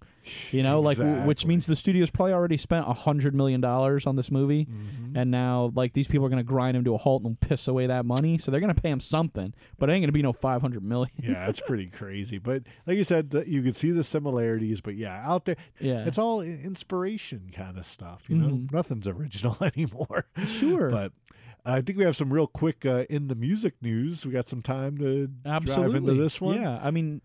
You 0.51 0.63
know, 0.63 0.79
like 0.81 0.97
w- 0.97 1.17
which 1.27 1.37
Exactly. 1.43 1.49
means 1.49 1.65
the 1.67 1.75
studio's 1.75 2.09
probably 2.09 2.33
already 2.33 2.57
spent 2.57 2.87
a 2.87 2.93
hundred 2.93 3.35
million 3.35 3.61
dollars 3.61 4.07
on 4.07 4.15
this 4.15 4.31
movie, 4.31 4.65
Mm-hmm. 4.65 5.15
and 5.17 5.29
now 5.29 5.71
like 5.75 5.93
these 5.93 6.07
people 6.07 6.25
are 6.25 6.29
going 6.29 6.37
to 6.43 6.43
grind 6.43 6.75
him 6.75 6.83
to 6.85 6.95
a 6.95 6.97
halt 6.97 7.23
and 7.23 7.39
piss 7.39 7.67
away 7.67 7.85
that 7.87 8.05
money. 8.05 8.37
So 8.39 8.49
they're 8.49 8.59
going 8.59 8.73
to 8.73 8.81
pay 8.81 8.89
him 8.89 8.99
something, 8.99 9.53
but 9.77 9.89
it 9.89 9.93
ain't 9.93 10.01
going 10.01 10.07
to 10.07 10.11
be 10.13 10.23
no 10.23 10.33
500 10.33 10.83
million. 10.83 11.11
yeah, 11.21 11.47
it's 11.47 11.59
pretty 11.59 11.85
crazy. 11.99 12.39
But 12.39 12.63
like 12.87 12.97
you 12.97 13.03
said, 13.03 13.43
you 13.45 13.61
could 13.61 13.75
see 13.75 13.91
the 13.91 14.03
similarities. 14.03 14.81
But 14.81 14.95
yeah, 14.95 15.21
out 15.23 15.45
there, 15.45 15.57
Yeah. 15.79 16.05
it's 16.05 16.17
all 16.17 16.41
i- 16.41 16.45
inspiration 16.45 17.51
kind 17.53 17.77
of 17.77 17.85
stuff. 17.85 18.23
You 18.27 18.37
know, 18.37 18.47
Mhm. 18.49 18.71
nothing's 18.71 19.07
original 19.07 19.57
anymore. 19.75 20.25
Sure. 20.47 20.89
but 20.89 21.11
I 21.65 21.81
think 21.81 21.97
we 21.97 22.03
have 22.03 22.15
some 22.15 22.31
real 22.31 22.47
quick 22.47 22.85
uh, 22.85 23.05
in 23.09 23.27
the 23.27 23.35
music 23.35 23.73
news. 23.81 24.25
We 24.25 24.31
got 24.31 24.47
some 24.49 24.61
time 24.61 24.97
to 24.99 25.29
Absolutely. 25.45 25.83
drive 25.83 25.95
into 25.95 26.13
this 26.21 26.39
one. 26.39 26.61
Yeah, 26.61 26.79
I 26.81 26.91
mean, 26.91 27.21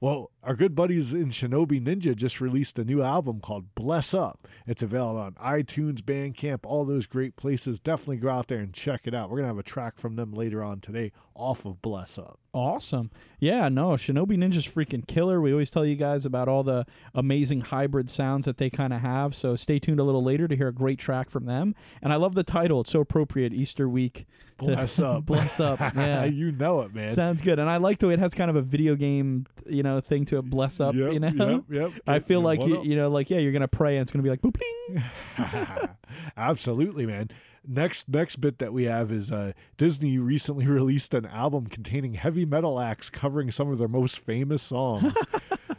Well, 0.00 0.30
our 0.42 0.54
good 0.54 0.74
buddies 0.74 1.12
in 1.12 1.26
Shinobi 1.30 1.82
Ninja 1.82 2.14
just 2.16 2.40
released 2.40 2.78
a 2.78 2.84
new 2.84 3.02
album 3.02 3.40
called 3.40 3.74
Bless 3.74 4.12
Up. 4.14 4.46
It's 4.66 4.82
available 4.82 5.20
on 5.20 5.32
iTunes, 5.34 6.00
Bandcamp, 6.00 6.60
all 6.64 6.84
those 6.84 7.06
great 7.06 7.36
places. 7.36 7.80
Definitely 7.80 8.18
go 8.18 8.28
out 8.30 8.48
there 8.48 8.60
and 8.60 8.72
check 8.74 9.06
it 9.06 9.14
out. 9.14 9.30
We're 9.30 9.36
going 9.38 9.44
to 9.44 9.54
have 9.54 9.58
a 9.58 9.62
track 9.62 9.98
from 9.98 10.16
them 10.16 10.32
later 10.32 10.62
on 10.62 10.80
today 10.80 11.12
off 11.36 11.64
of 11.64 11.80
Bless 11.82 12.18
Up. 12.18 12.38
Awesome. 12.52 13.10
Yeah, 13.38 13.68
no, 13.68 13.90
Shinobi 13.90 14.36
Ninja's 14.38 14.66
freaking 14.66 15.06
killer. 15.06 15.40
We 15.42 15.52
always 15.52 15.70
tell 15.70 15.84
you 15.84 15.94
guys 15.94 16.24
about 16.24 16.48
all 16.48 16.62
the 16.62 16.86
amazing 17.14 17.60
hybrid 17.60 18.10
sounds 18.10 18.46
that 18.46 18.56
they 18.56 18.70
kind 18.70 18.94
of 18.94 19.00
have. 19.02 19.34
So 19.34 19.56
stay 19.56 19.78
tuned 19.78 20.00
a 20.00 20.04
little 20.04 20.24
later 20.24 20.48
to 20.48 20.56
hear 20.56 20.68
a 20.68 20.72
great 20.74 20.98
track 20.98 21.28
from 21.28 21.44
them. 21.44 21.74
And 22.02 22.12
I 22.12 22.16
love 22.16 22.34
the 22.34 22.42
title. 22.44 22.80
It's 22.80 22.90
so 22.90 23.00
appropriate 23.00 23.52
Easter 23.52 23.88
week. 23.88 24.26
Bless 24.56 24.98
up. 24.98 25.26
bless 25.26 25.60
up. 25.60 25.78
Yeah. 25.96 26.24
you 26.24 26.50
know 26.52 26.80
it, 26.80 26.94
man. 26.94 27.12
Sounds 27.12 27.42
good. 27.42 27.58
And 27.58 27.68
I 27.68 27.76
like 27.76 27.98
the 27.98 28.08
way 28.08 28.14
it 28.14 28.20
has 28.20 28.32
kind 28.32 28.48
of 28.48 28.56
a 28.56 28.62
video 28.62 28.94
game, 28.94 29.44
you 29.66 29.82
know, 29.82 30.00
thing 30.00 30.24
to 30.26 30.38
it. 30.38 30.42
Bless 30.48 30.80
up, 30.80 30.94
Yep, 30.94 31.12
you 31.12 31.20
know? 31.20 31.64
yep, 31.68 31.92
yep. 31.92 32.02
I 32.06 32.20
feel 32.20 32.40
Yep, 32.40 32.44
like, 32.46 32.66
you, 32.66 32.78
up. 32.78 32.84
you 32.86 32.96
know, 32.96 33.10
like, 33.10 33.28
yeah, 33.28 33.38
you're 33.38 33.52
going 33.52 33.60
to 33.60 33.68
pray 33.68 33.98
and 33.98 34.02
it's 34.02 34.12
going 34.12 34.24
to 34.24 34.26
be 34.26 34.30
like, 34.30 34.40
boop, 34.40 34.56
ding. 34.58 35.88
Absolutely, 36.36 37.04
man. 37.06 37.30
Next 37.68 38.08
next 38.08 38.36
bit 38.40 38.58
that 38.58 38.72
we 38.72 38.84
have 38.84 39.10
is 39.12 39.32
uh, 39.32 39.52
Disney 39.76 40.18
recently 40.18 40.66
released 40.68 41.14
an 41.14 41.26
album 41.26 41.66
containing 41.66 42.14
heavy 42.14 42.44
metal 42.44 42.78
acts 42.80 43.10
covering 43.10 43.50
some 43.50 43.70
of 43.70 43.78
their 43.78 43.88
most 43.88 44.18
famous 44.18 44.62
songs. 44.62 45.12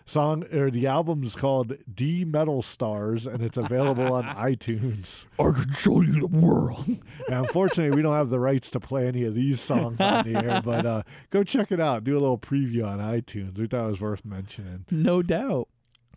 Song 0.05 0.45
or 0.53 0.71
the 0.71 0.87
album 0.87 1.21
is 1.23 1.35
called 1.35 1.73
D 1.93 2.23
Metal 2.23 2.61
Stars 2.61 3.27
and 3.27 3.43
it's 3.43 3.57
available 3.57 4.13
on 4.13 4.23
iTunes. 4.37 5.25
I 5.37 5.51
can 5.51 5.73
show 5.73 5.99
you 6.01 6.21
the 6.21 6.27
world. 6.27 6.85
Now, 7.27 7.43
unfortunately, 7.43 7.93
we 7.93 8.01
don't 8.03 8.13
have 8.13 8.29
the 8.29 8.39
rights 8.39 8.71
to 8.71 8.79
play 8.79 9.05
any 9.07 9.25
of 9.25 9.35
these 9.35 9.59
songs 9.59 9.99
on 9.99 10.23
the 10.31 10.41
air, 10.41 10.61
but 10.63 10.85
uh, 10.85 11.03
go 11.29 11.43
check 11.43 11.73
it 11.73 11.81
out. 11.81 12.05
Do 12.05 12.13
a 12.13 12.19
little 12.21 12.37
preview 12.37 12.87
on 12.87 12.99
iTunes. 12.99 13.57
We 13.57 13.67
thought 13.67 13.85
it 13.85 13.89
was 13.89 14.01
worth 14.01 14.23
mentioning. 14.23 14.85
no 14.91 15.21
doubt. 15.21 15.67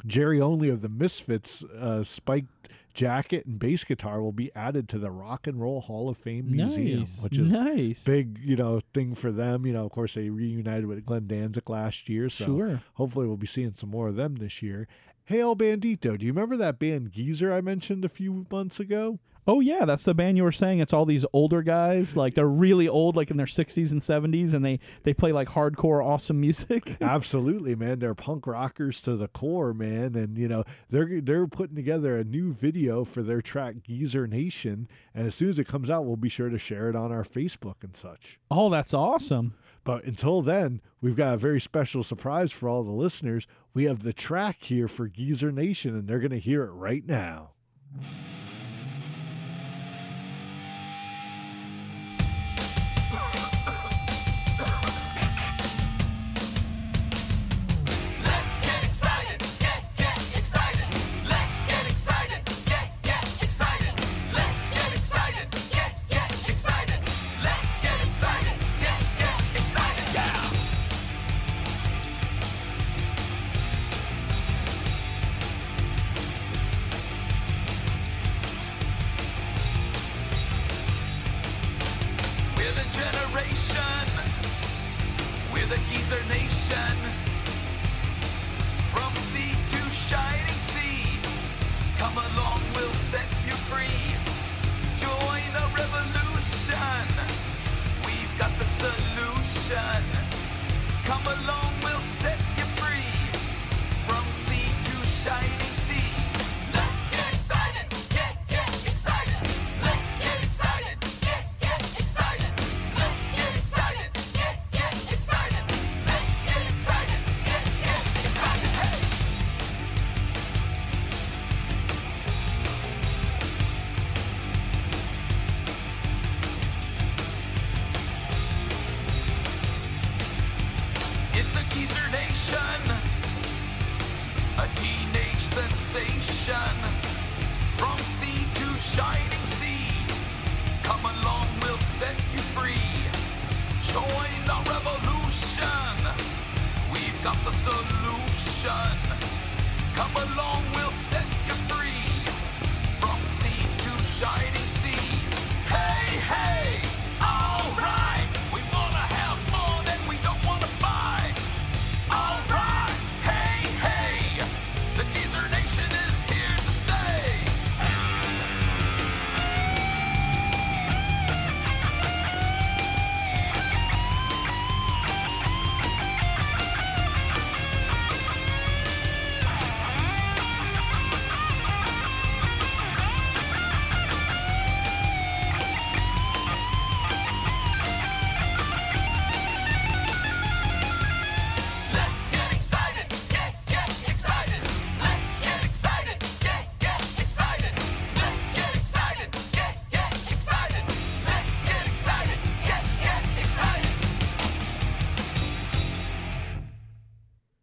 Jerry 0.06 0.40
Only 0.40 0.70
of 0.70 0.80
the 0.83 0.88
Misfits 0.88 1.62
uh, 1.64 2.04
spiked 2.04 2.68
jacket 2.94 3.46
and 3.46 3.59
bass 3.59 3.85
guitar 3.85 4.20
will 4.22 4.33
be 4.33 4.50
added 4.55 4.88
to 4.90 4.98
the 4.98 5.11
Rock 5.11 5.46
and 5.46 5.61
Roll 5.61 5.81
Hall 5.81 6.09
of 6.09 6.18
Fame 6.18 6.50
Museum, 6.50 7.00
nice. 7.00 7.20
which 7.22 7.38
is 7.38 7.50
nice. 7.50 8.05
big, 8.05 8.38
you 8.42 8.57
know, 8.57 8.81
thing 8.92 9.14
for 9.14 9.31
them. 9.33 9.64
You 9.66 9.72
know, 9.72 9.85
of 9.85 9.90
course, 9.92 10.14
they 10.14 10.31
reunited 10.31 10.87
with 10.87 11.05
Glenn 11.07 11.26
Danzig 11.26 11.68
last 11.70 12.09
year, 12.09 12.29
so 12.29 12.44
Sure. 12.44 12.83
hopefully 12.94 13.26
we'll 13.26 13.37
be 13.37 13.46
seeing 13.46 13.74
some 13.74 13.90
more 13.90 14.09
of 14.09 14.16
them 14.16 14.37
this 14.37 14.62
year. 14.62 14.88
Hey, 15.24 15.40
El 15.40 15.55
Bandito, 15.57 16.18
do 16.18 16.26
you 16.26 16.33
remember 16.33 16.57
that 16.57 16.79
band 16.79 17.12
Geezer 17.12 17.53
I 17.53 17.61
mentioned 17.61 18.05
a 18.05 18.09
few 18.09 18.46
months 18.50 18.81
ago? 18.81 19.18
Oh 19.46 19.61
yeah, 19.61 19.85
that's 19.85 20.05
the 20.05 20.14
band 20.14 20.37
you 20.37 20.44
were 20.44 20.53
saying. 20.53 20.81
It's 20.81 20.92
all 20.92 21.07
these 21.07 21.24
older 21.33 21.62
guys, 21.62 22.16
like 22.16 22.35
they're 22.35 22.46
really 22.46 22.88
old, 22.88 23.16
like 23.16 23.31
in 23.31 23.37
their 23.37 23.46
sixties 23.46 23.90
and 23.92 24.03
seventies, 24.03 24.55
and 24.55 24.64
they 24.64 24.81
they 25.03 25.14
play 25.14 25.33
like 25.33 25.48
hardcore, 25.48 26.05
awesome 26.05 26.40
music. 26.40 26.96
Absolutely, 27.00 27.74
man. 27.74 27.98
They're 27.98 28.14
punk 28.14 28.46
rockers 28.46 29.00
to 29.03 29.16
the 29.16 29.29
core, 29.29 29.72
man, 29.72 30.14
and 30.14 30.37
you 30.37 30.48
know 30.48 30.64
they're 30.90 31.20
they're 31.20 31.46
putting 31.46 31.76
together 31.76 32.16
a 32.16 32.24
new 32.24 32.53
video 32.53 33.05
for 33.05 33.22
their 33.22 33.40
track 33.40 33.76
Geezer 33.83 34.26
Nation, 34.26 34.88
and 35.14 35.26
as 35.26 35.35
soon 35.35 35.48
as 35.48 35.59
it 35.59 35.66
comes 35.66 35.90
out, 35.90 36.05
we'll 36.05 36.16
be 36.16 36.29
sure 36.29 36.50
to 36.50 36.59
share 36.59 36.88
it 36.88 36.96
on 36.96 37.11
our 37.12 37.24
Facebook 37.24 37.83
and 37.83 37.96
such. 37.96 38.38
oh, 38.50 38.70
that's 38.70 38.94
awesome. 38.94 39.55
But 39.83 40.05
until 40.05 40.42
then, 40.42 40.83
we've 41.00 41.16
got 41.16 41.35
a 41.35 41.38
very 41.38 41.61
special 41.61 42.03
surprise 42.03 42.53
for 42.53 42.68
all 42.68 42.83
the 42.85 42.90
listeners. 42.90 43.46
We 43.72 43.85
have 43.85 44.03
the 44.03 44.12
track 44.12 44.59
here 44.62 44.88
for 44.88 45.09
Geezer 45.09 45.50
Nation, 45.50 45.96
and 45.96 46.07
they're 46.07 46.18
going 46.18 46.31
to 46.33 46.38
hear 46.38 46.64
it 46.64 46.72
right 46.72 47.07
now. 47.07 47.53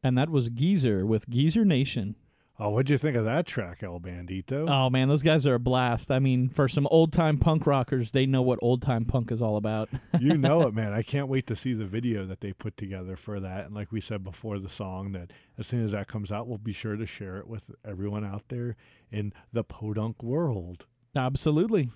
And 0.07 0.17
that 0.17 0.29
was 0.29 0.47
Geezer 0.47 1.05
with 1.05 1.29
Geezer 1.29 1.65
Nation. 1.65 2.15
Oh, 2.59 2.69
what'd 2.69 2.89
you 2.89 2.97
think 2.97 3.17
of 3.17 3.25
that 3.25 3.45
track, 3.45 3.83
El 3.83 3.99
Bandito? 3.99 4.67
Oh 4.67 4.89
man, 4.89 5.09
those 5.09 5.21
guys 5.21 5.45
are 5.45 5.55
a 5.55 5.59
blast. 5.59 6.09
I 6.09 6.19
mean, 6.19 6.49
for 6.49 6.69
some 6.69 6.87
old 6.89 7.11
time 7.11 7.37
punk 7.37 7.67
rockers, 7.67 8.11
they 8.11 8.25
know 8.25 8.41
what 8.41 8.57
old 8.61 8.81
time 8.81 9.03
punk 9.03 9.31
is 9.31 9.41
all 9.41 9.57
about. 9.57 9.89
you 10.19 10.37
know 10.37 10.61
it, 10.61 10.73
man. 10.73 10.93
I 10.93 11.03
can't 11.03 11.27
wait 11.27 11.45
to 11.47 11.57
see 11.57 11.73
the 11.73 11.85
video 11.85 12.25
that 12.25 12.39
they 12.39 12.53
put 12.53 12.77
together 12.77 13.17
for 13.17 13.39
that. 13.41 13.65
And 13.65 13.75
like 13.75 13.91
we 13.91 13.99
said 14.01 14.23
before 14.23 14.57
the 14.59 14.69
song, 14.69 15.11
that 15.11 15.31
as 15.59 15.67
soon 15.67 15.83
as 15.83 15.91
that 15.91 16.07
comes 16.07 16.31
out, 16.31 16.47
we'll 16.47 16.57
be 16.57 16.73
sure 16.73 16.95
to 16.95 17.05
share 17.05 17.37
it 17.37 17.47
with 17.47 17.69
everyone 17.85 18.25
out 18.25 18.45
there 18.47 18.75
in 19.11 19.33
the 19.51 19.65
podunk 19.65 20.23
world. 20.23 20.85
Absolutely. 21.15 21.91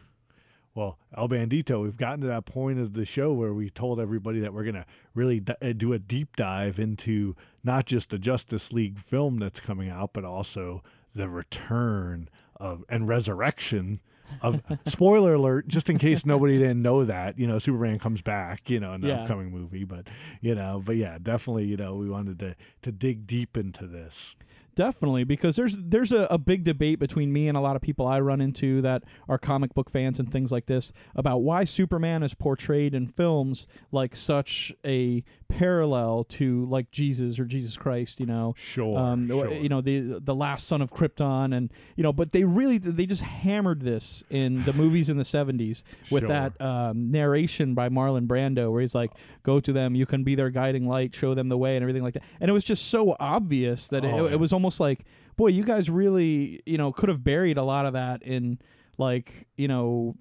Well, 0.74 0.98
El 1.16 1.28
Bandito, 1.28 1.82
we've 1.84 1.98
gotten 1.98 2.22
to 2.22 2.28
that 2.28 2.46
point 2.46 2.80
of 2.80 2.94
the 2.94 3.04
show 3.06 3.34
where 3.34 3.54
we 3.54 3.70
told 3.70 4.00
everybody 4.00 4.40
that 4.40 4.54
we're 4.54 4.64
going 4.64 4.76
to 4.76 4.86
really 5.14 5.42
d- 5.42 5.54
uh, 5.62 5.74
do 5.74 5.92
a 5.92 6.00
deep 6.00 6.36
dive 6.38 6.80
into 6.80 7.36
not 7.64 7.86
just 7.86 8.10
the 8.10 8.18
Justice 8.18 8.72
League 8.72 8.98
film 8.98 9.38
that's 9.38 9.60
coming 9.60 9.90
out, 9.90 10.14
but 10.14 10.24
also 10.24 10.82
the 11.14 11.28
return 11.28 12.30
of 12.56 12.86
and 12.88 13.06
resurrection 13.08 14.00
of 14.42 14.62
spoiler 14.86 15.34
alert, 15.34 15.68
just 15.68 15.90
in 15.90 15.98
case 15.98 16.26
nobody 16.26 16.58
didn't 16.58 16.82
know 16.82 17.04
that, 17.04 17.38
you 17.38 17.46
know, 17.48 17.60
Superman 17.60 18.00
comes 18.00 18.22
back, 18.22 18.70
you 18.70 18.80
know, 18.80 18.94
in 18.94 19.02
the 19.02 19.10
Yeah. 19.10 19.24
upcoming 19.24 19.52
movie. 19.52 19.84
But 19.84 20.08
you 20.40 20.56
know, 20.56 20.82
but 20.86 20.96
yeah, 20.96 21.18
definitely, 21.22 21.66
you 21.66 21.76
know, 21.76 21.96
we 21.96 22.10
wanted 22.10 22.40
to 22.40 22.56
to 22.84 22.92
dig 22.94 23.28
deep 23.28 23.58
into 23.58 23.88
this. 23.88 24.36
Definitely, 24.74 25.26
because 25.26 25.58
there's 25.58 25.76
there's 25.78 26.14
a, 26.14 26.28
a 26.32 26.38
big 26.38 26.64
debate 26.64 26.98
between 26.98 27.34
me 27.34 27.50
and 27.50 27.58
a 27.58 27.62
lot 27.62 27.76
of 27.76 27.82
people 27.82 28.08
I 28.08 28.22
run 28.22 28.40
into 28.40 28.82
that 28.82 29.04
are 29.28 29.38
comic 29.38 29.74
book 29.74 29.90
fans 29.90 30.18
and 30.18 30.32
things 30.32 30.50
like 30.52 30.68
this 30.68 30.94
about 31.14 31.40
why 31.40 31.66
Superman 31.66 32.24
is 32.24 32.34
portrayed 32.34 32.96
in 32.96 33.08
films 33.08 33.68
like 33.92 34.16
such 34.16 34.72
a 34.86 35.26
parallel 35.58 36.24
to 36.26 36.66
like 36.66 36.92
Jesus 36.92 37.38
or 37.40 37.46
Jesus 37.46 37.78
Christ, 37.78 38.20
you 38.20 38.26
know. 38.26 38.54
Sure, 38.58 38.98
Um, 38.98 39.28
sure. 39.28 39.52
you 39.54 39.70
know 39.70 39.82
the 39.82 40.20
the 40.20 40.34
last 40.36 40.68
son 40.68 40.82
of 40.82 40.92
Krypton, 40.92 41.56
and 41.56 41.72
you 41.96 42.04
know, 42.04 42.14
but 42.14 42.32
they 42.32 42.44
really 42.44 42.78
they 42.78 43.06
just 43.06 43.22
hammered 43.22 43.82
this 43.82 44.24
in 44.30 44.64
the 44.64 44.74
movies 44.74 45.10
in 45.10 45.18
the 45.18 45.24
'70s 45.24 45.84
with 46.10 46.24
Sure. 46.24 46.30
that 46.30 46.60
um, 46.62 47.12
narration 47.12 47.74
by 47.74 47.90
Marlon 47.90 48.28
Brando, 48.28 48.72
where 48.72 48.82
he's 48.82 48.96
like, 48.96 49.12
"Go 49.44 49.60
to 49.60 49.72
them, 49.74 49.96
you 49.96 50.06
can 50.06 50.24
be 50.24 50.36
their 50.36 50.50
guiding 50.50 50.88
light, 50.88 51.14
show 51.14 51.34
them 51.34 51.50
the 51.50 51.58
way," 51.58 51.76
and 51.76 51.84
everything 51.84 52.04
like 52.04 52.14
that. 52.16 52.24
And 52.40 52.50
it 52.50 52.54
was 52.54 52.64
just 52.64 52.88
so 52.88 53.16
obvious 53.20 53.88
that 53.90 54.04
Oh, 54.06 54.26
it, 54.26 54.34
it 54.34 54.40
was 54.40 54.52
almost 54.54 54.80
like, 54.80 55.06
boy, 55.38 55.48
you 55.48 55.64
guys 55.64 55.90
really, 55.90 56.62
you 56.66 56.78
know, 56.78 56.92
could 56.92 57.10
have 57.10 57.24
buried 57.24 57.58
a 57.58 57.64
lot 57.64 57.86
of 57.86 57.94
that 57.94 58.24
in 58.24 58.58
like, 58.98 59.48
you 59.58 59.68
know. 59.68 60.16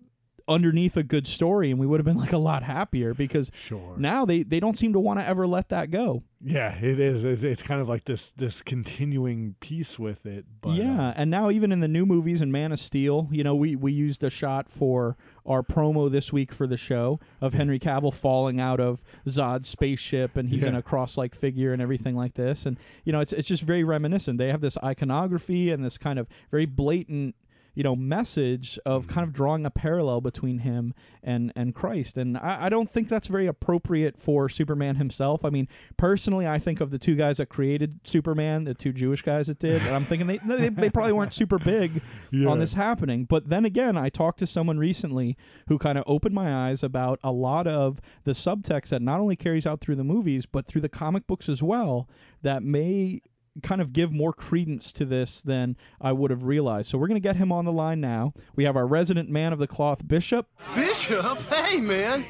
Underneath 0.50 0.96
a 0.96 1.02
good 1.02 1.26
story, 1.26 1.70
and 1.70 1.78
we 1.78 1.86
would 1.86 2.00
have 2.00 2.04
been 2.04 2.16
like 2.16 2.32
a 2.32 2.38
lot 2.38 2.62
happier 2.64 3.14
because 3.14 3.50
Sure. 3.54 3.94
now 3.96 4.24
they, 4.26 4.42
they 4.42 4.58
don't 4.60 4.76
seem 4.78 4.92
to 4.92 5.00
want 5.00 5.20
to 5.20 5.24
ever 5.26 5.46
let 5.46 5.68
that 5.68 5.90
go. 5.90 6.24
Yeah, 6.42 6.74
it 6.76 6.98
is. 6.98 7.22
It's, 7.22 7.42
it's 7.42 7.62
kind 7.62 7.80
of 7.82 7.88
like 7.88 8.04
this 8.06 8.30
this 8.32 8.62
continuing 8.62 9.56
piece 9.60 9.98
with 9.98 10.24
it. 10.26 10.46
But, 10.62 10.76
yeah, 10.76 11.08
uh, 11.08 11.12
and 11.14 11.30
now 11.30 11.50
even 11.50 11.70
in 11.70 11.80
the 11.80 11.88
new 11.88 12.04
movies 12.06 12.40
and 12.40 12.50
Man 12.50 12.72
of 12.72 12.80
Steel, 12.80 13.28
you 13.30 13.44
know, 13.44 13.54
we 13.54 13.76
we 13.76 13.92
used 13.92 14.24
a 14.24 14.30
shot 14.30 14.68
for 14.70 15.16
our 15.46 15.62
promo 15.62 16.10
this 16.10 16.32
week 16.32 16.50
for 16.50 16.66
the 16.66 16.78
show 16.78 17.20
of 17.42 17.52
Henry 17.54 17.78
Cavill 17.78 18.12
falling 18.14 18.58
out 18.58 18.80
of 18.80 19.02
Zod's 19.28 19.68
spaceship, 19.68 20.36
and 20.36 20.48
he's 20.48 20.62
in 20.64 20.74
a 20.74 20.82
cross-like 20.82 21.34
figure 21.34 21.72
and 21.72 21.80
everything 21.82 22.16
like 22.16 22.34
this, 22.34 22.64
and 22.66 22.78
you 23.04 23.12
know, 23.12 23.20
it's 23.20 23.32
it's 23.34 23.48
just 23.48 23.62
very 23.62 23.84
reminiscent. 23.84 24.38
They 24.38 24.48
have 24.48 24.62
this 24.62 24.78
iconography 24.82 25.70
and 25.70 25.84
this 25.84 25.98
kind 25.98 26.18
of 26.18 26.26
very 26.50 26.66
blatant. 26.66 27.34
You 27.74 27.82
know, 27.82 27.94
message 27.96 28.78
of 28.84 29.06
kind 29.06 29.24
mm. 29.24 29.28
of 29.28 29.34
drawing 29.34 29.64
a 29.64 29.70
parallel 29.70 30.20
between 30.20 30.58
him 30.58 30.94
and 31.22 31.52
and 31.56 31.74
Christ, 31.74 32.16
and 32.16 32.36
I, 32.36 32.66
I 32.66 32.68
don't 32.68 32.90
think 32.90 33.08
that's 33.08 33.28
very 33.28 33.46
appropriate 33.46 34.18
for 34.18 34.48
Superman 34.48 34.96
himself. 34.96 35.44
I 35.44 35.50
mean, 35.50 35.68
personally, 35.96 36.46
I 36.46 36.58
think 36.58 36.80
of 36.80 36.90
the 36.90 36.98
two 36.98 37.14
guys 37.14 37.38
that 37.38 37.46
created 37.46 38.00
Superman, 38.04 38.64
the 38.64 38.74
two 38.74 38.92
Jewish 38.92 39.22
guys 39.22 39.46
that 39.46 39.58
did, 39.58 39.82
and 39.82 39.94
I'm 39.94 40.04
thinking 40.04 40.26
they 40.26 40.38
they, 40.38 40.68
they 40.68 40.90
probably 40.90 41.12
weren't 41.12 41.32
super 41.32 41.58
big 41.58 42.02
Yeah. 42.32 42.48
on 42.48 42.58
this 42.58 42.74
happening. 42.74 43.24
But 43.24 43.48
then 43.48 43.64
again, 43.64 43.96
I 43.96 44.08
talked 44.08 44.38
to 44.40 44.46
someone 44.46 44.78
recently 44.78 45.36
who 45.68 45.78
kind 45.78 45.98
of 45.98 46.04
opened 46.06 46.34
my 46.34 46.68
eyes 46.68 46.82
about 46.82 47.18
a 47.24 47.32
lot 47.32 47.66
of 47.66 48.00
the 48.24 48.32
subtext 48.32 48.88
that 48.88 49.02
not 49.02 49.20
only 49.20 49.36
carries 49.36 49.66
out 49.66 49.80
through 49.80 49.96
the 49.96 50.04
movies 50.04 50.46
but 50.46 50.66
through 50.66 50.80
the 50.80 50.88
comic 50.88 51.26
books 51.26 51.48
as 51.48 51.62
well 51.62 52.08
that 52.42 52.62
may 52.62 53.20
kind 53.60 53.80
of 53.80 53.92
give 53.92 54.12
more 54.12 54.32
credence 54.32 54.92
to 54.92 55.04
this 55.04 55.40
than 55.42 55.76
I 56.00 56.12
would 56.12 56.30
have 56.30 56.44
realized. 56.44 56.90
So 56.90 56.98
we're 56.98 57.08
going 57.08 57.20
to 57.20 57.28
get 57.28 57.36
him 57.36 57.52
on 57.52 57.64
the 57.64 57.72
line 57.72 58.00
now. 58.00 58.32
We 58.56 58.64
have 58.64 58.76
our 58.76 58.86
resident 58.86 59.28
man 59.28 59.52
of 59.52 59.58
the 59.58 59.66
cloth, 59.66 60.06
Bishop. 60.06 60.48
Bishop? 60.74 61.40
Hey, 61.50 61.80
man. 61.80 62.26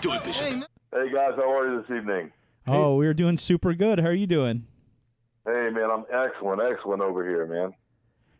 Do 0.00 0.12
it, 0.12 0.24
Bishop. 0.24 0.64
Hey 0.92 1.12
guys, 1.14 1.32
how 1.36 1.48
are 1.56 1.72
you 1.72 1.82
this 1.82 1.96
evening? 1.96 2.32
Oh, 2.66 2.96
we're 2.96 3.14
doing 3.14 3.36
super 3.38 3.74
good. 3.74 4.00
How 4.00 4.08
are 4.08 4.12
you 4.12 4.26
doing? 4.26 4.66
Hey 5.46 5.70
man, 5.72 5.88
I'm 5.88 6.04
excellent, 6.12 6.60
excellent 6.60 7.00
over 7.00 7.24
here, 7.24 7.46
man. 7.46 7.72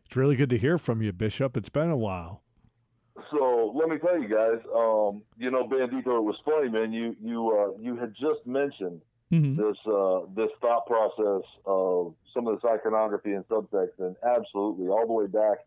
it's 0.05 0.17
really 0.17 0.35
good 0.35 0.51
to 0.51 0.59
hear 0.59 0.77
from 0.77 1.01
you, 1.01 1.13
Bishop. 1.13 1.57
It's 1.57 1.69
been 1.69 1.91
a 1.91 1.97
while. 1.97 2.43
So 3.31 3.73
let 3.75 3.89
me 3.89 3.99
tell 3.99 4.19
you 4.19 4.29
guys, 4.29 4.59
um, 4.75 5.23
you 5.37 5.51
know, 5.53 5.65
Bandito, 5.69 6.19
it 6.19 6.25
was 6.25 6.37
funny, 6.45 6.69
man. 6.69 6.93
You 6.93 7.15
you 7.23 7.51
uh, 7.51 7.81
you 7.81 7.97
had 7.97 8.15
just 8.15 8.45
mentioned 8.47 9.01
hmm 9.31 9.57
this 9.57 9.77
uh, 9.87 10.21
this 10.35 10.51
thought 10.61 10.87
process 10.87 11.49
of 11.65 12.15
some 12.35 12.47
of 12.47 12.61
this 12.61 12.71
iconography 12.71 13.33
and 13.33 13.47
subtext, 13.49 13.99
and 13.99 14.17
absolutely 14.25 14.89
all 14.89 15.07
the 15.07 15.13
way 15.13 15.27
back 15.27 15.59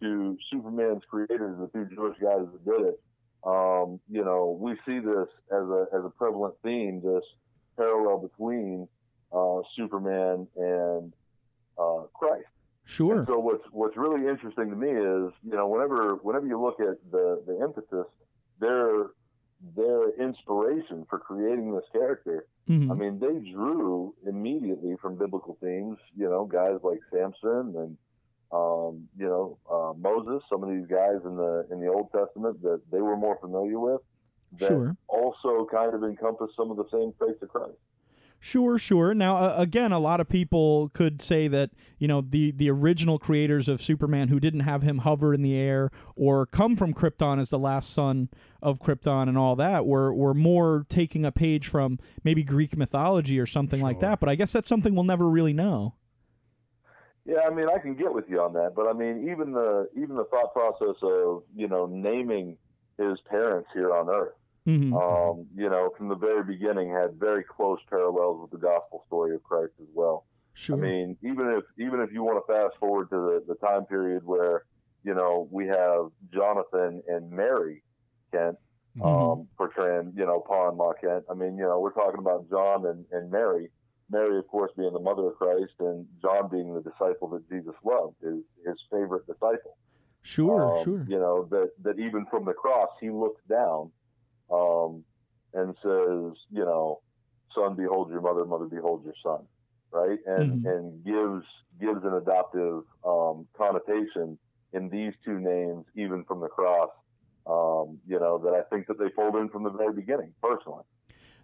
to 0.00 0.36
Superman's 0.50 1.02
creators, 1.08 1.58
the 1.58 1.68
two 1.72 1.86
Jewish 1.94 2.18
guys 2.20 2.46
that 2.52 2.64
did 2.64 2.88
it. 2.88 3.00
Um, 3.44 4.00
you 4.10 4.24
know, 4.24 4.58
we 4.58 4.72
see 4.86 4.98
this 4.98 5.28
as 5.52 5.68
a 5.68 5.86
as 5.94 6.04
a 6.04 6.10
prevalent 6.10 6.54
theme, 6.62 7.00
this 7.04 7.24
parallel 7.76 8.18
between 8.18 8.88
uh, 9.32 9.60
Superman 9.76 10.46
and 10.56 11.12
uh, 11.78 12.04
Christ. 12.14 12.46
Sure. 12.86 13.18
And 13.18 13.26
so 13.26 13.38
what's 13.38 13.64
what's 13.70 13.96
really 13.96 14.28
interesting 14.28 14.70
to 14.70 14.76
me 14.76 14.90
is, 14.90 15.32
you 15.42 15.56
know, 15.56 15.68
whenever 15.68 16.16
whenever 16.16 16.46
you 16.46 16.60
look 16.60 16.80
at 16.80 16.98
the 17.10 17.42
the 17.46 17.60
emphasis, 17.62 18.06
their 18.60 19.06
their 19.76 20.10
inspiration 20.20 21.06
for 21.08 21.18
creating 21.18 21.74
this 21.74 21.84
character, 21.92 22.46
Mhm. 22.68 22.90
I 22.90 22.94
mean, 22.94 23.18
they 23.18 23.50
drew 23.52 24.14
immediately 24.26 24.96
from 24.96 25.16
biblical 25.16 25.56
themes. 25.60 25.98
You 26.14 26.28
know, 26.28 26.44
guys 26.44 26.78
like 26.82 27.00
Samson 27.10 27.74
and 27.76 27.96
um, 28.52 29.08
you 29.16 29.26
know 29.26 29.58
uh, 29.70 29.92
Moses. 29.98 30.42
Some 30.48 30.62
of 30.62 30.68
these 30.70 30.86
guys 30.86 31.20
in 31.24 31.36
the 31.36 31.66
in 31.70 31.80
the 31.80 31.88
Old 31.88 32.10
Testament 32.12 32.62
that 32.62 32.80
they 32.90 33.00
were 33.00 33.16
more 33.16 33.36
familiar 33.40 33.78
with. 33.78 34.00
That 34.60 34.68
Sure. 34.68 34.96
also 35.08 35.66
kind 35.66 35.94
of 35.94 36.04
encompass 36.04 36.50
some 36.56 36.70
of 36.70 36.76
the 36.76 36.88
same 36.92 37.12
traits 37.18 37.42
of 37.42 37.48
Christ. 37.48 37.76
Sure, 38.44 38.76
sure. 38.76 39.14
Now, 39.14 39.38
uh, 39.38 39.54
again, 39.56 39.90
a 39.90 39.98
lot 39.98 40.20
of 40.20 40.28
people 40.28 40.90
could 40.92 41.22
say 41.22 41.48
that 41.48 41.70
you 41.98 42.06
know 42.06 42.20
the 42.20 42.50
the 42.50 42.68
original 42.68 43.18
creators 43.18 43.70
of 43.70 43.80
Superman, 43.80 44.28
who 44.28 44.38
didn't 44.38 44.60
have 44.60 44.82
him 44.82 44.98
hover 44.98 45.32
in 45.32 45.40
the 45.40 45.56
air 45.56 45.90
or 46.14 46.44
come 46.44 46.76
from 46.76 46.92
Krypton 46.92 47.40
as 47.40 47.48
the 47.48 47.58
last 47.58 47.94
son 47.94 48.28
of 48.60 48.80
Krypton 48.80 49.30
and 49.30 49.38
all 49.38 49.56
that, 49.56 49.86
were 49.86 50.12
were 50.12 50.34
more 50.34 50.84
taking 50.90 51.24
a 51.24 51.32
page 51.32 51.68
from 51.68 51.98
maybe 52.22 52.44
Greek 52.44 52.76
mythology 52.76 53.40
or 53.40 53.46
something 53.46 53.80
like 53.80 54.00
that. 54.00 54.20
But 54.20 54.28
I 54.28 54.34
guess 54.34 54.52
that's 54.52 54.68
something 54.68 54.94
we'll 54.94 55.04
never 55.04 55.26
really 55.26 55.54
know. 55.54 55.94
Yeah, 57.24 57.40
I 57.50 57.54
mean, 57.54 57.68
I 57.74 57.78
can 57.78 57.94
get 57.94 58.12
with 58.12 58.28
you 58.28 58.42
on 58.42 58.52
that, 58.52 58.74
but 58.76 58.86
I 58.86 58.92
mean, 58.92 59.26
even 59.32 59.52
the 59.52 59.88
even 59.96 60.16
the 60.16 60.24
thought 60.24 60.52
process 60.52 60.96
of 61.00 61.44
you 61.56 61.66
know 61.66 61.86
naming 61.86 62.58
his 62.98 63.18
parents 63.30 63.70
here 63.72 63.94
on 63.94 64.10
Earth, 64.10 64.34
hmm 64.64 64.94
um, 64.94 65.46
you 65.56 65.68
know, 65.68 65.90
from 65.96 66.08
the 66.08 66.14
very 66.16 66.42
beginning 66.44 66.90
had 66.90 67.18
very 67.18 67.44
close 67.44 67.80
parallels 67.88 68.40
with 68.40 68.50
the 68.50 68.66
gospel 68.66 69.02
story 69.06 69.34
of 69.34 69.42
Christ 69.42 69.72
as 69.80 69.88
well. 69.92 70.26
Sure. 70.54 70.76
I 70.76 70.80
mean, 70.80 71.16
even 71.22 71.48
if 71.58 71.64
even 71.78 72.00
if 72.00 72.10
you 72.12 72.22
want 72.22 72.44
to 72.44 72.52
fast 72.52 72.76
forward 72.78 73.10
to 73.10 73.16
the, 73.16 73.44
the 73.48 73.56
time 73.66 73.84
period 73.86 74.24
where 74.24 74.64
you 75.02 75.14
know 75.14 75.48
we 75.50 75.66
have 75.66 76.06
Jonathan 76.32 77.02
and 77.08 77.30
Mary 77.30 77.82
Kent 78.32 78.56
Mm-hmm. 78.96 79.04
um, 79.40 79.48
portraying 79.56 80.12
you 80.16 80.24
know 80.24 80.38
Pa 80.46 80.68
and 80.68 80.78
Ma 80.78 80.92
Kent. 80.92 81.24
I 81.28 81.34
mean, 81.34 81.56
you 81.58 81.64
know, 81.64 81.80
we're 81.80 81.92
talking 81.92 82.20
about 82.20 82.48
John 82.48 82.86
and, 82.86 83.04
and 83.10 83.28
Mary. 83.28 83.68
Mary, 84.08 84.38
of 84.38 84.46
course, 84.46 84.70
being 84.76 84.92
the 84.92 85.00
mother 85.00 85.26
of 85.30 85.34
Christ, 85.34 85.72
and 85.80 86.06
John 86.22 86.48
being 86.48 86.72
the 86.72 86.80
disciple 86.80 87.26
that 87.30 87.42
Jesus 87.50 87.74
loved, 87.84 88.14
his 88.22 88.44
his 88.64 88.76
favorite 88.92 89.26
disciple. 89.26 89.76
sure, 90.22 90.76
Um, 90.78 90.84
sure. 90.84 91.04
You 91.08 91.18
know 91.18 91.48
that 91.50 91.70
that 91.82 91.98
even 91.98 92.24
from 92.30 92.44
the 92.44 92.52
cross, 92.52 92.90
he 93.00 93.10
looked 93.10 93.48
down, 93.48 93.90
um, 94.50 95.04
and 95.52 95.74
says, 95.82 96.38
you 96.50 96.64
know, 96.64 97.00
son, 97.54 97.74
behold 97.76 98.10
your 98.10 98.20
mother, 98.20 98.44
mother, 98.44 98.66
behold 98.66 99.04
your 99.04 99.14
son, 99.22 99.46
right? 99.92 100.18
And 100.26 100.58
Mhm. 100.62 100.64
and 100.64 101.04
gives 101.04 101.46
gives 101.80 102.04
an 102.04 102.14
adoptive 102.14 102.82
um, 103.04 103.46
connotation 103.56 104.38
in 104.72 104.88
these 104.88 105.12
two 105.24 105.38
names, 105.38 105.84
even 105.96 106.24
from 106.24 106.40
the 106.40 106.48
cross. 106.48 106.90
Um, 107.46 107.98
you 108.06 108.18
know 108.18 108.38
that 108.38 108.54
I 108.54 108.62
think 108.74 108.86
that 108.86 108.98
they 108.98 109.10
fold 109.14 109.36
in 109.36 109.50
from 109.50 109.64
the 109.64 109.70
very 109.70 109.92
beginning, 109.92 110.32
personally. 110.42 110.84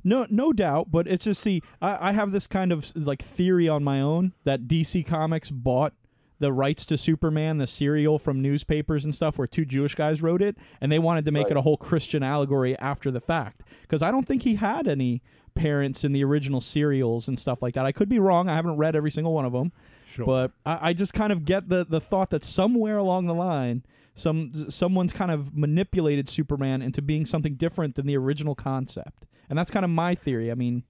No, 0.03 0.26
no 0.30 0.53
doubt. 0.53 0.90
But 0.90 1.07
it's 1.07 1.24
just 1.24 1.42
see, 1.42 1.62
I, 1.82 2.09
I 2.09 2.12
have 2.12 2.30
this 2.30 2.46
kind 2.46 2.72
of 2.72 2.90
like 2.96 3.22
theory 3.22 3.68
on 3.68 3.84
my 3.84 4.01
own 4.01 4.32
that 4.44 4.62
DC 4.62 5.05
Comics 5.07 5.51
bought 5.51 5.92
the 6.41 6.53
rights 6.53 6.84
to 6.86 6.99
Superman, 6.99 7.59
the 7.59 7.66
serial 7.68 8.18
from 8.18 8.43
newspapers 8.43 9.05
and 9.05 9.14
stuff, 9.14 9.38
where 9.38 9.47
two 9.47 9.64
Jewish 9.64 9.95
guys 9.95 10.20
wrote 10.20 10.43
it, 10.43 10.57
and 10.80 10.91
they 10.91 10.99
wanted 10.99 11.24
to 11.26 11.30
make 11.30 11.45
Right. 11.45 11.53
it 11.53 11.57
a 11.57 11.62
whole 11.62 11.76
Christian 11.76 12.22
allegory 12.22 12.76
after 12.78 13.11
the 13.12 13.20
fact. 13.20 13.62
Because 13.82 14.03
I 14.03 14.11
don't 14.11 14.26
think 14.26 14.43
he 14.43 14.57
had 14.57 14.88
any 14.88 15.22
parents 15.55 16.03
in 16.05 16.12
the 16.12 16.24
original 16.24 16.61
serials 16.61 17.28
and 17.28 17.38
stuff 17.38 17.61
like 17.62 17.74
that. 17.74 17.84
I 17.86 17.93
could 17.93 18.09
be 18.09 18.18
wrong. 18.18 18.49
I 18.49 18.57
haven't 18.57 18.76
read 18.76 18.97
every 18.97 19.11
single 19.11 19.32
one 19.34 19.45
of 19.45 19.53
them, 19.53 19.72
Sure. 20.07 20.24
but 20.26 20.53
I, 20.66 20.91
I 20.91 20.93
just 20.93 21.12
kind 21.14 21.32
of 21.32 21.45
get 21.45 21.68
the 21.68 21.84
the 21.84 22.01
thought 22.01 22.30
that 22.30 22.43
somewhere 22.45 22.97
along 22.99 23.26
the 23.26 23.34
line. 23.34 23.84
Some 24.14 24.51
someone's 24.70 25.12
kind 25.12 25.30
of 25.30 25.57
manipulated 25.57 26.28
Superman 26.28 26.82
into 26.82 27.01
being 27.01 27.24
something 27.24 27.55
different 27.55 27.95
than 27.95 28.07
the 28.07 28.16
original 28.16 28.55
concept, 28.55 29.24
and 29.49 29.59
that's 29.59 29.70
kind 29.70 29.84
of 29.84 29.91
my 29.91 30.14
theory. 30.14 30.51
I 30.51 30.55
mean, 30.55 30.82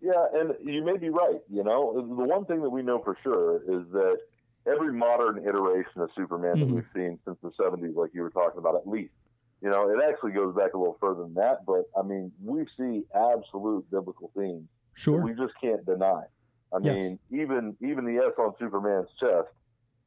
Yeah, 0.00 0.24
and 0.32 0.54
you 0.64 0.84
may 0.84 0.96
be 0.96 1.10
right. 1.10 1.40
You 1.50 1.64
know, 1.64 1.92
the 1.94 2.24
one 2.24 2.44
thing 2.46 2.62
that 2.62 2.70
we 2.70 2.82
know 2.82 3.00
for 3.02 3.16
sure 3.22 3.56
is 3.62 3.86
that 3.92 4.18
every 4.66 4.92
modern 4.92 5.38
iteration 5.46 6.00
of 6.00 6.10
Superman 6.16 6.56
Mhm. 6.56 6.60
that 6.60 6.68
we've 6.68 6.84
seen 6.94 7.18
since 7.24 7.38
the 7.42 7.50
'70s, 7.52 7.94
like 7.94 8.12
you 8.14 8.22
were 8.22 8.30
talking 8.30 8.58
about, 8.58 8.74
at 8.76 8.86
least, 8.88 9.12
you 9.60 9.70
know, 9.70 9.88
it 9.90 10.02
actually 10.08 10.32
goes 10.32 10.54
back 10.54 10.74
a 10.74 10.78
little 10.78 10.96
further 11.00 11.22
than 11.22 11.34
that. 11.34 11.64
But 11.66 11.84
I 11.96 12.02
mean, 12.02 12.32
we 12.42 12.66
see 12.76 13.04
absolute 13.14 13.90
biblical 13.90 14.30
themes 14.36 14.68
that 14.94 15.00
sure, 15.00 15.20
we 15.22 15.34
just 15.34 15.54
can't 15.60 15.84
deny. 15.86 16.24
I 16.72 16.78
Yes. 16.82 16.96
mean, 16.96 17.18
even 17.30 17.76
even 17.80 18.04
the 18.04 18.22
S 18.24 18.32
on 18.38 18.54
Superman's 18.58 19.08
chest 19.20 19.48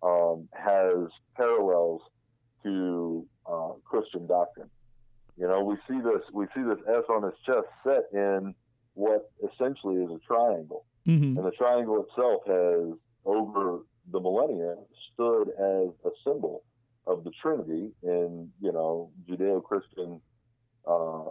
um, 0.03 0.47
has 0.53 1.10
parallels 1.36 2.01
to 2.64 3.28
uh, 3.45 3.74
Christian 3.86 4.28
doctrine. 4.28 4.70
You 5.38 5.47
know, 5.47 5.64
we 5.64 5.76
see 5.88 5.99
this 6.01 6.24
we 6.34 6.45
see 6.55 6.64
this 6.64 6.80
S 6.88 7.03
on 7.10 7.24
his 7.24 7.34
chest 7.45 7.68
set 7.84 8.03
in 8.12 8.53
what 8.95 9.32
essentially 9.43 10.03
is 10.03 10.10
a 10.12 10.20
triangle, 10.26 10.86
hmm 11.05 11.38
and 11.38 11.45
the 11.45 11.51
triangle 11.51 12.03
itself 12.03 12.41
has 12.47 12.97
over 13.26 13.82
the 14.12 14.20
millennia 14.20 14.76
stood 15.14 15.49
as 15.49 15.89
a 16.05 16.10
symbol 16.24 16.64
of 17.05 17.24
the 17.24 17.32
Trinity 17.41 17.91
in 18.03 18.49
you 18.62 18.72
know 18.72 19.12
Judeo-Christian 19.30 20.22
uh, 20.88 21.30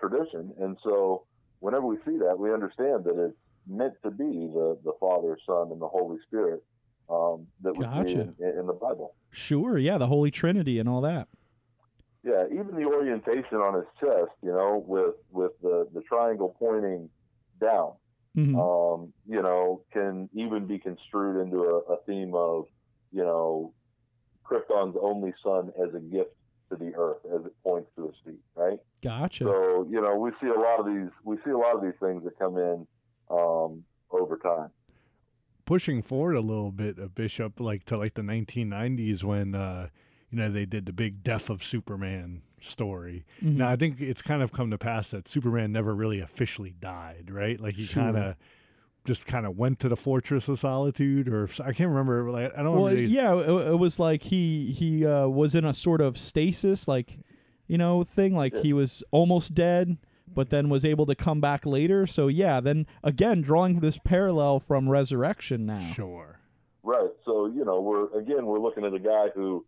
tradition, 0.00 0.52
and 0.60 0.76
so 0.82 1.24
whenever 1.60 1.86
we 1.86 1.96
see 2.04 2.18
that, 2.18 2.38
we 2.38 2.52
understand 2.52 3.04
that 3.04 3.18
it's 3.18 3.36
meant 3.66 3.94
to 4.02 4.10
be 4.10 4.48
the 4.52 4.78
the 4.84 4.92
Father, 5.00 5.38
Son, 5.46 5.70
and 5.72 5.80
the 5.80 5.88
Holy 5.88 6.18
Spirit 6.26 6.62
um, 7.08 7.46
that 7.62 7.76
we 7.76 7.84
see 8.06 8.14
in, 8.14 8.34
in 8.40 8.66
the 8.66 8.72
Bible. 8.72 9.14
Sure. 9.30 9.78
Yeah, 9.78 9.98
the 9.98 10.06
Holy 10.06 10.30
Trinity 10.30 10.78
and 10.78 10.88
all 10.88 11.00
that. 11.02 11.28
Yeah, 12.22 12.44
even 12.46 12.74
the 12.74 12.84
orientation 12.84 13.58
on 13.58 13.74
his 13.74 13.84
chest, 14.00 14.30
you 14.42 14.50
know, 14.50 14.82
with 14.86 15.14
with 15.30 15.52
the 15.62 15.88
the 15.92 16.00
triangle 16.02 16.56
pointing 16.58 17.10
down, 17.60 17.92
hmm 18.34 18.56
um, 18.56 19.12
you 19.28 19.42
know, 19.42 19.82
can 19.92 20.28
even 20.34 20.66
be 20.66 20.78
construed 20.78 21.44
into 21.44 21.58
a, 21.64 21.94
a 21.94 21.96
theme 22.06 22.34
of, 22.34 22.66
you 23.12 23.22
know, 23.22 23.72
Krypton's 24.44 24.96
only 25.00 25.32
son 25.42 25.72
as 25.82 25.94
a 25.94 26.00
gift 26.00 26.30
to 26.70 26.76
the 26.76 26.92
earth 26.96 27.18
as 27.34 27.44
it 27.46 27.52
points 27.62 27.90
to 27.96 28.06
his 28.06 28.14
feet, 28.24 28.40
right? 28.54 28.78
Gotcha. 29.02 29.44
So, 29.44 29.86
you 29.90 30.00
know, 30.00 30.16
we 30.16 30.30
see 30.40 30.48
a 30.48 30.58
lot 30.58 30.80
of 30.80 30.86
these 30.86 31.10
we 31.22 31.36
see 31.44 31.50
a 31.50 31.58
lot 31.58 31.76
of 31.76 31.82
these 31.82 31.98
things 32.00 32.24
that 32.24 32.38
come 32.38 32.56
in 32.58 32.86
um, 33.30 33.84
over 34.10 34.36
time. 34.42 34.70
pushing 35.66 36.02
forward 36.02 36.36
a 36.36 36.40
little 36.40 36.70
bit, 36.72 36.98
a 36.98 37.08
bishop, 37.08 37.58
like 37.60 37.84
to 37.86 37.96
like 37.96 38.14
the 38.14 38.22
1990s 38.22 39.22
when 39.24 39.54
uh, 39.54 39.88
you 40.34 40.40
know 40.40 40.48
they 40.50 40.66
did 40.66 40.84
the 40.86 40.92
big 40.92 41.22
death 41.22 41.48
of 41.48 41.62
Superman 41.62 42.42
story. 42.60 43.24
Mhm. 43.40 43.56
Now 43.56 43.68
I 43.68 43.76
think 43.76 44.00
it's 44.00 44.20
kind 44.22 44.42
of 44.42 44.52
come 44.52 44.70
to 44.72 44.78
pass 44.78 45.10
that 45.10 45.28
Superman 45.28 45.70
never 45.70 45.94
really 45.94 46.18
officially 46.18 46.74
died, 46.80 47.30
right? 47.30 47.60
Like 47.60 47.74
he 47.74 47.84
Sure. 47.84 48.02
kind 48.02 48.16
of 48.16 48.36
just 49.04 49.26
kind 49.26 49.46
of 49.46 49.56
went 49.56 49.78
to 49.80 49.88
the 49.88 49.96
Fortress 49.96 50.48
of 50.48 50.58
Solitude, 50.58 51.28
or 51.28 51.48
I 51.62 51.72
can't 51.72 51.90
remember. 51.90 52.30
Like 52.32 52.52
I 52.58 52.62
don't. 52.64 52.74
Well, 52.74 52.86
really, 52.92 53.04
yeah, 53.04 53.34
it, 53.38 53.48
it 53.68 53.78
was 53.78 53.98
like 54.00 54.24
he 54.24 54.72
he 54.72 55.06
uh, 55.06 55.28
was 55.28 55.54
in 55.54 55.64
a 55.64 55.72
sort 55.74 56.00
of 56.00 56.18
stasis, 56.18 56.88
like 56.88 57.18
you 57.68 57.78
know, 57.78 58.02
thing. 58.02 58.34
Like 58.34 58.56
he 58.56 58.72
was 58.72 59.04
almost 59.12 59.54
dead, 59.54 59.98
but 60.26 60.50
then 60.50 60.68
was 60.68 60.84
able 60.84 61.06
to 61.06 61.14
come 61.14 61.40
back 61.40 61.64
later. 61.64 62.06
So 62.08 62.26
yeah, 62.28 62.60
then 62.60 62.86
again, 63.04 63.40
drawing 63.42 63.80
this 63.80 63.98
parallel 64.02 64.58
from 64.58 64.88
Resurrection 64.88 65.64
now. 65.66 65.78
Sure. 65.78 66.40
Right. 66.82 67.10
So, 67.24 67.46
you 67.46 67.64
know, 67.64 67.80
we're 67.80 68.06
again 68.18 68.46
we're 68.46 68.58
looking 68.58 68.84
at 68.84 68.92
a 68.94 68.98
guy 68.98 69.28
who, 69.34 69.64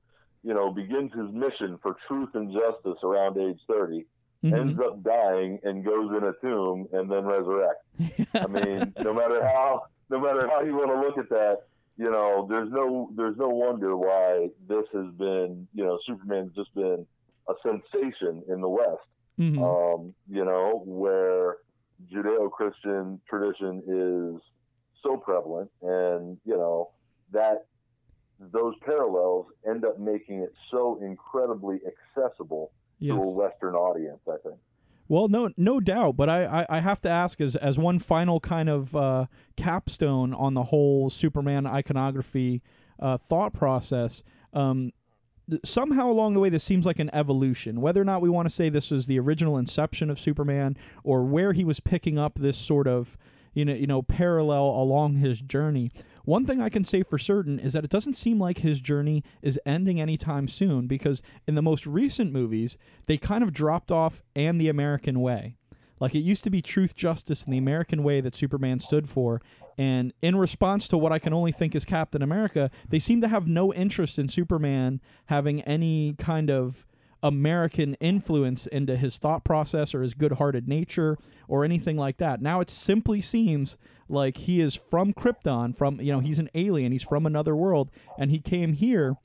you 0.46 0.54
know, 0.54 0.70
begins 0.72 1.10
his 1.12 1.30
mission 1.32 1.78
for 1.82 1.96
truth 2.06 2.30
and 2.34 2.46
justice 2.52 2.98
around 3.02 3.36
age 3.36 3.58
30, 3.68 4.04
Mhm. 4.44 4.52
ends 4.60 4.80
up 4.86 5.02
dying 5.02 5.58
and 5.64 5.84
goes 5.84 6.10
in 6.16 6.22
a 6.22 6.32
tomb 6.44 6.86
and 6.92 7.10
then 7.10 7.24
resurrects. 7.24 7.84
I 8.34 8.46
mean, 8.56 8.94
no 9.02 9.12
matter 9.12 9.44
how 9.44 9.82
no 10.08 10.20
matter 10.20 10.46
how 10.46 10.60
you 10.60 10.74
want 10.76 10.90
to 10.94 11.00
look 11.04 11.18
at 11.18 11.28
that, 11.30 11.56
you 11.96 12.10
know, 12.10 12.46
there's 12.48 12.70
no 12.70 13.08
there's 13.16 13.36
no 13.38 13.48
wonder 13.48 13.96
why 13.96 14.48
this 14.68 14.86
has 14.92 15.08
been, 15.24 15.66
you 15.74 15.84
know, 15.84 15.98
Superman's 16.06 16.54
just 16.54 16.72
been 16.74 17.06
a 17.48 17.54
sensation 17.62 18.42
in 18.48 18.60
the 18.60 18.68
West. 18.68 19.06
Mhm. 19.38 19.58
Um, 19.68 20.14
you 20.28 20.44
know, 20.44 20.82
where 20.86 21.56
Judeo-Christian 22.12 23.20
tradition 23.28 23.82
is 23.86 24.42
so 25.02 25.16
prevalent, 25.16 25.70
and 25.82 26.38
you 26.44 26.56
know 26.56 26.90
that 27.32 27.66
those 28.38 28.74
parallels 28.84 29.46
end 29.68 29.84
up 29.84 29.98
making 29.98 30.40
it 30.40 30.52
so 30.70 30.98
incredibly 31.02 31.80
accessible 31.86 32.72
to 33.02 33.12
a 33.12 33.30
Western 33.30 33.74
audience. 33.74 34.20
I 34.28 34.36
think. 34.42 34.56
Well, 35.08 35.28
no, 35.28 35.50
no 35.56 35.78
doubt. 35.78 36.16
But 36.16 36.28
I, 36.28 36.44
I, 36.44 36.66
I 36.68 36.80
have 36.80 37.00
to 37.02 37.08
ask, 37.08 37.40
as 37.40 37.56
as 37.56 37.78
one 37.78 37.98
final 37.98 38.40
kind 38.40 38.68
of 38.68 38.94
uh, 38.96 39.26
capstone 39.56 40.34
on 40.34 40.54
the 40.54 40.64
whole 40.64 41.10
Superman 41.10 41.66
iconography 41.66 42.62
uh, 42.98 43.16
thought 43.16 43.52
process. 43.52 44.22
Um, 44.52 44.92
th- 45.48 45.62
somehow 45.64 46.10
along 46.10 46.34
the 46.34 46.40
way, 46.40 46.48
this 46.48 46.64
seems 46.64 46.86
like 46.86 46.98
an 46.98 47.10
evolution. 47.14 47.80
Whether 47.80 48.00
or 48.00 48.04
not 48.04 48.20
we 48.20 48.28
want 48.28 48.48
to 48.48 48.54
say 48.54 48.68
this 48.68 48.90
was 48.90 49.06
the 49.06 49.18
original 49.20 49.56
inception 49.58 50.10
of 50.10 50.18
Superman, 50.18 50.76
or 51.04 51.22
where 51.24 51.52
he 51.52 51.64
was 51.64 51.80
picking 51.80 52.18
up 52.18 52.38
this 52.38 52.56
sort 52.56 52.88
of 52.88 53.16
you 53.54 53.64
know 53.64 53.74
you 53.74 53.86
know 53.86 54.02
parallel 54.02 54.64
along 54.64 55.16
his 55.16 55.40
journey. 55.40 55.92
One 56.26 56.44
thing 56.44 56.60
I 56.60 56.68
can 56.68 56.82
say 56.84 57.04
for 57.04 57.18
certain 57.18 57.60
is 57.60 57.72
that 57.72 57.84
it 57.84 57.90
doesn't 57.90 58.14
seem 58.14 58.40
like 58.40 58.58
his 58.58 58.80
journey 58.80 59.22
is 59.42 59.60
ending 59.64 60.00
anytime 60.00 60.48
soon 60.48 60.88
because 60.88 61.22
in 61.46 61.54
the 61.54 61.62
most 61.62 61.86
recent 61.86 62.32
movies, 62.32 62.76
they 63.06 63.16
kind 63.16 63.44
of 63.44 63.52
dropped 63.52 63.92
off 63.92 64.24
and 64.34 64.60
the 64.60 64.68
American 64.68 65.20
way. 65.20 65.56
Like 66.00 66.16
it 66.16 66.20
used 66.20 66.42
to 66.42 66.50
be 66.50 66.60
truth, 66.60 66.96
justice, 66.96 67.44
and 67.44 67.54
the 67.54 67.58
American 67.58 68.02
way 68.02 68.20
that 68.20 68.34
Superman 68.34 68.80
stood 68.80 69.08
for. 69.08 69.40
And 69.78 70.12
in 70.20 70.34
response 70.34 70.88
to 70.88 70.98
what 70.98 71.12
I 71.12 71.20
can 71.20 71.32
only 71.32 71.52
think 71.52 71.76
is 71.76 71.84
Captain 71.84 72.22
America, 72.22 72.72
they 72.88 72.98
seem 72.98 73.20
to 73.20 73.28
have 73.28 73.46
no 73.46 73.72
interest 73.72 74.18
in 74.18 74.28
Superman 74.28 75.00
having 75.26 75.62
any 75.62 76.14
kind 76.18 76.50
of 76.50 76.84
American 77.22 77.94
influence 77.94 78.66
into 78.66 78.96
his 78.96 79.16
thought 79.18 79.44
process 79.44 79.94
or 79.94 80.02
his 80.02 80.14
good 80.14 80.32
hearted 80.32 80.68
nature 80.68 81.18
or 81.48 81.64
anything 81.64 81.96
like 81.96 82.18
that. 82.18 82.40
Now 82.40 82.60
it 82.60 82.70
simply 82.70 83.20
seems 83.20 83.76
like 84.08 84.36
he 84.36 84.60
is 84.60 84.74
from 84.74 85.12
Krypton, 85.12 85.76
from, 85.76 86.00
you 86.00 86.12
know, 86.12 86.20
he's 86.20 86.38
an 86.38 86.50
alien, 86.54 86.92
he's 86.92 87.02
from 87.02 87.26
another 87.26 87.56
world, 87.56 87.90
and 88.18 88.30
he 88.30 88.38
came 88.38 88.74
here 88.74 89.16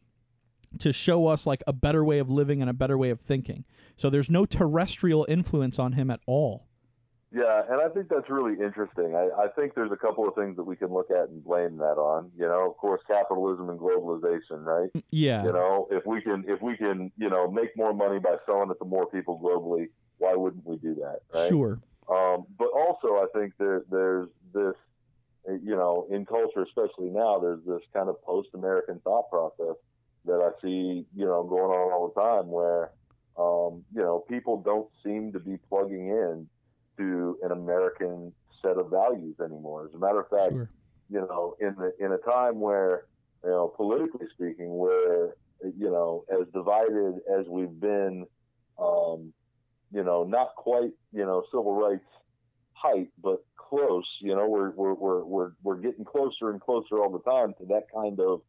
to 0.79 0.93
show 0.93 1.27
us 1.27 1.45
like 1.45 1.63
a 1.67 1.73
better 1.73 2.03
way 2.03 2.19
of 2.19 2.29
living 2.29 2.61
and 2.61 2.69
a 2.69 2.73
better 2.73 2.97
way 2.97 3.09
of 3.09 3.19
thinking. 3.19 3.65
So 3.97 4.09
there's 4.09 4.29
no 4.29 4.45
terrestrial 4.45 5.25
influence 5.27 5.77
on 5.77 5.93
him 5.93 6.09
at 6.09 6.21
all. 6.25 6.67
Yeah, 7.33 7.63
and 7.69 7.79
I 7.79 7.87
think 7.87 8.09
that's 8.09 8.29
really 8.29 8.53
interesting. 8.61 9.15
I, 9.15 9.29
I 9.43 9.47
think 9.55 9.73
there's 9.73 9.91
a 9.91 9.95
couple 9.95 10.27
of 10.27 10.35
things 10.35 10.57
that 10.57 10.63
we 10.63 10.75
can 10.75 10.89
look 10.89 11.09
at 11.11 11.29
and 11.29 11.41
blame 11.43 11.77
that 11.77 11.97
on. 11.97 12.29
You 12.37 12.45
know, 12.47 12.69
of 12.69 12.75
course, 12.75 13.01
capitalism 13.07 13.69
and 13.69 13.79
globalization, 13.79 14.65
right? 14.65 14.89
Yeah. 15.11 15.45
You 15.45 15.53
know, 15.53 15.87
if 15.91 16.05
we 16.05 16.21
can 16.21 16.43
if 16.47 16.61
we 16.61 16.75
can 16.75 17.11
you 17.17 17.29
know 17.29 17.49
make 17.49 17.75
more 17.77 17.93
money 17.93 18.19
by 18.19 18.35
selling 18.45 18.69
it 18.69 18.77
to 18.79 18.85
more 18.85 19.05
people 19.05 19.39
globally, 19.39 19.87
why 20.17 20.35
wouldn't 20.35 20.65
we 20.65 20.77
do 20.77 20.95
that? 20.95 21.19
Right? 21.33 21.49
Sure. 21.49 21.79
Um, 22.09 22.45
but 22.59 22.67
also, 22.75 23.15
I 23.15 23.27
think 23.33 23.53
there, 23.57 23.83
there's 23.89 24.27
this, 24.53 24.75
you 25.47 25.75
know, 25.75 26.07
in 26.11 26.25
culture, 26.25 26.63
especially 26.63 27.09
now, 27.09 27.39
there's 27.39 27.63
this 27.65 27.81
kind 27.93 28.09
of 28.09 28.21
post-American 28.21 28.99
thought 28.99 29.29
process 29.29 29.75
that 30.25 30.41
I 30.41 30.49
see, 30.61 31.05
you 31.15 31.25
know, 31.25 31.43
going 31.43 31.71
on 31.71 31.91
all 31.93 32.11
the 32.13 32.21
time 32.21 32.51
where, 32.51 32.91
um, 33.37 33.83
you 33.95 34.01
know, 34.01 34.25
people 34.27 34.61
don't 34.61 34.89
seem 35.03 35.31
to 35.31 35.39
be 35.39 35.57
plugging 35.69 36.09
in 36.09 36.47
to 37.01 37.37
an 37.43 37.51
American 37.51 38.31
set 38.61 38.77
of 38.77 38.89
values 38.89 39.35
anymore. 39.39 39.85
As 39.87 39.93
a 39.93 39.97
matter 39.97 40.19
of 40.21 40.29
fact, 40.29 40.53
Sure. 40.53 40.69
you 41.09 41.19
know, 41.21 41.55
in 41.59 41.75
the 41.75 41.91
in 42.03 42.11
a 42.11 42.17
time 42.19 42.59
where, 42.59 43.05
you 43.43 43.49
know, 43.49 43.67
politically 43.75 44.27
speaking, 44.35 44.77
where 44.77 45.35
you 45.77 45.89
know, 45.91 46.25
as 46.31 46.47
divided 46.53 47.15
as 47.37 47.45
we've 47.47 47.79
been, 47.79 48.25
um, 48.79 49.31
you 49.91 50.03
know, 50.03 50.23
not 50.23 50.55
quite, 50.55 50.91
you 51.11 51.25
know, 51.25 51.43
civil 51.51 51.75
rights 51.75 52.05
height, 52.73 53.09
but 53.21 53.43
close. 53.57 54.07
You 54.21 54.35
know, 54.35 54.47
we're 54.47 54.71
we're 54.71 54.93
we're 54.93 55.23
we're 55.23 55.51
we're 55.63 55.75
getting 55.77 56.05
closer 56.05 56.49
and 56.51 56.59
closer 56.61 56.99
all 56.99 57.11
the 57.11 57.29
time 57.29 57.53
to 57.59 57.65
that 57.67 57.83
kind 57.93 58.19
of 58.19 58.41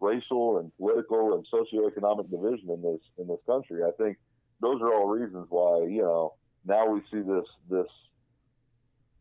racial 0.00 0.58
and 0.58 0.70
political 0.78 1.34
and 1.34 1.46
socioeconomic 1.52 2.30
division 2.30 2.70
in 2.70 2.82
this 2.82 3.00
in 3.18 3.26
this 3.28 3.40
country. 3.46 3.82
I 3.84 3.90
think 3.98 4.18
those 4.60 4.80
are 4.80 4.92
all 4.94 5.08
reasons 5.08 5.46
why 5.50 5.86
you 5.88 6.02
know 6.02 6.34
now 6.66 6.86
we 6.86 7.00
see 7.10 7.20
this 7.20 7.46
this 7.68 7.86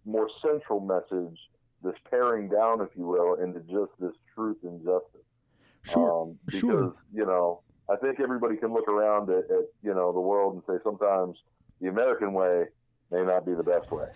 more 0.06 0.30
central 0.42 0.80
message, 0.80 1.38
this 1.84 1.96
paring 2.10 2.50
down, 2.50 2.82
if 2.82 2.90
you 2.96 3.06
will, 3.06 3.36
into 3.36 3.60
just 3.62 3.92
this 4.00 4.14
truth 4.34 4.58
and 4.64 4.80
justice. 4.80 5.26
Sure. 5.84 6.24
Um, 6.24 6.40
because 6.46 6.60
sure. 6.60 6.96
you 7.14 7.26
know, 7.26 7.62
I 7.90 7.96
think 7.96 8.20
everybody 8.20 8.58
can 8.58 8.74
look 8.74 8.88
around 8.88 9.30
at, 9.30 9.46
at 9.50 9.66
you 9.82 9.94
know 9.94 10.12
the 10.12 10.20
world 10.20 10.54
and 10.56 10.64
say 10.68 10.82
sometimes 10.84 11.38
the 11.82 11.88
American 11.88 12.34
way 12.34 12.66
may 13.12 13.24
not 13.24 13.46
be 13.46 13.54
the 13.54 13.64
best 13.64 13.90
way. 13.92 14.08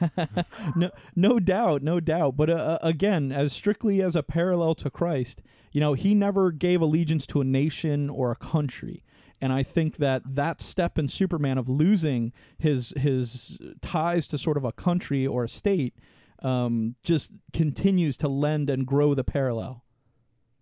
no, 0.75 0.91
no 1.15 1.39
doubt, 1.39 1.81
no 1.81 1.99
doubt. 1.99 2.37
But 2.37 2.49
uh, 2.49 2.79
again, 2.81 3.31
as 3.31 3.53
strictly 3.53 4.01
as 4.01 4.15
a 4.15 4.23
parallel 4.23 4.75
to 4.75 4.89
Christ, 4.89 5.41
you 5.71 5.79
know, 5.79 5.93
he 5.93 6.13
never 6.13 6.51
gave 6.51 6.81
allegiance 6.81 7.25
to 7.27 7.41
a 7.41 7.43
nation 7.43 8.09
or 8.09 8.31
a 8.31 8.35
country. 8.35 9.03
And 9.43 9.51
I 9.51 9.61
think 9.61 9.97
that 9.97 10.21
that 10.25 10.61
step 10.61 10.97
in 10.97 11.09
Superman 11.09 11.57
of 11.57 11.67
losing 11.67 12.31
his 12.57 12.93
his 12.95 13.57
ties 13.81 14.25
to 14.29 14.37
sort 14.37 14.55
of 14.55 14.63
a 14.63 14.71
country 14.71 15.27
or 15.27 15.43
a 15.43 15.49
state 15.49 15.93
um, 16.41 16.95
just 17.03 17.33
continues 17.51 18.15
to 18.17 18.29
lend 18.29 18.69
and 18.69 18.85
grow 18.87 19.13
the 19.13 19.25
parallel. 19.25 19.83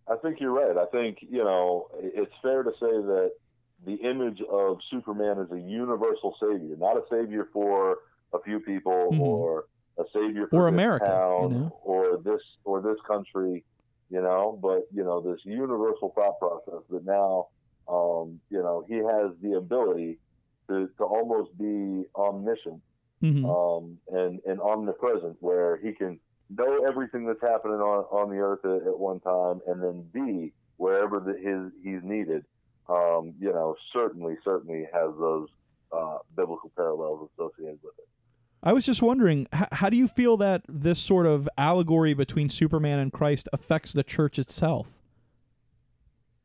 I 0.08 0.16
think 0.16 0.40
you're 0.40 0.52
right. 0.52 0.76
I 0.78 0.88
think 0.88 1.20
you 1.22 1.44
know 1.44 1.90
it's 2.00 2.34
fair 2.42 2.64
to 2.64 2.72
say 2.72 2.90
that 3.12 3.34
the 3.86 3.98
image 3.98 4.42
of 4.50 4.80
Superman 4.90 5.38
is 5.38 5.52
a 5.52 5.60
universal 5.60 6.36
savior, 6.40 6.76
not 6.76 6.98
a 6.98 7.04
savior 7.08 7.50
for 7.54 8.00
a 8.34 8.40
few 8.42 8.62
people 8.62 9.10
Mhm. 9.12 9.20
or 9.20 9.66
a 10.00 10.06
savior 10.12 10.48
for 10.48 10.64
Or 10.64 10.68
America, 10.68 11.06
you 11.06 11.50
know? 11.50 11.78
or 11.84 12.18
this 12.18 12.42
or 12.66 12.82
this 12.82 12.98
country, 13.08 13.64
you 14.10 14.22
know. 14.22 14.58
But 14.60 14.88
you 14.92 15.04
know 15.04 15.22
this 15.22 15.46
universal 15.46 16.10
thought 16.16 16.40
process 16.40 16.82
that 16.90 17.06
now 17.06 17.50
um, 17.88 18.40
you 18.50 18.60
know, 18.60 18.84
he 18.88 18.96
has 18.96 19.32
the 19.42 19.58
ability 19.58 20.18
to, 20.70 20.88
to 20.98 21.04
almost 21.04 21.58
be 21.58 22.04
omniscient 22.16 22.82
Mhm. 23.24 23.46
um, 23.46 23.98
and, 24.08 24.40
and 24.48 24.60
omnipresent, 24.60 25.38
where 25.42 25.78
he 25.78 25.92
can 25.92 26.20
know 26.50 26.86
everything 26.88 27.26
that's 27.28 27.42
happening 27.42 27.78
on, 27.78 28.04
on 28.06 28.32
the 28.32 28.38
earth 28.38 28.66
at, 28.66 28.88
at 28.88 28.98
one 29.00 29.20
time 29.20 29.62
and 29.68 29.82
then 29.84 30.02
be 30.12 30.52
wherever 30.78 31.20
the, 31.20 31.34
his 31.34 31.72
he's 31.84 32.02
needed. 32.04 32.44
Um, 32.90 33.36
you 33.40 33.54
know, 33.54 33.76
certainly, 33.94 34.38
certainly 34.44 34.88
has 34.92 35.12
those 35.20 35.48
uh, 35.96 36.18
biblical 36.36 36.72
parallels 36.76 37.30
associated 37.36 37.78
with 37.84 37.94
it. 38.00 38.08
I 38.64 38.74
was 38.74 38.86
just 38.86 39.02
wondering, 39.04 39.48
h- 39.54 39.68
how 39.72 39.90
do 39.90 39.98
you 39.98 40.08
feel 40.08 40.36
that 40.38 40.64
this 40.68 40.98
sort 41.00 41.26
of 41.28 41.48
allegory 41.60 42.14
between 42.16 42.50
Superman 42.50 42.98
and 43.00 43.14
Christ 43.14 43.48
affects 43.54 43.94
the 43.94 44.04
church 44.04 44.40
itself? 44.40 44.88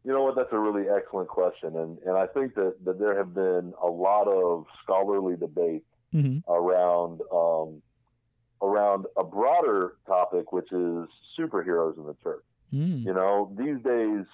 You 0.07 0.13
know 0.13 0.23
what? 0.23 0.37
That's 0.37 0.53
a 0.53 0.59
really 0.59 0.85
excellent 0.89 1.29
question, 1.29 1.77
and 1.77 1.99
and 2.07 2.17
I 2.17 2.29
think 2.29 2.55
that 2.55 2.77
that 2.85 3.01
there 3.01 3.19
have 3.19 3.35
been 3.35 3.75
a 3.83 3.89
lot 3.89 4.29
of 4.29 4.65
scholarly 4.85 5.37
debate 5.37 5.83
hmm 6.13 6.39
around 6.49 7.23
um, 7.33 7.83
around 8.63 9.07
a 9.17 9.25
broader 9.25 9.97
topic, 10.07 10.53
which 10.53 10.71
is 10.71 11.09
superheroes 11.37 11.99
in 11.99 12.07
the 12.07 12.15
church. 12.23 12.45
Mm. 12.73 13.05
You 13.05 13.15
know, 13.15 13.53
these 13.59 13.83
days, 13.83 14.25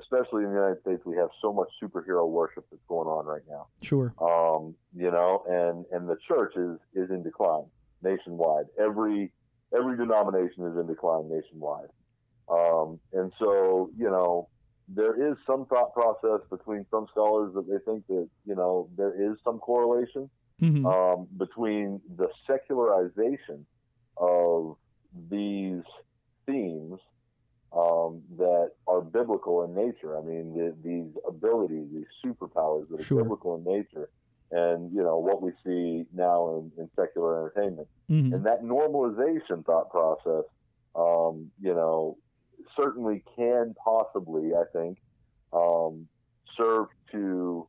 especially 0.00 0.44
in 0.44 0.50
the 0.50 0.56
United 0.56 0.80
States, 0.82 1.02
we 1.04 1.16
have 1.16 1.30
so 1.42 1.52
much 1.52 1.68
superhero 1.82 2.28
worship 2.28 2.64
that's 2.70 2.86
going 2.88 3.08
on 3.08 3.26
right 3.26 3.42
now. 3.48 3.66
Sure. 3.82 4.14
Um, 4.20 4.76
you 4.94 5.10
know, 5.10 5.42
and 5.48 5.84
and 5.90 6.08
the 6.08 6.18
church 6.28 6.54
is 6.56 6.78
is 6.94 7.10
in 7.10 7.24
decline 7.24 7.66
nationwide. 8.00 8.66
Every 8.78 9.32
every 9.76 9.96
denomination 9.96 10.66
is 10.66 10.76
in 10.76 10.86
decline 10.86 11.28
nationwide. 11.28 11.90
Um, 12.48 13.00
and 13.12 13.32
so, 13.40 13.90
you 13.98 14.08
know, 14.08 14.48
there 14.88 15.30
is 15.30 15.36
some 15.46 15.66
thought 15.66 15.92
process 15.94 16.40
between 16.50 16.86
some 16.90 17.06
scholars 17.10 17.52
that 17.54 17.66
they 17.68 17.78
think 17.90 18.06
that 18.06 18.28
you 18.44 18.54
know 18.54 18.88
there 18.96 19.14
is 19.30 19.36
some 19.44 19.58
correlation 19.58 20.30
hmm 20.60 20.86
um, 20.86 21.26
between 21.36 22.00
the 22.16 22.28
secularization 22.46 23.66
of 24.16 24.76
these 25.28 25.82
themes 26.46 26.98
um, 27.76 28.22
that 28.38 28.70
are 28.86 29.02
biblical 29.02 29.64
in 29.64 29.74
nature. 29.74 30.16
I 30.16 30.22
mean, 30.22 30.54
the, 30.54 30.74
these 30.82 31.12
abilities, 31.28 31.88
these 31.92 32.06
superpowers 32.24 32.88
that 32.88 33.00
are 33.00 33.02
Sure. 33.02 33.22
biblical 33.22 33.56
in 33.56 33.64
nature, 33.64 34.08
and 34.50 34.92
you 34.94 35.02
know 35.02 35.18
what 35.18 35.42
we 35.42 35.50
see 35.64 36.06
now 36.14 36.56
in, 36.56 36.72
in 36.80 36.88
secular 36.96 37.38
entertainment, 37.38 37.88
hmm 38.08 38.32
and 38.32 38.46
that 38.46 38.62
normalization 38.62 39.64
thought 39.66 39.90
process, 39.90 40.44
um, 40.94 41.50
you 41.60 41.74
know, 41.74 42.16
certainly 42.76 43.22
can 43.36 43.74
possibly, 43.82 44.52
I 44.54 44.64
think, 44.72 44.98
um, 45.52 46.08
serve 46.56 46.86
to 47.12 47.66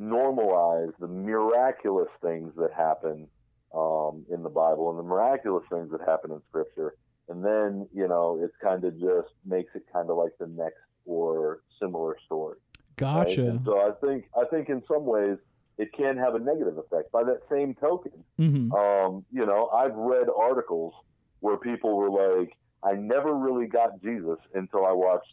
normalize 0.00 0.92
the 1.00 1.08
miraculous 1.08 2.08
things 2.22 2.52
that 2.56 2.72
happen 2.72 3.26
um, 3.74 4.24
in 4.32 4.42
the 4.42 4.48
Bible 4.48 4.90
and 4.90 4.98
the 4.98 5.02
miraculous 5.02 5.64
things 5.70 5.90
that 5.90 6.00
happen 6.00 6.30
in 6.30 6.40
Scripture. 6.48 6.94
And 7.28 7.44
then, 7.44 7.86
you 7.92 8.08
know, 8.08 8.40
it's 8.42 8.54
kind 8.62 8.84
of 8.84 8.98
just 8.98 9.28
makes 9.44 9.74
it 9.74 9.82
kind 9.92 10.08
of 10.08 10.16
like 10.16 10.32
the 10.38 10.46
next 10.46 10.78
or 11.04 11.60
similar 11.80 12.16
story. 12.24 12.58
Gotcha. 12.96 13.48
And 13.50 13.60
so 13.64 13.78
I 13.78 13.92
think 14.04 14.24
I 14.36 14.44
think 14.50 14.68
in 14.68 14.82
some 14.88 15.04
ways 15.04 15.38
it 15.78 15.92
can 15.92 16.16
have 16.16 16.34
a 16.34 16.38
negative 16.38 16.78
effect. 16.78 17.12
By 17.12 17.24
that 17.24 17.40
same 17.50 17.74
token, 17.74 18.12
hmm 18.36 18.72
um, 18.72 19.24
you 19.30 19.46
know, 19.46 19.68
I've 19.68 19.94
read 19.94 20.26
articles 20.36 20.94
where 21.40 21.56
people 21.56 21.96
were 21.96 22.10
like, 22.10 22.56
I 22.82 22.92
never 22.92 23.34
really 23.34 23.66
got 23.66 24.00
Jesus 24.02 24.38
until 24.54 24.86
I 24.86 24.92
watched 24.92 25.32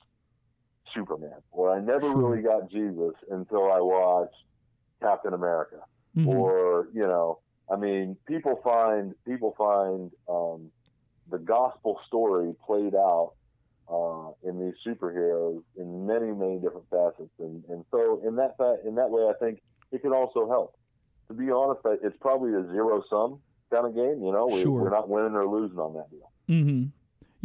Superman, 0.93 1.41
or 1.51 1.71
I 1.75 1.79
never 1.81 2.09
really 2.11 2.41
got 2.41 2.69
Jesus 2.71 3.13
until 3.29 3.71
I 3.71 3.79
watched 3.79 4.35
Captain 5.01 5.33
America, 5.33 5.77
hmm 6.13 6.27
or 6.27 6.87
you 6.93 7.01
know, 7.01 7.39
I 7.71 7.75
mean, 7.75 8.17
people 8.27 8.59
find 8.63 9.13
people 9.27 9.53
find 9.57 10.11
um, 10.29 10.71
the 11.29 11.39
gospel 11.39 11.99
story 12.07 12.53
played 12.65 12.95
out 12.95 13.33
uh, 13.91 14.29
in 14.47 14.59
these 14.59 14.75
superheroes 14.85 15.61
in 15.75 16.05
many 16.07 16.31
many 16.31 16.59
different 16.59 16.87
facets, 16.89 17.33
and 17.39 17.63
and 17.69 17.83
so 17.91 18.21
in 18.25 18.35
that 18.37 18.55
fa- 18.57 18.77
in 18.87 18.95
that 18.95 19.09
way, 19.09 19.23
I 19.23 19.33
think 19.43 19.59
it 19.91 20.01
can 20.01 20.13
also 20.13 20.47
help. 20.47 20.75
To 21.27 21.33
be 21.33 21.49
honest, 21.51 21.81
it's 22.03 22.15
probably 22.21 22.51
a 22.53 22.63
zero 22.71 23.03
sum 23.09 23.39
kind 23.73 23.87
of 23.87 23.95
game. 23.95 24.21
You 24.23 24.31
know, 24.31 24.45
we, 24.45 24.61
Sure. 24.61 24.83
we're 24.83 24.91
not 24.91 25.09
winning 25.09 25.33
or 25.35 25.47
losing 25.47 25.79
on 25.79 25.93
that 25.95 26.09
deal. 26.11 26.31
hmm 26.47 26.83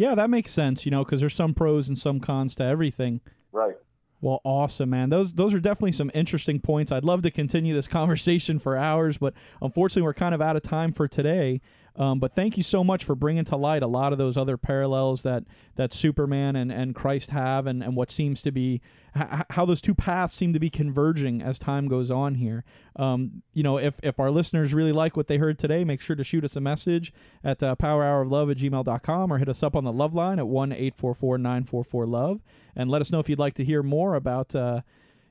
Yeah, 0.01 0.15
that 0.15 0.31
makes 0.31 0.51
sense. 0.51 0.87
You 0.87 0.91
know, 0.91 1.05
because 1.05 1.21
there's 1.21 1.35
some 1.35 1.53
pros 1.53 1.87
and 1.87 1.99
some 1.99 2.21
cons 2.21 2.55
to 2.55 2.65
everything. 2.65 3.21
Right. 3.53 3.75
Well, 4.23 4.41
awesome, 4.45 4.89
man. 4.89 5.11
Those 5.11 5.35
those 5.35 5.53
are 5.53 5.61
definitely 5.61 5.93
some 5.93 6.11
interesting 6.15 6.59
points. 6.59 6.91
I'd 6.91 7.05
love 7.05 7.21
to 7.21 7.31
continue 7.31 7.75
this 7.75 7.87
conversation 7.99 8.59
for 8.59 8.79
hours, 8.79 9.19
but 9.19 9.35
unfortunately, 9.61 10.01
we're 10.01 10.15
kind 10.15 10.35
of 10.35 10.41
out 10.41 10.57
of 10.57 10.63
time 10.63 10.95
for 10.95 11.07
today. 11.07 11.61
Um, 12.01 12.19
but 12.19 12.33
thank 12.33 12.57
you 12.57 12.63
so 12.63 12.83
much 12.83 13.05
for 13.05 13.15
bringing 13.15 13.45
to 13.45 13.57
light 13.57 13.83
a 13.83 13.87
lot 13.87 14.13
of 14.13 14.19
those 14.19 14.39
other 14.39 14.57
parallels 14.57 15.21
that 15.23 15.45
that 15.77 15.93
Superman 15.93 16.57
and, 16.57 16.73
and 16.73 16.95
Christ 16.95 17.29
have, 17.29 17.67
and, 17.67 17.83
and 17.83 17.95
what 17.95 18.11
seems 18.11 18.41
to 18.41 18.51
be 18.51 18.81
h- 19.15 19.45
how 19.51 19.67
those 19.67 19.83
two 19.83 19.95
paths 19.95 20.35
seem 20.35 20.55
to 20.55 20.59
be 20.59 20.71
converging 20.71 21.43
as 21.43 21.59
time 21.59 21.89
goes 21.89 22.11
on 22.11 22.37
here. 22.37 22.65
Um, 22.97 23.43
you 23.53 23.63
know, 23.63 23.79
if, 23.79 24.01
if 24.03 24.19
our 24.19 24.31
listeners 24.31 24.73
really 24.73 24.93
like 24.93 25.15
what 25.15 25.27
they 25.27 25.37
heard 25.37 25.59
today, 25.59 25.85
make 25.85 26.01
sure 26.01 26.17
to 26.17 26.25
shoot 26.25 26.43
us 26.43 26.57
a 26.57 26.61
message 26.61 27.13
at 27.45 27.63
uh, 27.63 27.77
powerhouroflove 27.77 28.51
at 28.51 28.57
gmail.com 28.57 29.31
or 29.31 29.37
hit 29.37 29.51
us 29.51 29.63
up 29.63 29.77
on 29.77 29.85
the 29.85 29.93
love 29.93 30.15
line 30.15 30.39
at 30.39 30.49
1 30.49 30.73
844 30.73 31.37
944 31.37 32.07
love 32.07 32.41
and 32.75 32.91
let 32.91 33.03
us 33.03 33.13
know 33.13 33.19
if 33.19 33.29
you'd 33.29 33.39
like 33.39 33.55
to 33.55 33.65
hear 33.65 33.83
more 33.83 34.15
about 34.15 34.55
uh, 34.55 34.81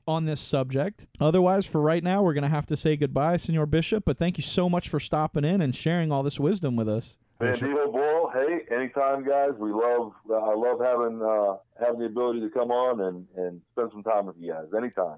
on 0.06 0.24
this 0.24 0.40
subject. 0.40 1.06
Otherwise, 1.20 1.66
for 1.66 1.80
right 1.80 2.02
now, 2.02 2.22
we're 2.22 2.34
going 2.34 2.42
to 2.42 2.48
have 2.48 2.66
to 2.66 2.76
say 2.76 2.96
goodbye, 2.96 3.36
Senor 3.36 3.66
Bishop. 3.66 4.04
But 4.04 4.18
thank 4.18 4.38
you 4.38 4.42
so 4.42 4.68
much 4.68 4.88
for 4.88 5.00
stopping 5.00 5.44
in 5.44 5.60
and 5.60 5.74
sharing 5.74 6.10
all 6.12 6.22
this 6.22 6.40
wisdom 6.40 6.76
with 6.76 6.88
us. 6.88 7.16
Bandito 7.40 7.90
Boyle, 7.90 8.30
hey, 8.34 8.66
anytime, 8.74 9.24
guys. 9.24 9.52
We 9.58 9.72
love, 9.72 10.12
uh, 10.28 10.34
I 10.34 10.54
love 10.54 10.78
having 10.78 11.22
uh, 11.22 11.56
having 11.78 12.00
the 12.00 12.06
ability 12.06 12.40
to 12.40 12.50
come 12.50 12.70
on 12.70 13.00
and, 13.00 13.26
and 13.36 13.60
spend 13.72 13.90
some 13.92 14.02
time 14.02 14.26
with 14.26 14.36
you 14.38 14.52
guys. 14.52 14.66
Anytime. 14.76 15.16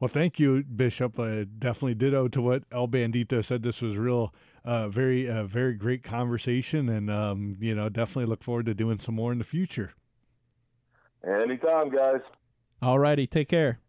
Well, 0.00 0.08
thank 0.08 0.38
you, 0.38 0.62
Bishop. 0.62 1.18
Uh, 1.18 1.44
definitely 1.58 1.94
ditto 1.94 2.28
to 2.28 2.40
what 2.40 2.62
El 2.72 2.88
Bandito 2.88 3.44
said. 3.44 3.62
This 3.62 3.82
was 3.82 3.96
real, 3.96 4.32
uh, 4.64 4.88
very, 4.88 5.28
uh, 5.28 5.44
very 5.44 5.74
great 5.74 6.02
conversation, 6.04 6.88
and 6.88 7.10
um, 7.10 7.56
you 7.58 7.74
know, 7.74 7.88
definitely 7.88 8.26
look 8.26 8.42
forward 8.42 8.66
to 8.66 8.74
doing 8.74 8.98
some 8.98 9.16
more 9.16 9.32
in 9.32 9.38
the 9.38 9.44
future. 9.44 9.92
Anytime, 11.26 11.90
guys. 11.90 12.20
All 12.80 12.98
righty, 12.98 13.26
take 13.26 13.48
care. 13.48 13.80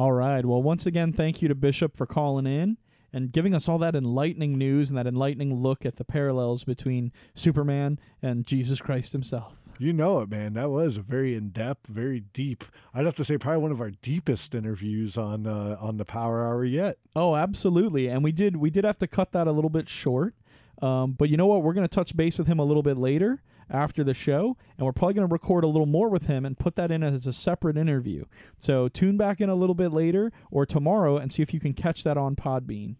All 0.00 0.12
right. 0.12 0.46
Well, 0.46 0.62
once 0.62 0.86
again, 0.86 1.12
thank 1.12 1.42
you 1.42 1.48
to 1.48 1.54
Bishop 1.54 1.94
for 1.94 2.06
calling 2.06 2.46
in 2.46 2.78
and 3.12 3.30
giving 3.30 3.54
us 3.54 3.68
all 3.68 3.76
that 3.80 3.94
enlightening 3.94 4.56
news 4.56 4.88
and 4.88 4.96
that 4.96 5.06
enlightening 5.06 5.52
look 5.52 5.84
at 5.84 5.96
the 5.96 6.06
parallels 6.06 6.64
between 6.64 7.12
Superman 7.34 8.00
and 8.22 8.46
Jesus 8.46 8.80
Christ 8.80 9.12
himself. 9.12 9.60
You 9.78 9.92
know 9.92 10.20
it, 10.20 10.30
man. 10.30 10.54
That 10.54 10.70
was 10.70 10.96
a 10.96 11.02
very 11.02 11.34
in 11.34 11.50
depth, 11.50 11.86
very 11.88 12.20
deep. 12.20 12.64
I'd 12.94 13.04
have 13.04 13.14
to 13.16 13.24
say 13.24 13.36
probably 13.36 13.60
one 13.60 13.72
of 13.72 13.82
our 13.82 13.90
deepest 13.90 14.54
interviews 14.54 15.18
on 15.18 15.46
uh, 15.46 15.76
on 15.78 15.98
the 15.98 16.06
Power 16.06 16.46
Hour 16.46 16.64
yet. 16.64 16.96
Oh, 17.14 17.36
absolutely. 17.36 18.08
And 18.08 18.24
we 18.24 18.32
did 18.32 18.56
we 18.56 18.70
did 18.70 18.84
have 18.84 18.98
to 19.00 19.06
cut 19.06 19.32
that 19.32 19.46
a 19.46 19.52
little 19.52 19.68
bit 19.68 19.90
short. 19.90 20.34
Um, 20.80 21.12
but 21.12 21.28
you 21.28 21.36
know 21.36 21.46
what? 21.46 21.62
We're 21.62 21.74
going 21.74 21.86
to 21.86 21.94
touch 21.94 22.16
base 22.16 22.38
with 22.38 22.46
him 22.46 22.58
a 22.58 22.64
little 22.64 22.82
bit 22.82 22.96
later 22.96 23.42
after 23.70 24.02
the 24.02 24.14
show, 24.14 24.56
and 24.76 24.84
we're 24.84 24.92
probably 24.92 25.14
going 25.14 25.28
to 25.28 25.32
record 25.32 25.64
a 25.64 25.68
little 25.68 25.86
more 25.86 26.08
with 26.08 26.26
him 26.26 26.44
and 26.44 26.58
put 26.58 26.76
that 26.76 26.90
in 26.90 27.02
as 27.02 27.26
a 27.26 27.32
separate 27.32 27.76
interview. 27.76 28.24
So 28.58 28.88
tune 28.88 29.16
back 29.16 29.40
in 29.40 29.48
a 29.48 29.54
little 29.54 29.74
bit 29.74 29.92
later 29.92 30.32
or 30.50 30.66
tomorrow 30.66 31.16
and 31.16 31.32
see 31.32 31.42
if 31.42 31.54
you 31.54 31.60
can 31.60 31.72
catch 31.72 32.02
that 32.04 32.16
on 32.16 32.36
Podbean. 32.36 32.96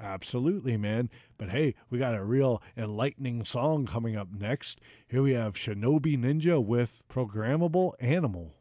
Absolutely, 0.00 0.76
man. 0.76 1.10
But 1.36 1.50
hey, 1.50 1.74
we 1.90 1.98
got 1.98 2.14
a 2.14 2.24
real 2.24 2.62
enlightening 2.76 3.44
song 3.44 3.86
coming 3.86 4.16
up 4.16 4.28
next. 4.32 4.80
Here 5.06 5.22
we 5.22 5.34
have 5.34 5.54
Shinobi 5.54 6.16
Ninja 6.16 6.64
with 6.64 7.02
Programmable 7.08 7.92
Animal. 8.00 8.54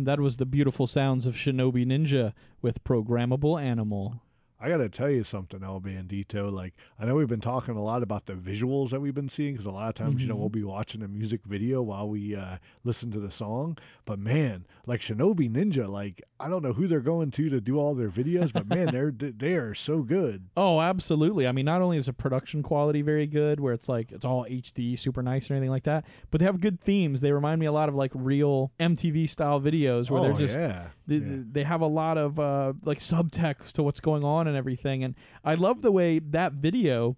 And 0.00 0.06
that 0.06 0.18
was 0.18 0.38
the 0.38 0.46
beautiful 0.46 0.86
sounds 0.86 1.26
of 1.26 1.34
Shinobi 1.34 1.84
Ninja 1.84 2.32
with 2.62 2.82
Programmable 2.84 3.62
Animal. 3.62 4.22
I 4.62 4.68
got 4.68 4.76
to 4.78 4.88
tell 4.90 5.08
you 5.08 5.24
something, 5.24 5.62
El 5.64 5.80
Bandito. 5.80 6.52
Like, 6.52 6.74
I 6.98 7.06
know 7.06 7.14
we've 7.14 7.26
been 7.28 7.40
talking 7.40 7.76
a 7.76 7.82
lot 7.82 8.02
about 8.02 8.26
the 8.26 8.34
visuals 8.34 8.90
that 8.90 9.00
we've 9.00 9.14
been 9.14 9.28
seeing 9.30 9.54
because 9.54 9.64
a 9.66 9.70
lot 9.70 9.88
of 9.88 9.94
times, 9.94 10.20
you 10.20 10.28
know, 10.28 10.34
Mhm. 10.34 10.38
we'll 10.40 10.48
be 10.50 10.62
watching 10.64 11.02
a 11.02 11.08
music 11.08 11.40
video 11.46 11.80
while 11.80 12.08
we 12.08 12.36
uh, 12.36 12.58
listen 12.84 13.10
to 13.12 13.20
the 13.20 13.30
song. 13.30 13.78
But 14.04 14.18
man, 14.18 14.66
like 14.86 15.00
Shinobi 15.00 15.50
Ninja, 15.50 15.88
like, 15.88 16.22
I 16.38 16.48
don't 16.48 16.62
know 16.62 16.72
who 16.74 16.86
they're 16.86 17.00
going 17.00 17.30
to 17.32 17.48
to 17.48 17.60
do 17.60 17.78
all 17.78 17.94
their 17.94 18.10
videos, 18.10 18.52
but 18.52 18.66
man, 18.68 18.88
they're 18.92 19.10
they 19.16 19.54
are 19.54 19.72
so 19.74 20.02
good. 20.02 20.48
Oh, 20.56 20.80
absolutely. 20.80 21.46
I 21.48 21.52
mean, 21.52 21.64
not 21.64 21.80
only 21.80 21.96
is 21.96 22.06
the 22.06 22.12
production 22.12 22.62
quality 22.62 23.00
very 23.02 23.26
good, 23.26 23.60
where 23.60 23.72
it's 23.72 23.88
like 23.88 24.12
it's 24.12 24.24
all 24.24 24.44
HD, 24.46 24.96
super 24.98 25.22
nice, 25.22 25.50
or 25.50 25.54
anything 25.54 25.70
like 25.70 25.84
that, 25.84 26.04
but 26.30 26.38
they 26.38 26.44
have 26.44 26.60
good 26.60 26.80
themes. 26.80 27.20
They 27.22 27.32
remind 27.32 27.60
me 27.60 27.66
a 27.66 27.72
lot 27.72 27.88
of 27.88 27.94
like 27.94 28.12
real 28.14 28.72
MTV 28.78 29.26
style 29.28 29.60
videos 29.60 30.10
where 30.10 30.20
Oh, 30.20 30.24
they're 30.24 30.32
just 30.46 30.56
yeah. 30.58 30.88
they, 31.06 31.16
Yeah. 31.16 31.36
they 31.52 31.62
have 31.64 31.80
a 31.80 31.86
lot 31.86 32.18
of 32.18 32.38
uh, 32.38 32.72
like 32.84 32.98
subtext 32.98 33.72
to 33.72 33.82
what's 33.82 34.00
going 34.00 34.24
on 34.24 34.48
and 34.50 34.58
everything. 34.58 35.04
And 35.04 35.14
I 35.44 35.54
love 35.54 35.82
the 35.82 35.92
way 35.92 36.18
that 36.18 36.52
video 36.52 37.16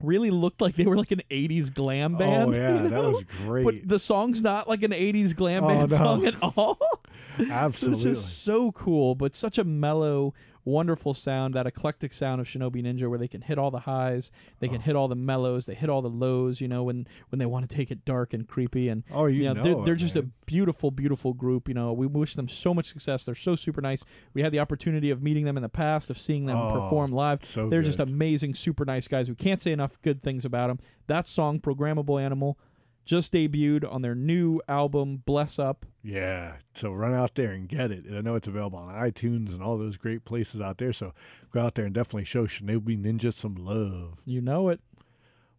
really 0.00 0.30
looked 0.30 0.60
like 0.60 0.76
they 0.76 0.84
were 0.86 0.96
like 0.96 1.12
an 1.12 1.22
80s 1.30 1.72
glam 1.72 2.16
oh, 2.16 2.18
band. 2.18 2.54
Oh, 2.54 2.56
yeah, 2.56 2.82
you 2.82 2.88
that 2.88 3.04
was 3.04 3.24
great. 3.24 3.64
But 3.64 3.88
the 3.88 3.98
song's 3.98 4.42
not 4.42 4.68
like 4.68 4.82
an 4.82 4.92
80s 4.92 5.34
glam 5.34 5.64
Oh, 5.64 5.68
band 5.68 5.90
no. 5.90 5.96
song 5.96 6.26
at 6.26 6.34
all. 6.42 6.78
Absolutely. 7.50 8.10
It's 8.10 8.20
just 8.20 8.44
so 8.44 8.72
cool, 8.72 9.14
but 9.14 9.34
such 9.34 9.58
a 9.58 9.64
mellow, 9.64 10.34
wonderful 10.64 11.12
sound, 11.14 11.54
that 11.54 11.66
eclectic 11.66 12.12
sound 12.12 12.40
of 12.40 12.46
Shinobi 12.46 12.82
Ninja 12.82 13.08
where 13.08 13.18
they 13.18 13.28
can 13.28 13.40
hit 13.42 13.58
all 13.58 13.70
the 13.70 13.80
highs, 13.80 14.30
they 14.60 14.68
Oh. 14.68 14.72
can 14.72 14.80
hit 14.80 14.94
all 14.96 15.08
the 15.08 15.16
mellows, 15.16 15.66
they 15.66 15.74
hit 15.74 15.90
all 15.90 16.02
the 16.02 16.08
lows, 16.10 16.60
you 16.60 16.68
know, 16.68 16.84
when 16.84 17.06
when 17.30 17.38
they 17.38 17.46
want 17.46 17.68
to 17.68 17.74
take 17.76 17.90
it 17.90 18.04
dark 18.04 18.32
and 18.32 18.46
creepy 18.46 18.88
and 18.88 19.02
Oh, 19.10 19.26
you 19.26 19.44
know, 19.44 19.52
know 19.54 19.62
they're, 19.62 19.72
it, 19.72 19.84
they're 19.84 19.94
just 19.96 20.16
a 20.16 20.22
beautiful, 20.46 20.90
beautiful 20.90 21.32
group. 21.32 21.68
You 21.68 21.74
know, 21.74 21.92
we 21.92 22.06
wish 22.06 22.34
them 22.34 22.48
so 22.48 22.72
much 22.74 22.88
success. 22.88 23.24
They're 23.24 23.34
so 23.34 23.54
super 23.56 23.80
nice. 23.80 24.02
We 24.34 24.42
had 24.42 24.52
the 24.52 24.60
opportunity 24.60 25.10
of 25.10 25.22
meeting 25.22 25.44
them 25.44 25.56
in 25.56 25.62
the 25.62 25.68
past, 25.68 26.10
of 26.10 26.18
seeing 26.18 26.46
them 26.46 26.56
Oh, 26.56 26.80
perform 26.82 27.12
live. 27.12 27.44
so 27.44 27.68
they're 27.68 27.82
just 27.82 28.00
amazing, 28.00 28.54
super 28.54 28.84
nice 28.84 29.08
guys. 29.08 29.28
We 29.28 29.34
can't 29.34 29.60
say 29.62 29.72
enough 29.72 30.00
good 30.02 30.22
things 30.22 30.44
about 30.44 30.68
them. 30.68 30.78
That 31.08 31.26
song, 31.26 31.58
Programmable 31.60 32.22
Animal, 32.22 32.58
just 33.04 33.32
debuted 33.32 33.90
on 33.90 34.02
their 34.02 34.14
new 34.14 34.60
album, 34.68 35.22
Bless 35.24 35.58
Up. 35.58 35.84
Yeah. 36.02 36.56
So 36.74 36.92
run 36.92 37.14
out 37.14 37.34
there 37.34 37.52
and 37.52 37.68
get 37.68 37.90
it. 37.90 38.04
I 38.12 38.20
know 38.20 38.36
it's 38.36 38.48
available 38.48 38.78
on 38.78 38.94
iTunes 38.94 39.52
and 39.52 39.62
all 39.62 39.78
those 39.78 39.96
great 39.96 40.24
places 40.24 40.60
out 40.60 40.78
there. 40.78 40.92
So 40.92 41.12
go 41.52 41.60
out 41.60 41.74
there 41.74 41.84
and 41.84 41.94
definitely 41.94 42.24
show 42.24 42.46
Shinobi 42.46 43.00
Ninja 43.00 43.32
some 43.32 43.54
love. 43.54 44.18
You 44.24 44.40
know 44.40 44.68
it. 44.68 44.80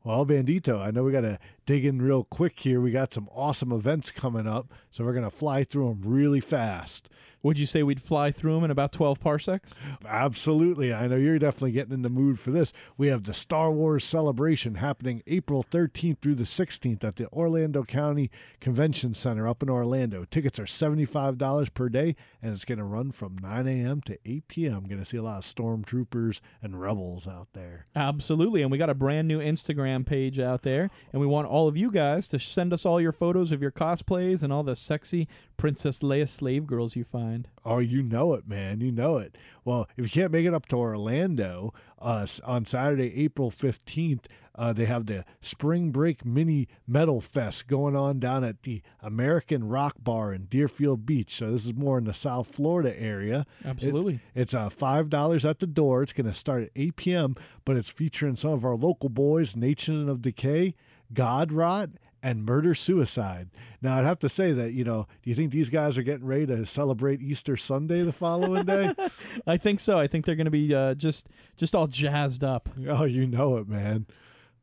Well, 0.03 0.25
Bandito, 0.25 0.81
I 0.81 0.91
know 0.91 1.03
we 1.03 1.13
got 1.13 1.21
to 1.21 1.39
dig 1.65 1.85
in 1.85 2.01
real 2.01 2.23
quick 2.23 2.59
here. 2.59 2.81
We 2.81 2.91
got 2.91 3.13
some 3.13 3.29
awesome 3.33 3.71
events 3.71 4.11
coming 4.11 4.47
up. 4.47 4.73
So 4.91 5.03
we're 5.03 5.13
going 5.13 5.23
to 5.23 5.31
fly 5.31 5.63
through 5.63 5.89
them 5.89 6.01
really 6.03 6.41
fast. 6.41 7.09
Would 7.43 7.59
you 7.59 7.65
say 7.65 7.83
we'd 7.83 8.01
fly 8.01 8.31
through 8.31 8.55
them 8.55 8.63
in 8.63 8.71
about 8.71 8.93
12 8.93 9.19
parsecs? 9.19 9.75
Absolutely. 10.07 10.93
I 10.93 11.07
know 11.07 11.17
you're 11.17 11.37
definitely 11.37 11.73
getting 11.73 11.91
in 11.91 12.01
the 12.01 12.09
mood 12.09 12.39
for 12.39 12.51
this. 12.51 12.71
We 12.97 13.09
have 13.09 13.25
the 13.25 13.33
Star 13.33 13.69
Wars 13.69 14.05
celebration 14.05 14.75
happening 14.75 15.21
April 15.27 15.61
13th 15.61 16.19
through 16.19 16.35
the 16.35 16.45
16th 16.45 17.03
at 17.03 17.17
the 17.17 17.27
Orlando 17.33 17.83
County 17.83 18.31
Convention 18.61 19.13
Center 19.13 19.45
up 19.45 19.61
in 19.61 19.69
Orlando. 19.69 20.23
Tickets 20.23 20.57
are 20.57 20.63
$75 20.63 21.73
per 21.73 21.89
day, 21.89 22.15
and 22.41 22.53
it's 22.53 22.63
going 22.63 22.77
to 22.77 22.85
run 22.85 23.11
from 23.11 23.35
9 23.41 23.67
a.m. 23.67 23.99
to 24.03 24.17
8 24.25 24.47
p.m. 24.47 24.85
Going 24.85 24.99
to 24.99 25.05
see 25.05 25.17
a 25.17 25.21
lot 25.21 25.39
of 25.39 25.43
stormtroopers 25.43 26.39
and 26.61 26.79
rebels 26.79 27.27
out 27.27 27.49
there. 27.51 27.87
Absolutely. 27.93 28.61
And 28.61 28.71
we 28.71 28.77
got 28.77 28.89
a 28.89 28.93
brand 28.93 29.27
new 29.27 29.41
Instagram 29.41 30.05
page 30.05 30.39
out 30.39 30.61
there. 30.61 30.89
And 31.11 31.19
we 31.19 31.27
want 31.27 31.49
all 31.53 31.67
of 31.67 31.77
you 31.77 31.91
guys 31.91 32.27
to 32.27 32.39
send 32.39 32.73
us 32.73 32.83
all 32.83 32.99
your 32.99 33.11
photos 33.11 33.51
of 33.51 33.61
your 33.61 33.69
cosplays 33.71 34.41
and 34.41 34.51
all 34.51 34.63
the 34.63 34.75
sexy 34.75 35.27
Princess 35.55 35.99
Leia 35.99 36.27
slave 36.27 36.65
girls 36.65 36.95
you 36.95 37.03
find. 37.03 37.47
Oh, 37.63 37.77
you 37.77 38.01
know 38.01 38.33
it, 38.33 38.47
man. 38.47 38.81
You 38.81 38.91
know 38.91 39.17
it. 39.17 39.37
Well, 39.63 39.87
if 39.95 40.03
you 40.03 40.09
can't 40.09 40.31
make 40.31 40.47
it 40.47 40.53
up 40.55 40.65
to 40.69 40.77
Orlando 40.77 41.71
uh, 42.01 42.25
on 42.43 42.65
Saturday, 42.65 43.21
April 43.23 43.51
15th, 43.51 44.25
uh, 44.55 44.73
they 44.73 44.85
have 44.85 45.05
the 45.05 45.25
Spring 45.41 45.91
Break 45.91 46.25
Mini 46.25 46.67
Metal 46.87 47.21
Fest 47.21 47.67
going 47.67 47.95
on 47.95 48.17
down 48.17 48.43
at 48.43 48.63
the 48.63 48.81
American 49.01 49.67
Rock 49.67 49.95
Bar 49.99 50.33
in 50.33 50.45
Deerfield 50.45 51.05
Beach. 51.05 51.35
So 51.35 51.51
this 51.51 51.65
is 51.67 51.75
more 51.75 51.99
in 51.99 52.05
the 52.05 52.13
South 52.13 52.47
Florida 52.55 52.99
area. 52.99 53.45
It- 53.61 53.67
Absolutely. 53.67 54.21
it's 54.33 54.55
uh, 54.55 54.69
$5 54.69 55.47
at 55.47 55.59
the 55.59 55.67
door. 55.67 56.01
It's 56.01 56.13
going 56.13 56.25
to 56.25 56.33
start 56.33 56.63
at 56.63 56.69
8 56.75 56.95
p.m., 56.95 57.35
but 57.63 57.77
it's 57.77 57.91
featuring 57.91 58.37
some 58.37 58.53
of 58.53 58.65
our 58.65 58.75
local 58.75 59.09
boys, 59.09 59.55
Nation 59.55 60.09
of 60.09 60.21
Decay, 60.23 60.73
God 61.11 61.51
Rot, 61.51 61.89
and 62.23 62.45
Murder 62.45 62.73
Suicide. 62.73 63.49
Now, 63.81 63.97
I'd 63.97 64.05
have 64.05 64.19
to 64.19 64.29
say 64.29 64.53
that, 64.53 64.71
you 64.71 64.85
know, 64.85 65.07
do 65.21 65.29
you 65.29 65.35
think 65.35 65.51
these 65.51 65.69
guys 65.69 65.97
are 65.97 66.03
getting 66.03 66.25
ready 66.25 66.45
to 66.47 66.65
celebrate 66.65 67.21
Easter 67.21 67.57
Sunday 67.57 68.01
the 68.01 68.13
following 68.13 68.65
day? 68.65 68.93
I 69.47 69.57
think 69.57 69.81
so. 69.81 69.99
I 69.99 70.07
think 70.07 70.25
they're 70.25 70.37
going 70.37 70.45
to 70.45 70.51
be 70.51 70.73
uh, 70.73 70.93
just 70.95 71.27
just 71.57 71.75
all 71.75 71.87
jazzed 71.87 72.43
up. 72.43 72.69
oh, 72.87 73.03
you 73.03 73.27
know 73.27 73.57
it, 73.57 73.67
man. 73.67 74.07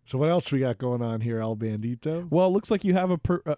So, 0.06 0.16
what 0.16 0.30
else 0.30 0.50
we 0.50 0.60
got 0.60 0.78
going 0.78 1.02
on 1.02 1.20
here, 1.20 1.38
El 1.38 1.54
Bandito? 1.54 2.28
Well, 2.30 2.48
it 2.48 2.50
looks 2.50 2.70
like 2.70 2.82
you 2.82 2.94
have 2.94 3.10
a 3.10 3.18
per- 3.18 3.42
uh, 3.44 3.56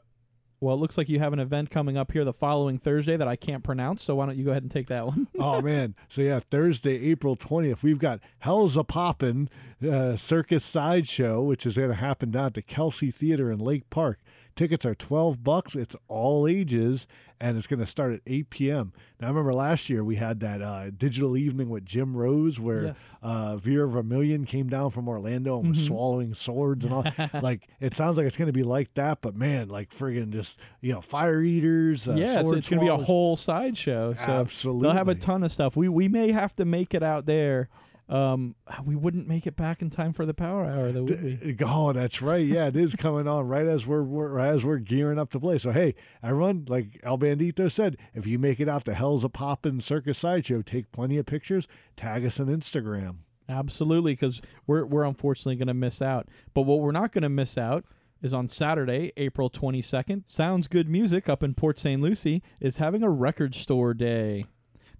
well, 0.62 0.76
it 0.76 0.78
looks 0.78 0.96
like 0.96 1.08
you 1.08 1.18
have 1.18 1.32
an 1.32 1.40
event 1.40 1.70
coming 1.70 1.96
up 1.96 2.12
here 2.12 2.24
the 2.24 2.32
following 2.32 2.78
Thursday 2.78 3.16
that 3.16 3.28
I 3.28 3.36
can't 3.36 3.64
pronounce. 3.64 4.02
So 4.02 4.14
why 4.14 4.26
don't 4.26 4.38
you 4.38 4.44
go 4.44 4.52
ahead 4.52 4.62
and 4.62 4.70
take 4.70 4.86
that 4.88 5.06
one? 5.06 5.26
oh 5.38 5.60
man 5.60 5.94
so 6.08 6.22
yeah 6.22 6.40
thursday 6.50 7.10
april 7.10 7.36
20th 7.36 7.82
we've 7.82 7.98
got 7.98 8.20
hell's 8.40 8.76
a 8.76 8.84
poppin 8.84 9.48
uh, 9.88 10.16
circus 10.16 10.64
sideshow 10.64 11.42
which 11.42 11.66
is 11.66 11.76
going 11.76 11.88
to 11.88 11.94
happen 11.94 12.30
down 12.30 12.46
at 12.46 12.54
the 12.54 12.62
kelsey 12.62 13.10
theater 13.10 13.50
in 13.50 13.58
lake 13.58 13.88
park 13.90 14.18
Tickets 14.54 14.84
are 14.84 14.94
12 14.94 15.42
bucks. 15.42 15.74
It's 15.74 15.96
all 16.08 16.46
ages 16.46 17.06
and 17.42 17.58
it's 17.58 17.66
going 17.66 17.80
to 17.80 17.86
start 17.86 18.12
at 18.14 18.20
8 18.26 18.48
p.m. 18.50 18.92
Now, 19.20 19.26
I 19.26 19.30
remember 19.30 19.52
last 19.52 19.90
year 19.90 20.04
we 20.04 20.16
had 20.16 20.40
that 20.40 20.62
uh, 20.62 20.90
digital 20.90 21.36
evening 21.36 21.68
with 21.68 21.84
Jim 21.84 22.16
Rose 22.16 22.60
where 22.60 22.84
Yes. 22.84 22.98
uh, 23.22 23.56
Vera 23.56 23.88
Vermillion 23.88 24.44
came 24.46 24.68
down 24.68 24.90
from 24.90 25.08
Orlando 25.08 25.58
and 25.58 25.70
was 25.70 25.78
Mhm. 25.80 25.86
swallowing 25.88 26.34
swords 26.34 26.84
and 26.84 26.94
all. 26.94 27.04
like, 27.42 27.66
it 27.80 27.94
sounds 27.94 28.16
like 28.16 28.26
it's 28.26 28.36
going 28.36 28.46
to 28.46 28.52
be 28.52 28.62
like 28.62 28.94
that, 28.94 29.20
but 29.20 29.34
man, 29.34 29.68
like 29.68 29.90
friggin' 29.92 30.30
just, 30.30 30.58
you 30.80 30.92
know, 30.92 31.00
fire 31.00 31.42
eaters. 31.42 32.08
Uh, 32.08 32.12
yeah, 32.14 32.40
it's, 32.40 32.52
it's 32.52 32.68
going 32.68 32.78
to 32.80 32.84
be 32.86 32.88
a 32.88 32.96
whole 32.96 33.36
sideshow. 33.36 34.14
So 34.14 34.22
Absolutely. 34.32 34.82
they'll 34.82 34.92
have 34.92 35.08
a 35.08 35.14
ton 35.16 35.42
of 35.42 35.50
stuff. 35.52 35.76
We 35.76 35.88
we 35.88 36.08
may 36.08 36.30
have 36.32 36.54
to 36.54 36.64
make 36.64 36.94
it 36.94 37.02
out 37.02 37.26
there. 37.26 37.68
Um, 38.08 38.56
we 38.84 38.94
wouldn't 38.94 39.26
make 39.26 39.46
it 39.46 39.56
back 39.56 39.80
in 39.80 39.88
time 39.88 40.12
for 40.12 40.26
the 40.26 40.34
power 40.34 40.66
hour, 40.66 40.92
though, 40.92 41.04
would 41.04 41.22
we? 41.42 41.56
Oh, 41.64 41.92
that's 41.92 42.20
right. 42.20 42.44
Yeah, 42.44 42.66
it 42.66 42.76
is 42.76 42.94
coming 42.94 43.26
on 43.26 43.48
right 43.48 43.66
as 43.66 43.86
we're, 43.86 44.02
we're 44.02 44.38
as 44.38 44.64
we're 44.64 44.78
gearing 44.78 45.18
up 45.18 45.30
to 45.30 45.40
play. 45.40 45.56
So 45.58 45.70
hey, 45.70 45.94
everyone, 46.22 46.66
like 46.68 47.00
El 47.04 47.16
Bandito 47.16 47.70
said, 47.70 47.96
if 48.14 48.26
you 48.26 48.38
make 48.38 48.60
it 48.60 48.68
out 48.68 48.84
to 48.86 48.94
Hell's 48.94 49.24
a 49.24 49.28
Poppin' 49.28 49.80
Circus 49.80 50.18
Sideshow, 50.18 50.62
take 50.62 50.92
plenty 50.92 51.16
of 51.16 51.26
pictures, 51.26 51.68
tag 51.96 52.26
us 52.26 52.38
on 52.38 52.46
Instagram. 52.46 53.18
Absolutely, 53.48 54.12
because 54.12 54.42
we're 54.66 54.84
we're 54.84 55.04
unfortunately 55.04 55.56
going 55.56 55.68
to 55.68 55.74
miss 55.74 56.02
out. 56.02 56.28
But 56.54 56.62
what 56.62 56.80
we're 56.80 56.92
not 56.92 57.12
going 57.12 57.22
to 57.22 57.28
miss 57.28 57.56
out 57.56 57.84
is 58.22 58.34
on 58.34 58.48
Saturday, 58.48 59.12
April 59.16 59.48
twenty 59.48 59.82
second. 59.82 60.24
Sounds 60.26 60.68
Good 60.68 60.88
Music 60.88 61.28
up 61.28 61.42
in 61.42 61.54
Port 61.54 61.78
St. 61.78 62.00
Lucie 62.00 62.42
is 62.60 62.76
having 62.76 63.02
a 63.02 63.10
record 63.10 63.54
store 63.54 63.94
day. 63.94 64.46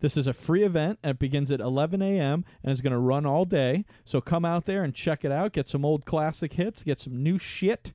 This 0.02 0.16
is 0.18 0.26
a 0.26 0.34
free 0.34 0.62
event 0.64 0.98
and 1.02 1.12
it 1.12 1.18
begins 1.18 1.50
at 1.50 1.60
11 1.60 2.02
a.m. 2.02 2.44
and 2.62 2.70
is 2.70 2.82
going 2.82 2.92
to 2.92 2.98
run 2.98 3.24
all 3.24 3.46
day. 3.46 3.86
So 4.04 4.20
come 4.20 4.44
out 4.44 4.66
there 4.66 4.84
and 4.84 4.94
check 4.94 5.24
it 5.24 5.32
out. 5.32 5.52
Get 5.52 5.70
some 5.70 5.84
old 5.84 6.04
classic 6.04 6.52
hits. 6.52 6.82
Get 6.84 7.00
some 7.00 7.22
new 7.22 7.38
shit. 7.38 7.92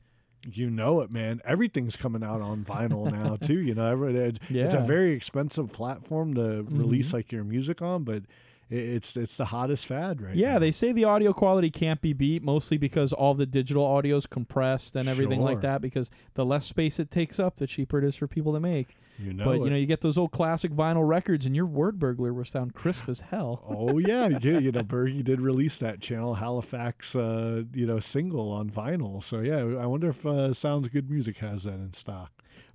You 0.50 0.70
know 0.70 1.02
it, 1.02 1.12
man. 1.12 1.42
Everything's 1.46 1.98
coming 1.98 2.24
out 2.24 2.42
on 2.42 2.64
vinyl 2.64 3.12
now 3.24 3.36
too. 3.36 3.60
You 3.60 3.76
know, 3.76 3.92
every, 3.92 4.16
it- 4.16 4.40
it's 4.50 4.74
a 4.74 4.78
Mm-hmm. 4.78 4.88
very 4.88 5.12
expensive 5.12 5.72
platform 5.72 6.34
to 6.36 6.64
release 6.70 7.12
like 7.14 7.32
your 7.32 7.44
music 7.44 7.82
on, 7.82 8.04
but 8.06 8.24
it, 8.70 8.76
it's 8.78 9.18
it's 9.18 9.36
the 9.38 9.46
hottest 9.46 9.86
fad 9.86 10.22
right 10.22 10.36
Yeah, 10.36 10.54
now. 10.54 10.60
they 10.60 10.72
say 10.72 10.92
the 10.94 11.04
audio 11.06 11.34
quality 11.34 11.70
can't 11.70 12.00
be 12.02 12.14
beat, 12.14 12.44
mostly 12.44 12.78
because 12.78 13.12
all 13.12 13.34
the 13.34 13.46
digital 13.46 13.84
audio 13.86 14.16
is 14.16 14.26
compressed 14.26 14.96
and 14.96 15.10
everything 15.10 15.42
like 15.42 15.60
that. 15.62 15.82
Because 15.82 16.10
the 16.36 16.46
less 16.46 16.66
space 16.66 17.00
it 17.00 17.12
takes 17.12 17.40
up, 17.40 17.58
the 17.58 17.68
cheaper 17.68 17.98
it 17.98 18.06
is 18.06 18.16
for 18.16 18.28
people 18.28 18.54
to 18.54 18.60
make. 18.62 18.96
You 19.20 19.34
know 19.34 19.46
but 19.46 19.56
it. 19.56 19.64
you 19.64 19.70
know, 19.70 19.76
you 19.76 19.86
get 19.86 20.02
those 20.02 20.18
old 20.18 20.32
classic 20.32 20.72
vinyl 20.72 21.08
records, 21.08 21.46
and 21.46 21.56
your 21.56 21.68
Wordburglar 21.68 22.34
will 22.34 22.46
sound 22.46 22.74
crisp 22.74 23.10
as 23.10 23.22
hell. 23.22 23.64
Oh 23.78 24.00
yeah, 24.00 24.28
yeah. 24.42 24.60
You 24.60 24.72
know, 24.72 24.84
Bergie 24.84 25.24
did 25.24 25.40
release 25.40 25.78
that 25.80 26.00
Channel 26.00 26.36
Halifax, 26.36 27.16
uh, 27.16 27.64
you 27.74 27.86
know, 27.86 28.00
single 28.00 28.52
on 28.52 28.70
vinyl. 28.70 29.24
So 29.24 29.40
yeah, 29.40 29.58
I 29.58 29.86
wonder 29.86 30.10
if 30.10 30.26
uh, 30.26 30.54
Sounds 30.54 30.88
Good 30.88 31.10
Music 31.10 31.38
has 31.38 31.64
that 31.64 31.74
in 31.74 31.94
stock. 31.94 32.32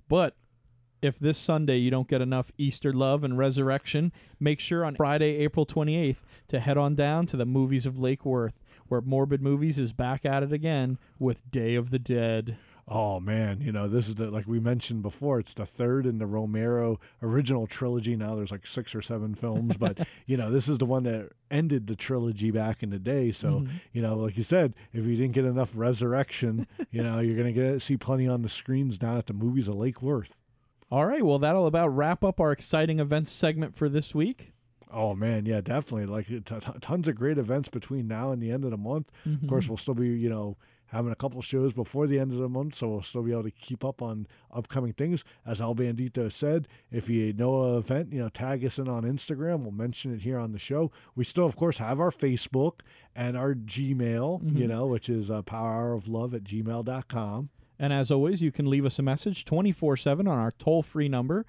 But 0.07 0.35
if 1.01 1.19
this 1.19 1.37
Sunday 1.37 1.77
you 1.77 1.91
don't 1.91 2.07
get 2.07 2.21
enough 2.21 2.51
Easter 2.57 2.93
love 2.93 3.23
and 3.23 3.37
resurrection, 3.37 4.11
make 4.39 4.59
sure 4.59 4.85
on 4.85 4.95
Friday, 4.95 5.37
April 5.37 5.65
28th, 5.65 6.17
to 6.47 6.59
head 6.59 6.77
on 6.77 6.95
down 6.95 7.25
to 7.27 7.37
the 7.37 7.45
movies 7.45 7.85
of 7.85 7.99
Lake 7.99 8.25
Worth, 8.25 8.63
where 8.87 9.01
Morbid 9.01 9.41
Movies 9.41 9.77
is 9.77 9.91
back 9.91 10.25
at 10.25 10.43
it 10.43 10.53
again 10.53 10.97
with 11.19 11.49
Day 11.51 11.75
of 11.75 11.89
the 11.89 11.99
Dead. 11.99 12.57
Oh 12.85 13.19
man, 13.21 13.61
you 13.61 13.71
know, 13.71 13.87
this 13.87 14.09
is 14.09 14.15
the 14.15 14.29
like 14.29 14.45
we 14.45 14.59
mentioned 14.59 15.03
before. 15.03 15.39
It's 15.39 15.53
the 15.53 15.65
third 15.65 16.05
in 16.05 16.17
the 16.17 16.25
Romero 16.25 16.99
original 17.21 17.65
trilogy. 17.65 18.15
Now 18.17 18.35
there's 18.35 18.51
like 18.51 18.67
six 18.67 18.93
or 18.93 19.01
seven 19.01 19.35
films, 19.35 19.77
but 19.77 20.05
you 20.25 20.35
know, 20.35 20.51
this 20.51 20.67
is 20.67 20.79
the 20.79 20.85
one 20.85 21.03
that 21.03 21.29
ended 21.49 21.87
the 21.87 21.95
trilogy 21.95 22.51
back 22.51 22.83
in 22.83 22.89
the 22.89 22.99
day. 22.99 23.31
So 23.31 23.61
Mhm. 23.61 23.69
you 23.93 24.01
know, 24.01 24.15
like 24.17 24.35
you 24.37 24.43
said, 24.43 24.73
if 24.91 25.05
you 25.05 25.15
didn't 25.15 25.31
get 25.31 25.45
enough 25.45 25.71
resurrection, 25.73 26.67
you 26.91 27.01
know, 27.01 27.19
you're 27.19 27.37
gonna 27.37 27.53
get 27.53 27.81
see 27.81 27.95
plenty 27.95 28.27
on 28.27 28.41
the 28.41 28.49
screens 28.49 28.97
down 28.97 29.17
at 29.17 29.27
the 29.27 29.33
movies 29.33 29.67
of 29.69 29.75
Lake 29.75 30.01
Worth. 30.01 30.35
All 30.91 31.05
right, 31.05 31.25
well, 31.25 31.39
that'll 31.39 31.65
about 31.67 31.87
wrap 31.87 32.23
up 32.23 32.39
our 32.41 32.51
exciting 32.51 32.99
events 32.99 33.31
segment 33.31 33.75
for 33.75 33.87
this 33.87 34.13
week. 34.13 34.51
Oh 34.91 35.15
man, 35.15 35.45
yeah, 35.45 35.61
definitely. 35.61 36.05
Like 36.05 36.27
t- 36.27 36.41
tons 36.81 37.07
of 37.07 37.15
great 37.15 37.37
events 37.37 37.69
between 37.69 38.07
now 38.09 38.31
and 38.31 38.41
the 38.43 38.51
end 38.51 38.63
of 38.65 38.71
the 38.71 38.77
month. 38.77 39.09
Of 39.25 39.47
course, 39.47 39.67
we'll 39.69 39.77
still 39.77 39.95
be, 39.95 40.09
you 40.09 40.29
know, 40.29 40.57
having 40.93 41.11
a 41.11 41.15
couple 41.15 41.41
shows 41.41 41.73
before 41.73 42.07
the 42.07 42.19
end 42.19 42.31
of 42.31 42.37
the 42.37 42.47
month, 42.47 42.75
so 42.75 42.87
we'll 42.87 43.01
still 43.01 43.23
be 43.23 43.31
able 43.33 43.43
to 43.43 43.51
keep 43.51 43.83
up 43.83 44.01
on 44.01 44.27
upcoming 44.53 44.93
things. 44.93 45.23
As 45.45 45.59
El 45.59 45.75
Bandito 45.75 46.31
said, 46.31 46.67
if 46.91 47.09
you 47.09 47.33
know 47.33 47.73
an 47.73 47.77
event, 47.79 48.13
you 48.13 48.19
know, 48.19 48.29
tag 48.29 48.63
us 48.63 48.79
in 48.79 48.87
on 48.87 49.03
Instagram. 49.03 49.63
We'll 49.63 49.71
mention 49.71 50.13
it 50.13 50.21
here 50.21 50.39
on 50.39 50.51
the 50.53 50.59
show. 50.59 50.91
We 51.15 51.25
still, 51.25 51.45
of 51.45 51.55
course, 51.57 51.79
have 51.79 51.99
our 51.99 52.11
Facebook 52.11 52.79
and 53.15 53.35
our 53.35 53.53
Gmail, 53.53 54.43
you 54.57 54.65
Mhm. 54.65 54.69
know, 54.69 54.85
which 54.87 55.09
is 55.09 55.29
uh, 55.29 55.41
powerhouroflove 55.41 56.33
at 56.33 56.43
gmail.com. 56.43 57.49
And 57.79 57.91
as 57.91 58.11
always, 58.11 58.41
you 58.41 58.51
can 58.51 58.69
leave 58.69 58.85
us 58.85 58.99
a 58.99 59.03
message 59.03 59.43
24 59.45 59.97
7 59.97 60.27
on 60.27 60.37
our 60.37 60.51
toll 60.51 60.83
free 60.83 61.09
number, 61.09 61.45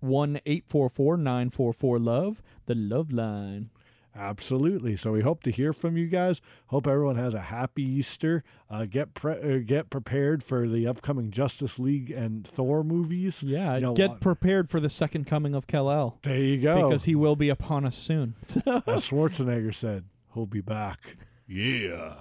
1 0.00 0.40
844 0.44 1.16
944 1.16 1.98
Love, 1.98 2.42
the 2.66 2.74
Love 2.74 3.10
Line. 3.12 3.70
Absolutely. 4.16 4.96
So 4.96 5.12
we 5.12 5.20
hope 5.22 5.42
to 5.44 5.50
hear 5.50 5.72
from 5.72 5.96
you 5.96 6.06
guys. 6.08 6.40
Hope 6.66 6.86
everyone 6.86 7.16
has 7.16 7.32
a 7.32 7.40
happy 7.40 7.82
Easter. 7.84 8.42
Uh, 8.68 8.84
get 8.84 9.14
pre- 9.14 9.40
uh, 9.40 9.58
get 9.64 9.88
prepared 9.88 10.42
for 10.42 10.68
the 10.68 10.86
upcoming 10.86 11.30
Justice 11.30 11.78
League 11.78 12.10
and 12.10 12.46
Thor 12.46 12.82
movies. 12.82 13.42
Yeah, 13.42 13.76
You 13.76 13.80
know, 13.82 13.94
get 13.94 14.10
wa- 14.10 14.16
prepared 14.18 14.68
for 14.68 14.80
the 14.80 14.90
second 14.90 15.26
coming 15.26 15.54
of 15.54 15.66
Kal-El. 15.66 16.18
There 16.22 16.36
you 16.36 16.58
go. 16.60 16.88
Because 16.88 17.04
he 17.04 17.14
will 17.14 17.36
be 17.36 17.48
upon 17.50 17.84
us 17.86 17.96
soon. 17.96 18.34
As 18.66 19.08
Schwarzenegger 19.08 19.74
said, 19.74 20.04
he'll 20.34 20.46
be 20.46 20.60
back. 20.60 21.16
Yeah. 21.46 22.14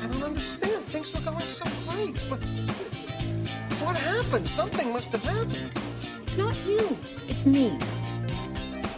I 0.00 0.06
don't 0.08 0.22
understand. 0.22 0.84
Things 0.86 1.12
were 1.14 1.20
going 1.20 1.46
so 1.46 1.64
great, 1.88 2.22
but 2.28 2.38
what 3.84 3.96
happened? 3.96 4.46
Something 4.46 4.92
must 4.92 5.12
have 5.12 5.22
happened. 5.22 5.70
It's 6.32 6.38
not 6.38 6.56
you. 6.64 6.96
It's 7.28 7.44
me. 7.44 7.78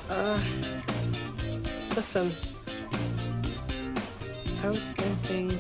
Uh, 0.08 0.38
listen. 1.96 2.32
I 4.62 4.70
was 4.70 4.92
thinking 4.92 5.58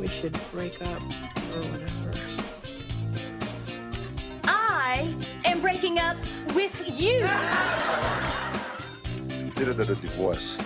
we 0.00 0.08
should 0.08 0.36
break 0.50 0.82
up 0.82 1.00
or 1.54 1.62
whatever. 1.70 2.12
I 4.46 5.14
am 5.44 5.60
breaking 5.60 6.00
up 6.00 6.16
with 6.56 6.74
you. 6.98 7.28
Consider 9.28 9.74
that 9.74 9.90
a 9.90 9.94
divorce. 9.94 10.58